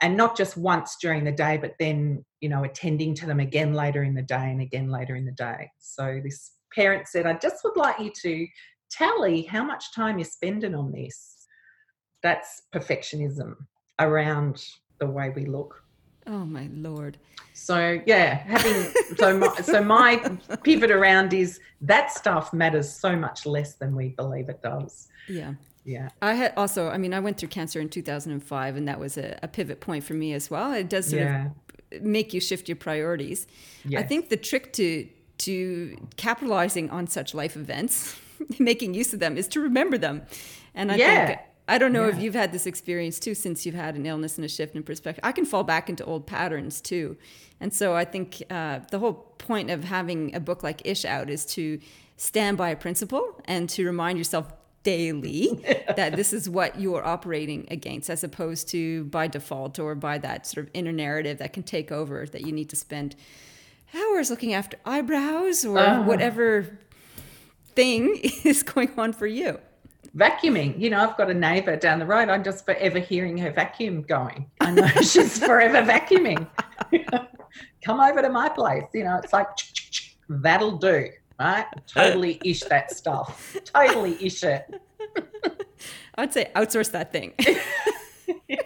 and 0.01 0.17
not 0.17 0.37
just 0.37 0.57
once 0.57 0.97
during 1.01 1.25
the 1.25 1.33
day 1.33 1.57
but 1.57 1.75
then 1.79 2.25
you 2.41 2.49
know 2.49 2.65
attending 2.65 3.15
to 3.15 3.27
them 3.27 3.41
again 3.41 3.75
later 3.75 4.03
in 4.03 4.15
the 4.15 4.23
day 4.23 4.51
and 4.51 4.61
again 4.61 4.89
later 4.89 5.17
in 5.17 5.25
the 5.25 5.33
day 5.33 5.71
so 5.79 6.21
this 6.23 6.53
parent 6.75 7.07
said 7.09 7.27
i 7.27 7.33
just 7.35 7.63
would 7.65 7.77
like 7.77 7.99
you 7.99 8.11
to 8.15 8.47
tally 8.91 9.43
how 9.43 9.65
much 9.65 9.95
time 9.95 10.19
you're 10.19 10.25
spending 10.25 10.75
on 10.75 10.93
this. 10.93 11.47
That's 12.23 12.63
perfectionism 12.75 13.55
around 13.99 14.63
the 14.99 15.07
way 15.07 15.31
we 15.35 15.47
look. 15.47 15.83
Oh 16.27 16.45
my 16.45 16.69
lord. 16.73 17.17
So 17.55 18.01
yeah, 18.07 18.35
having 18.35 18.93
so 19.17 19.39
my, 19.39 19.55
so 19.57 19.83
my 19.83 20.17
pivot 20.63 20.91
around 20.91 21.33
is 21.33 21.61
that 21.81 22.13
stuff 22.13 22.53
matters 22.53 22.93
so 22.93 23.17
much 23.17 23.47
less 23.47 23.75
than 23.77 23.97
we 23.97 24.11
believe 24.11 24.49
it 24.49 24.61
does. 24.63 25.09
Yeah. 25.29 25.55
Yeah. 25.91 26.11
I 26.23 26.35
had 26.35 26.55
also, 26.57 26.89
I 26.89 26.99
mean, 26.99 27.13
I 27.13 27.19
went 27.19 27.37
through 27.37 27.49
cancer 27.49 27.81
in 27.81 27.89
2005 27.89 28.77
and 28.77 28.87
that 28.87 29.01
was 29.01 29.19
a, 29.19 29.39
a 29.43 29.49
pivot 29.49 29.81
point 29.81 30.05
for 30.05 30.15
me 30.15 30.33
as 30.33 30.49
well. 30.49 30.73
It 30.73 30.89
does 30.89 31.11
sort 31.11 31.23
yeah. 31.23 31.49
of 31.93 32.03
make 32.03 32.33
you 32.33 32.41
shift 32.41 32.69
your 32.69 32.77
priorities. 32.77 33.49
Yes. 33.85 34.01
I 34.01 34.07
think 34.07 34.29
the 34.29 34.37
trick 34.37 34.73
to 34.75 35.09
to 35.39 35.97
capitalizing 36.17 36.91
on 36.91 37.07
such 37.07 37.33
life 37.33 37.57
events 37.57 38.15
making 38.59 38.93
use 38.93 39.15
of 39.15 39.21
them 39.21 39.37
is 39.37 39.49
to 39.49 39.61
remember 39.61 39.99
them. 39.99 40.23
And 40.75 40.93
I 40.93 40.97
yeah. 40.97 41.27
think 41.27 41.41
I 41.67 41.79
don't 41.79 41.93
know 41.93 42.07
yeah. 42.07 42.15
if 42.15 42.23
you've 42.23 42.35
had 42.35 42.53
this 42.53 42.67
experience 42.67 43.19
too 43.19 43.35
since 43.35 43.67
you've 43.67 43.75
had 43.75 43.97
an 43.97 44.07
illness 44.07 44.37
and 44.37 44.45
a 44.45 44.49
shift 44.49 44.77
in 44.77 44.85
perspective. 44.85 45.25
I 45.25 45.33
can 45.33 45.45
fall 45.45 45.65
back 45.65 45.89
into 45.89 46.05
old 46.05 46.27
patterns 46.27 46.81
too. 46.81 47.17
And 47.59 47.75
so 47.75 47.97
I 47.97 48.05
think 48.05 48.43
uh, 48.49 48.81
the 48.91 49.01
whole 49.01 49.35
point 49.39 49.71
of 49.71 49.85
having 49.85 50.35
a 50.35 50.41
book 50.41 50.63
like 50.63 50.83
Ish 50.85 51.05
out 51.05 51.31
is 51.31 51.45
to 51.47 51.81
stand 52.17 52.57
by 52.59 52.69
a 52.69 52.77
principle 52.77 53.41
and 53.47 53.69
to 53.71 53.85
remind 53.85 54.19
yourself 54.19 54.53
daily 54.83 55.49
that 55.97 56.17
this 56.17 56.33
is 56.33 56.49
what 56.49 56.81
you're 56.81 57.05
operating 57.05 57.67
against 57.71 58.09
as 58.09 58.25
opposed 58.25 58.69
to 58.69 59.05
by 59.05 59.27
default 59.27 59.79
or 59.79 59.95
by 59.95 60.19
that 60.19 60.47
sort 60.47 60.67
of 60.67 60.71
inner 60.75 60.93
narrative 60.93 61.39
that 61.39 61.53
can 61.53 61.63
take 61.63 61.93
over 61.93 62.27
that 62.27 62.43
you 62.43 62.53
need 62.53 62.69
to 62.69 62.77
spend 62.77 63.15
hours 63.95 64.31
looking 64.31 64.55
after 64.55 64.77
eyebrows 64.85 65.65
or 65.65 65.79
uh. 65.79 66.03
whatever 66.03 66.79
thing 67.75 68.17
is 68.45 68.63
going 68.63 68.91
on 68.99 69.13
for 69.13 69.27
you? 69.27 69.59
Vacuuming. 70.17 70.79
You 70.79 70.91
know, 70.91 71.01
I've 71.01 71.17
got 71.17 71.31
a 71.31 71.35
neighbour 71.35 71.77
down 71.77 72.01
the 72.01 72.07
road. 72.07 72.29
I'm 72.29 72.43
just 72.43 72.65
forever 72.65 72.99
hearing 72.99 73.39
her 73.39 73.53
vacuum 73.53 74.03
going. 74.03 74.51
I 74.61 74.73
know 74.73 74.87
she's 75.03 75.39
forever 75.39 75.83
vacuuming. 75.83 76.49
Come 77.85 78.01
over 78.01 78.21
to 78.21 78.29
my 78.29 78.49
place. 78.49 78.85
You 78.93 79.05
know, 79.05 79.21
it's 79.23 79.33
like 79.33 79.47
that'll 80.29 80.79
do, 80.79 81.11
right? 81.41 81.67
Totally 81.87 82.41
ish 82.45 82.61
that 82.65 82.91
stuff. 82.91 83.57
Totally 83.65 84.17
ish 84.25 84.45
it. 84.45 84.83
I'd 86.15 86.33
say 86.33 86.51
outsource 86.55 86.91
that 86.93 87.13
thing. 87.13 87.33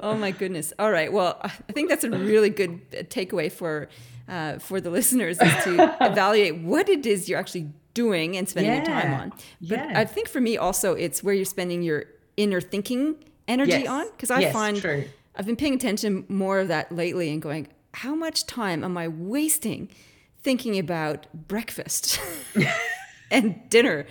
oh 0.00 0.14
my 0.14 0.30
goodness. 0.30 0.72
All 0.78 0.92
right. 0.92 1.12
Well, 1.12 1.38
I 1.42 1.72
think 1.72 1.88
that's 1.88 2.04
a 2.04 2.10
really 2.10 2.50
good 2.50 2.90
takeaway 3.08 3.50
for 3.50 3.88
uh, 4.28 4.58
for 4.58 4.80
the 4.80 4.90
listeners 4.90 5.40
is 5.40 5.64
to 5.64 5.96
evaluate 6.00 6.58
what 6.58 6.88
it 6.88 7.06
is 7.06 7.28
you're 7.28 7.40
actually 7.40 7.70
doing 7.94 8.36
and 8.36 8.48
spending 8.48 8.72
yeah. 8.72 8.78
your 8.78 8.86
time 8.86 9.14
on. 9.14 9.32
But 9.60 9.78
yeah. 9.78 9.92
I 9.98 10.04
think 10.04 10.28
for 10.28 10.40
me 10.40 10.56
also 10.56 10.94
it's 10.94 11.22
where 11.22 11.34
you're 11.34 11.44
spending 11.44 11.82
your 11.82 12.04
inner 12.36 12.60
thinking 12.60 13.16
energy 13.48 13.72
yes. 13.72 13.88
on 13.88 14.10
because 14.10 14.30
I 14.30 14.40
yes, 14.40 14.52
find 14.52 14.76
true. 14.76 15.04
I've 15.34 15.46
been 15.46 15.56
paying 15.56 15.74
attention 15.74 16.24
more 16.28 16.60
of 16.60 16.68
that 16.68 16.92
lately 16.92 17.30
and 17.30 17.40
going 17.40 17.68
how 17.94 18.14
much 18.14 18.46
time 18.46 18.84
am 18.84 18.96
I 18.96 19.08
wasting 19.08 19.90
thinking 20.42 20.78
about 20.78 21.26
breakfast 21.48 22.20
and 23.30 23.68
dinner 23.68 24.06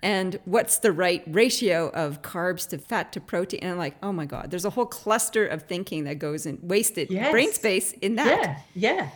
and 0.00 0.38
what's 0.44 0.78
the 0.78 0.92
right 0.92 1.24
ratio 1.26 1.88
of 1.90 2.22
carbs 2.22 2.68
to 2.68 2.78
fat 2.78 3.12
to 3.12 3.20
protein 3.20 3.60
and 3.62 3.72
I'm 3.72 3.78
like 3.78 3.96
oh 4.02 4.12
my 4.12 4.26
god 4.26 4.50
there's 4.50 4.64
a 4.64 4.70
whole 4.70 4.86
cluster 4.86 5.46
of 5.46 5.62
thinking 5.62 6.04
that 6.04 6.20
goes 6.20 6.46
in 6.46 6.58
wasted 6.62 7.10
yes. 7.10 7.30
brain 7.32 7.52
space 7.52 7.92
in 7.92 8.14
that 8.14 8.26
yeah 8.26 8.58
yeah 8.74 9.10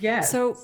yeah. 0.00 0.20
So 0.20 0.56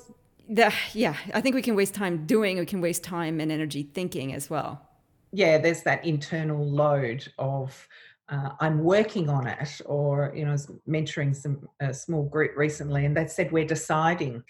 the 0.49 0.73
yeah, 0.93 1.17
I 1.35 1.41
think 1.41 1.55
we 1.55 1.63
can 1.63 1.75
waste 1.75 1.95
time 1.95 2.27
doing, 2.27 2.59
we 2.59 2.67
can 2.67 2.81
waste 2.81 3.05
time 3.05 3.41
and 3.41 3.53
energy 3.53 3.83
thinking 3.83 4.35
as 4.35 4.51
well. 4.51 4.89
Yeah, 5.33 5.59
there's 5.59 5.83
that 5.85 6.05
internal 6.05 6.65
load 6.69 7.27
of 7.39 7.87
uh, 8.29 8.51
I'm 8.61 8.83
working 8.83 9.29
on 9.29 9.47
it, 9.47 9.81
or 9.87 10.33
you 10.35 10.45
know, 10.45 10.51
I 10.51 10.53
was 10.53 10.71
mentoring 10.89 11.35
some 11.35 11.69
a 11.81 11.95
small 11.95 12.25
group 12.25 12.57
recently, 12.57 13.05
and 13.05 13.17
they 13.17 13.27
said 13.27 13.53
we're 13.53 13.65
deciding. 13.65 14.43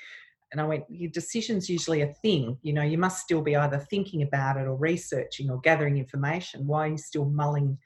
And 0.53 0.61
I 0.61 0.65
went, 0.65 0.85
your 0.89 1.11
decision's 1.11 1.69
usually 1.69 2.03
a 2.03 2.13
thing. 2.23 2.59
You 2.63 2.73
know, 2.73 2.83
you 2.83 2.99
must 2.99 3.23
still 3.23 3.41
be 3.41 3.57
either 3.57 3.79
thinking 3.91 4.23
about 4.23 4.57
it 4.57 4.67
or 4.67 4.75
researching 4.75 5.51
or 5.51 5.61
gathering 5.61 5.99
information. 5.99 6.67
Why 6.67 6.87
are 6.87 6.91
you 6.91 6.99
still 6.99 7.27
mulling 7.27 7.79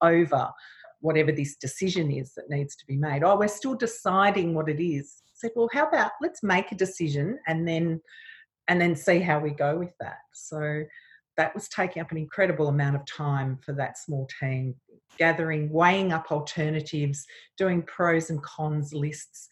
over 0.00 0.50
whatever 1.00 1.32
this 1.32 1.56
decision 1.56 2.12
is 2.12 2.32
that 2.34 2.48
needs 2.48 2.76
to 2.76 2.86
be 2.86 2.96
made? 2.96 3.24
Oh, 3.24 3.36
we're 3.36 3.48
still 3.48 3.74
deciding 3.74 4.54
what 4.54 4.68
it 4.68 4.80
is 4.80 5.22
I 5.26 5.34
said, 5.34 5.50
well, 5.56 5.68
how 5.72 5.86
about 5.88 6.12
let's 6.20 6.42
make 6.42 6.70
a 6.70 6.76
decision 6.76 7.38
and 7.46 7.66
then 7.66 8.00
and 8.68 8.80
then 8.80 8.94
see 8.94 9.18
how 9.18 9.40
we 9.40 9.50
go 9.50 9.76
with 9.76 9.92
that. 10.00 10.18
So 10.32 10.84
that 11.36 11.54
was 11.54 11.68
taking 11.68 12.00
up 12.02 12.12
an 12.12 12.18
incredible 12.18 12.68
amount 12.68 12.96
of 12.96 13.04
time 13.06 13.58
for 13.64 13.72
that 13.72 13.98
small 13.98 14.28
team, 14.40 14.74
gathering, 15.18 15.70
weighing 15.72 16.12
up 16.12 16.30
alternatives, 16.30 17.24
doing 17.58 17.82
pros 17.82 18.30
and 18.30 18.42
cons 18.42 18.92
lists. 18.92 19.48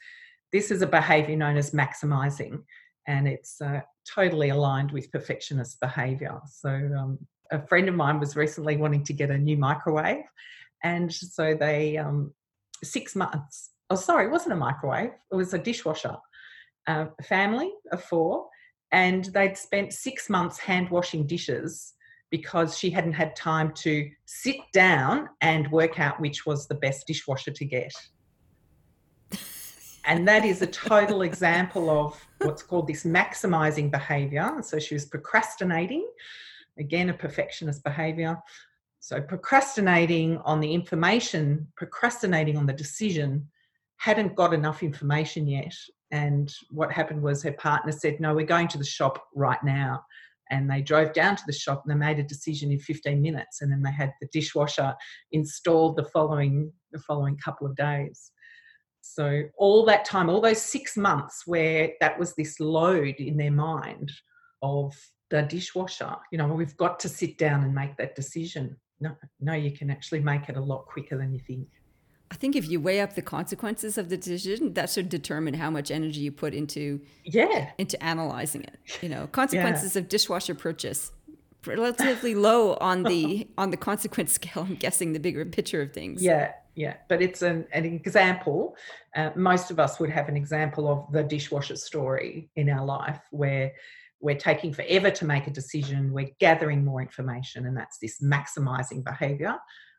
This 0.53 0.71
is 0.71 0.83
a 0.83 0.87
behavior 0.87 1.37
known 1.37 1.57
as 1.57 1.71
maximizing, 1.71 2.63
and 3.07 3.29
it's 3.29 3.61
uh, 3.61 3.81
totally 4.09 4.51
aligned 4.51 4.93
with 4.93 5.13
perfectionist 5.13 5.81
behavior. 5.81 6.39
So, 6.47 6.71
um, 6.71 7.19
a 7.53 7.67
friend 7.67 7.89
of 7.89 7.95
mine 7.95 8.21
was 8.21 8.37
recently 8.37 8.77
wanting 8.77 9.05
to 9.05 9.13
get 9.13 9.31
a 9.31 9.39
new 9.39 9.57
microwave, 9.57 10.25
and 10.83 11.13
so 11.13 11.55
they, 11.55 11.97
um, 11.97 12.33
six 12.83 13.15
months 13.15 13.71
oh, 13.91 13.97
sorry, 13.97 14.27
it 14.27 14.31
wasn't 14.31 14.53
a 14.53 14.57
microwave, 14.57 15.11
it 15.31 15.35
was 15.35 15.53
a 15.53 15.59
dishwasher. 15.59 16.17
Uh, 16.87 17.07
family 17.23 17.71
of 17.93 18.03
four, 18.03 18.47
and 18.93 19.27
they'd 19.27 19.59
spent 19.59 19.93
six 19.93 20.31
months 20.31 20.59
hand 20.59 20.89
washing 20.91 21.27
dishes 21.27 21.95
because 22.31 22.79
she 22.79 22.91
hadn't 22.91 23.13
had 23.13 23.37
time 23.37 23.73
to 23.73 24.09
sit 24.25 24.57
down 24.73 25.29
and 25.41 25.71
work 25.71 25.99
out 26.01 26.21
which 26.21 26.47
was 26.47 26.67
the 26.67 26.75
best 26.77 27.07
dishwasher 27.07 27.51
to 27.51 27.65
get. 27.65 27.93
And 30.05 30.27
that 30.27 30.45
is 30.45 30.63
a 30.63 30.67
total 30.67 31.23
example 31.23 31.91
of 31.91 32.27
what's 32.39 32.63
called 32.63 32.87
this 32.87 33.05
maximizing 33.05 33.91
behavior. 33.91 34.53
So 34.63 34.79
she 34.79 34.95
was 34.95 35.05
procrastinating, 35.05 36.09
again, 36.79 37.11
a 37.11 37.15
perfectionist 37.15 37.85
behavior. 37.85 38.39
So 39.01 39.21
procrastinating 39.21 40.39
on 40.39 40.61
the 40.61 40.73
information, 40.73 41.69
procrastinating 41.77 42.57
on 42.57 42.67
the 42.67 42.73
decision 42.73 43.49
hadn't 43.97 44.35
got 44.35 44.55
enough 44.55 44.83
information 44.83 45.47
yet. 45.47 45.75
And 46.11 46.53
what 46.71 46.91
happened 46.91 47.23
was 47.23 47.43
her 47.43 47.53
partner 47.53 47.93
said, 47.93 48.19
No, 48.21 48.35
we're 48.35 48.47
going 48.47 48.69
to 48.69 48.79
the 48.79 48.85
shop 48.85 49.23
right 49.35 49.63
now. 49.63 50.03
And 50.51 50.69
they 50.69 50.83
drove 50.83 51.13
down 51.13 51.37
to 51.37 51.43
the 51.47 51.53
shop 51.53 51.85
and 51.85 51.93
they 51.93 52.07
made 52.07 52.19
a 52.19 52.25
decision 52.25 52.73
in 52.73 52.79
15 52.81 53.23
minutes. 53.23 53.61
And 53.61 53.71
then 53.71 53.83
they 53.83 53.93
had 53.93 54.13
the 54.21 54.29
dishwasher 54.33 54.95
installed 55.31 55.97
the 55.97 56.05
following 56.05 56.73
the 56.93 56.99
following 56.99 57.37
couple 57.37 57.67
of 57.67 57.77
days. 57.77 58.33
So 59.03 59.45
all 59.57 59.85
that 59.87 60.05
time, 60.05 60.29
all 60.29 60.41
those 60.41 60.63
six 60.63 60.97
months 60.97 61.47
where 61.47 61.93
that 62.01 62.19
was 62.19 62.35
this 62.35 62.61
load 62.61 63.17
in 63.17 63.37
their 63.37 63.51
mind 63.51 64.13
of 64.63 64.95
the 65.31 65.43
dishwasher, 65.43 66.17
you 66.31 66.39
know, 66.39 66.47
we've 66.49 66.77
got 66.77 67.01
to 67.01 67.09
sit 67.09 67.39
down 67.39 67.65
and 67.65 67.75
make 67.75 67.97
that 67.97 68.15
decision. 68.15 68.77
No, 69.01 69.17
no, 69.41 69.55
you 69.55 69.71
can 69.71 69.91
actually 69.91 70.21
make 70.21 70.49
it 70.49 70.57
a 70.57 70.61
lot 70.61 70.87
quicker 70.87 71.17
than 71.17 71.33
you 71.33 71.41
think. 71.41 71.69
I 72.31 72.37
think 72.37 72.55
if 72.55 72.69
you 72.69 72.81
weigh 72.81 73.01
up 73.01 73.15
the 73.15 73.23
consequences 73.23 73.99
of 73.99 74.09
the 74.09 74.17
decision, 74.17 74.75
that 74.75 74.89
should 74.89 75.09
determine 75.09 75.55
how 75.55 75.71
much 75.71 75.91
energy 75.91 76.21
you 76.21 76.31
put 76.31 76.55
into 76.55 77.01
yeah 77.25 77.71
into 77.77 78.01
analyzing 78.03 78.63
it. 78.63 78.79
You 79.01 79.09
know, 79.09 79.27
consequences 79.33 79.97
yeah. 79.97 80.03
of 80.03 80.09
dishwasher 80.09 80.55
purchase 80.55 81.11
relatively 81.67 82.35
low 82.35 82.75
on 82.75 83.03
the 83.03 83.49
on 83.59 83.71
the 83.71 83.77
consequence 83.77 84.33
scale. 84.33 84.65
I'm 84.69 84.77
guessing 84.77 85.13
the 85.13 85.21
bigger 85.21 85.45
picture 85.45 85.83
of 85.83 85.93
things. 85.93 86.23
Yeah, 86.23 86.53
yeah, 86.81 86.95
but 87.09 87.21
it's 87.21 87.43
an 87.43 87.67
an 87.73 87.85
example. 87.85 88.77
Uh, 89.15 89.31
most 89.37 89.71
of 89.71 89.79
us 89.79 90.01
would 90.01 90.11
have 90.11 90.29
an 90.29 90.37
example 90.37 90.85
of 90.93 91.13
the 91.13 91.23
dishwasher 91.23 91.77
story 91.77 92.51
in 92.57 92.71
our 92.71 92.85
life 92.85 93.21
where 93.31 93.73
we're 94.21 94.43
taking 94.51 94.73
forever 94.73 95.11
to 95.11 95.25
make 95.25 95.47
a 95.47 95.51
decision. 95.51 96.13
We're 96.13 96.35
gathering 96.39 96.85
more 96.85 97.03
information, 97.03 97.67
and 97.67 97.77
that's 97.77 97.99
this 97.99 98.21
maximizing 98.21 99.05
behavior 99.05 99.57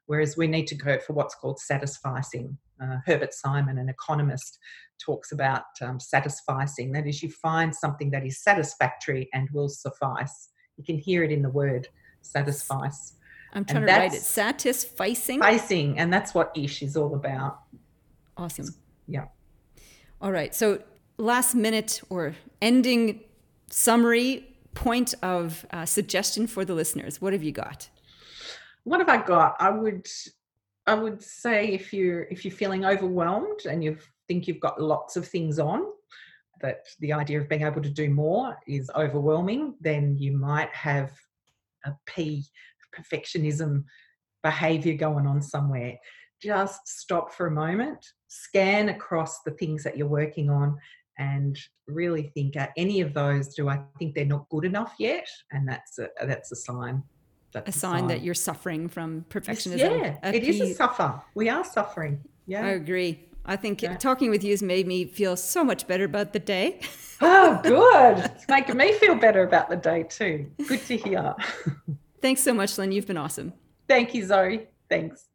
whereas 0.07 0.35
we 0.35 0.45
need 0.45 0.67
to 0.67 0.75
go 0.75 0.99
for 0.99 1.13
what's 1.13 1.35
called 1.35 1.57
satisficing. 1.71 2.57
Uh, 2.83 2.97
Herbert 3.05 3.33
Simon, 3.33 3.77
an 3.77 3.87
economist, 3.87 4.57
talks 4.99 5.31
about 5.31 5.63
um, 5.81 5.99
satisficing. 5.99 6.91
That 6.91 7.07
is, 7.07 7.23
you 7.23 7.29
find 7.29 7.73
something 7.73 8.11
that 8.11 8.25
is 8.25 8.43
satisfactory 8.43 9.29
and 9.33 9.47
will 9.53 9.69
suffice. 9.69 10.49
You 10.75 10.83
can 10.83 10.97
hear 10.97 11.23
it 11.23 11.31
in 11.31 11.41
the 11.41 11.49
word 11.49 11.87
satisfice. 12.21 13.13
I'm 13.53 13.65
trying 13.65 13.77
and 13.77 13.87
to 13.87 13.93
write 13.93 14.13
it. 14.13 14.21
Satisficing. 14.21 15.41
Facing, 15.41 15.99
and 15.99 16.11
that's 16.11 16.33
what 16.33 16.51
ish 16.55 16.81
is 16.81 16.95
all 16.95 17.15
about. 17.15 17.59
Awesome. 18.37 18.73
Yeah. 19.07 19.25
All 20.21 20.31
right. 20.31 20.55
So, 20.55 20.81
last 21.17 21.55
minute 21.55 22.01
or 22.09 22.35
ending 22.61 23.21
summary 23.69 24.47
point 24.73 25.13
of 25.21 25.65
uh, 25.71 25.85
suggestion 25.85 26.47
for 26.47 26.63
the 26.63 26.73
listeners. 26.73 27.21
What 27.21 27.33
have 27.33 27.43
you 27.43 27.51
got? 27.51 27.89
What 28.83 28.99
have 28.99 29.09
I 29.09 29.17
got? 29.17 29.55
I 29.59 29.69
would, 29.69 30.07
I 30.87 30.95
would 30.95 31.21
say 31.21 31.67
if 31.67 31.93
you're 31.93 32.23
if 32.23 32.45
you're 32.45 32.53
feeling 32.53 32.85
overwhelmed 32.85 33.65
and 33.69 33.83
you 33.83 33.97
think 34.27 34.47
you've 34.47 34.59
got 34.59 34.81
lots 34.81 35.17
of 35.17 35.27
things 35.27 35.59
on, 35.59 35.83
that 36.61 36.85
the 36.99 37.13
idea 37.13 37.39
of 37.39 37.49
being 37.49 37.63
able 37.63 37.81
to 37.81 37.89
do 37.89 38.09
more 38.09 38.57
is 38.67 38.89
overwhelming, 38.95 39.75
then 39.81 40.17
you 40.17 40.31
might 40.37 40.73
have 40.73 41.11
a 41.85 41.91
P 42.05 42.45
perfectionism 42.97 43.83
behavior 44.43 44.95
going 44.95 45.27
on 45.27 45.41
somewhere. 45.41 45.97
Just 46.41 46.87
stop 46.87 47.31
for 47.31 47.47
a 47.47 47.51
moment, 47.51 48.05
scan 48.27 48.89
across 48.89 49.41
the 49.43 49.51
things 49.51 49.83
that 49.83 49.97
you're 49.97 50.07
working 50.07 50.49
on, 50.49 50.77
and 51.17 51.57
really 51.87 52.31
think 52.33 52.55
are 52.55 52.69
any 52.77 53.01
of 53.01 53.13
those 53.13 53.53
do 53.53 53.69
I 53.69 53.81
think 53.99 54.15
they're 54.15 54.25
not 54.25 54.49
good 54.49 54.65
enough 54.65 54.95
yet? 54.97 55.27
And 55.51 55.67
that's 55.67 55.99
a 55.99 56.09
that's 56.25 56.51
a 56.51 56.55
sign. 56.55 57.03
That's 57.53 57.75
a, 57.75 57.79
sign, 57.79 57.99
sign 57.99 58.07
that 58.07 58.21
you're 58.21 58.33
suffering 58.33 58.87
from 58.87 59.25
perfectionism. 59.29 59.77
yeah, 59.77 60.17
a 60.23 60.33
it 60.33 60.43
is 60.43 60.61
a 60.61 60.73
suffer. 60.73 61.21
We 61.35 61.49
are 61.49 61.65
suffering. 61.65 62.23
Yeah, 62.47 62.65
I 62.65 62.69
agree. 62.69 63.27
I 63.45 63.55
think 63.55 63.81
yeah. 63.81 63.97
talking 63.97 64.29
with 64.29 64.43
you 64.43 64.51
has 64.51 64.61
made 64.61 64.87
me 64.87 65.05
feel 65.05 65.35
so 65.35 65.63
much 65.63 65.87
better 65.87 66.05
about 66.05 66.33
the 66.33 66.39
day. 66.39 66.79
oh, 67.21 67.59
good. 67.63 68.31
It's 68.35 68.47
making 68.47 68.77
me 68.77 68.93
feel 68.93 69.15
better 69.15 69.43
about 69.43 69.69
the 69.69 69.75
day 69.75 70.03
too. 70.03 70.49
Good 70.67 70.85
to 70.85 70.97
hear. 70.97 71.35
Thanks 72.21 72.41
so 72.43 72.53
much, 72.53 72.77
Lynne. 72.77 72.91
You've 72.91 73.07
been 73.07 73.17
awesome. 73.17 73.53
Thank 73.87 74.13
you, 74.13 74.25
Zoe. 74.25 74.67
Thanks. 74.89 75.30